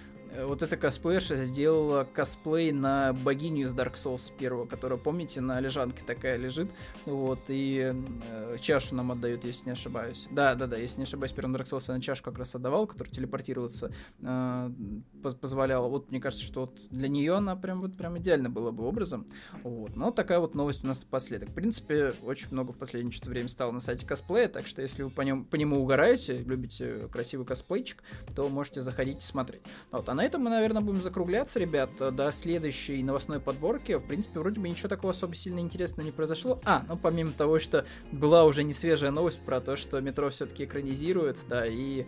вот 0.44 0.62
эта 0.62 0.76
косплеерша 0.76 1.36
сделала 1.44 2.04
косплей 2.04 2.72
на 2.72 3.12
богиню 3.12 3.66
из 3.66 3.74
Dark 3.74 3.94
Souls 3.94 4.32
первого, 4.36 4.66
которая, 4.66 4.98
помните, 4.98 5.40
на 5.40 5.60
лежанке 5.60 6.02
такая 6.04 6.36
лежит, 6.36 6.70
вот, 7.04 7.40
и 7.48 7.94
э, 7.94 8.56
чашу 8.60 8.94
нам 8.94 9.12
отдают, 9.12 9.44
если 9.44 9.66
не 9.66 9.72
ошибаюсь. 9.72 10.26
Да, 10.30 10.54
да, 10.54 10.66
да, 10.66 10.76
если 10.76 10.98
не 10.98 11.04
ошибаюсь, 11.04 11.32
первым 11.32 11.54
Dark 11.56 11.64
Souls 11.64 11.84
она 11.88 12.00
чашу 12.00 12.22
как 12.22 12.38
раз 12.38 12.54
отдавал, 12.54 12.86
который 12.86 13.08
телепортироваться 13.08 13.92
э, 14.20 14.70
позволяла. 15.40 15.88
Вот, 15.88 16.10
мне 16.10 16.20
кажется, 16.20 16.44
что 16.44 16.62
вот 16.62 16.88
для 16.90 17.08
нее 17.08 17.34
она 17.34 17.56
прям 17.56 17.80
вот 17.80 17.96
прям 17.96 18.18
идеально 18.18 18.50
было 18.50 18.70
бы 18.70 18.84
образом. 18.84 19.26
Вот, 19.62 19.96
но 19.96 20.10
такая 20.10 20.38
вот 20.38 20.54
новость 20.54 20.84
у 20.84 20.86
нас 20.86 21.02
напоследок. 21.02 21.50
В 21.50 21.54
принципе, 21.54 22.14
очень 22.22 22.48
много 22.50 22.72
в 22.72 22.76
последнее 22.76 23.12
что-то 23.12 23.30
время 23.30 23.48
стало 23.48 23.72
на 23.72 23.80
сайте 23.80 24.06
косплея, 24.06 24.48
так 24.48 24.66
что 24.66 24.82
если 24.82 25.02
вы 25.02 25.10
по, 25.10 25.22
нем, 25.22 25.44
по 25.44 25.56
нему 25.56 25.80
угораете, 25.80 26.38
любите 26.38 27.08
красивый 27.12 27.46
косплейчик, 27.46 28.02
то 28.34 28.48
можете 28.48 28.82
заходить 28.82 29.18
и 29.18 29.26
смотреть. 29.26 29.62
Вот, 29.90 30.08
а 30.08 30.14
на 30.16 30.24
этом 30.24 30.42
мы, 30.42 30.50
наверное, 30.50 30.82
будем 30.82 31.02
закругляться, 31.02 31.60
ребят, 31.60 31.90
до 31.96 32.32
следующей 32.32 33.02
новостной 33.02 33.38
подборки. 33.38 33.96
В 33.96 34.02
принципе, 34.02 34.40
вроде 34.40 34.60
бы 34.60 34.68
ничего 34.68 34.88
такого 34.88 35.12
особо 35.12 35.34
сильно 35.34 35.60
интересного 35.60 36.06
не 36.06 36.12
произошло. 36.12 36.60
А, 36.64 36.84
ну 36.88 36.96
помимо 36.96 37.32
того, 37.32 37.58
что 37.58 37.84
была 38.10 38.44
уже 38.44 38.64
не 38.64 38.72
свежая 38.72 39.10
новость 39.10 39.40
про 39.40 39.60
то, 39.60 39.76
что 39.76 40.00
метро 40.00 40.30
все-таки 40.30 40.64
экранизирует, 40.64 41.38
да, 41.48 41.66
и, 41.66 42.06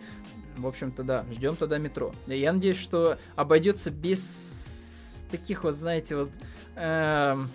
в 0.57 0.67
общем-то, 0.67 1.03
да, 1.03 1.25
ждем 1.31 1.55
тогда 1.55 1.77
метро. 1.77 2.13
Я 2.27 2.51
надеюсь, 2.51 2.77
что 2.77 3.17
обойдется 3.35 3.91
без 3.91 5.25
таких 5.31 5.63
вот, 5.63 5.75
знаете, 5.75 6.15
вот... 6.15 6.29
Эм... 6.75 7.49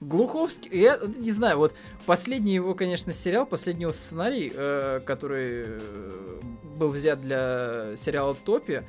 Глуховский, 0.00 0.68
я 0.78 0.98
не 1.16 1.32
знаю, 1.32 1.56
вот 1.56 1.72
последний 2.04 2.54
его, 2.54 2.74
конечно, 2.74 3.12
сериал, 3.12 3.46
последний 3.46 3.82
его 3.82 3.92
сценарий, 3.92 4.52
э, 4.54 5.00
который 5.06 5.64
э, 5.66 6.40
был 6.76 6.90
взят 6.90 7.22
для 7.22 7.94
сериала 7.96 8.34
Топи, 8.34 8.82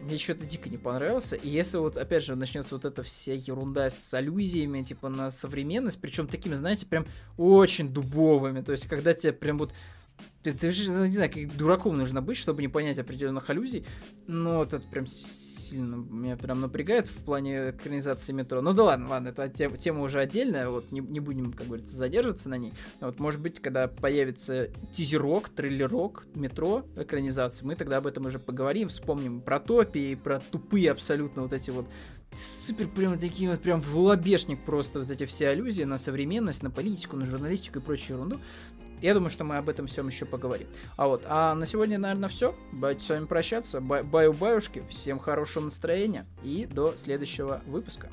мне 0.00 0.18
что-то 0.18 0.44
дико 0.44 0.68
не 0.68 0.78
понравился. 0.78 1.36
И 1.36 1.48
если 1.48 1.78
вот, 1.78 1.96
опять 1.96 2.24
же, 2.24 2.36
начнется 2.36 2.74
вот 2.74 2.84
эта 2.84 3.02
вся 3.02 3.32
ерунда 3.32 3.90
с 3.90 4.14
аллюзиями, 4.14 4.82
типа, 4.82 5.08
на 5.08 5.30
современность, 5.30 6.00
причем 6.00 6.28
такими, 6.28 6.54
знаете, 6.54 6.86
прям 6.86 7.06
очень 7.36 7.92
дубовыми. 7.92 8.60
То 8.60 8.72
есть, 8.72 8.86
когда 8.86 9.14
тебе 9.14 9.32
прям 9.32 9.58
вот 9.58 9.72
ты, 10.42 10.52
ты 10.52 10.72
ну, 10.88 11.06
не 11.06 11.12
знаю, 11.12 11.32
как 11.32 11.56
дураком 11.56 11.96
нужно 11.96 12.22
быть, 12.22 12.36
чтобы 12.36 12.62
не 12.62 12.68
понять 12.68 12.98
определенных 12.98 13.48
аллюзий. 13.50 13.84
Но 14.26 14.58
вот 14.58 14.72
это 14.72 14.86
прям 14.88 15.06
сильно 15.68 15.96
меня 15.96 16.36
прям 16.36 16.60
напрягает 16.60 17.08
в 17.08 17.24
плане 17.24 17.70
экранизации 17.70 18.32
метро. 18.32 18.60
Ну 18.60 18.72
да 18.72 18.84
ладно, 18.84 19.08
ладно, 19.08 19.28
это 19.28 19.48
тема, 19.48 19.76
тема 19.76 20.02
уже 20.02 20.20
отдельная, 20.20 20.68
вот 20.68 20.90
не, 20.90 21.00
не 21.00 21.20
будем, 21.20 21.52
как 21.52 21.66
говорится, 21.66 21.96
задерживаться 21.96 22.48
на 22.48 22.56
ней. 22.56 22.72
Вот, 23.00 23.18
может 23.18 23.40
быть, 23.40 23.60
когда 23.60 23.88
появится 23.88 24.68
тизерок, 24.92 25.48
трейлерок 25.48 26.24
метро 26.34 26.84
экранизации, 26.96 27.64
мы 27.64 27.74
тогда 27.74 27.98
об 27.98 28.06
этом 28.06 28.26
уже 28.26 28.38
поговорим, 28.38 28.88
вспомним 28.88 29.40
про 29.40 29.60
топи 29.60 30.12
и 30.12 30.14
про 30.14 30.40
тупые 30.40 30.90
абсолютно 30.90 31.42
вот 31.42 31.52
эти 31.52 31.70
вот 31.70 31.86
супер 32.34 32.88
прям 32.88 33.18
такие 33.18 33.50
вот 33.50 33.60
прям 33.60 33.80
в 33.80 33.96
лобешник 33.96 34.62
просто 34.62 35.00
вот 35.00 35.10
эти 35.10 35.24
все 35.26 35.48
аллюзии 35.48 35.84
на 35.84 35.98
современность, 35.98 36.62
на 36.62 36.70
политику, 36.70 37.16
на 37.16 37.24
журналистику 37.24 37.78
и 37.78 37.82
прочую 37.82 38.18
ерунду. 38.18 38.40
Я 39.00 39.14
думаю, 39.14 39.30
что 39.30 39.44
мы 39.44 39.56
об 39.56 39.68
этом 39.68 39.86
всем 39.86 40.08
еще 40.08 40.24
поговорим. 40.24 40.68
А 40.96 41.08
вот, 41.08 41.24
а 41.26 41.54
на 41.54 41.66
сегодня, 41.66 41.98
наверное, 41.98 42.28
все. 42.28 42.54
Давайте 42.72 43.04
с 43.04 43.08
вами 43.08 43.26
прощаться. 43.26 43.80
Баю-баюшки, 43.80 44.84
всем 44.88 45.18
хорошего 45.18 45.64
настроения 45.64 46.26
и 46.42 46.66
до 46.66 46.96
следующего 46.96 47.62
выпуска. 47.66 48.08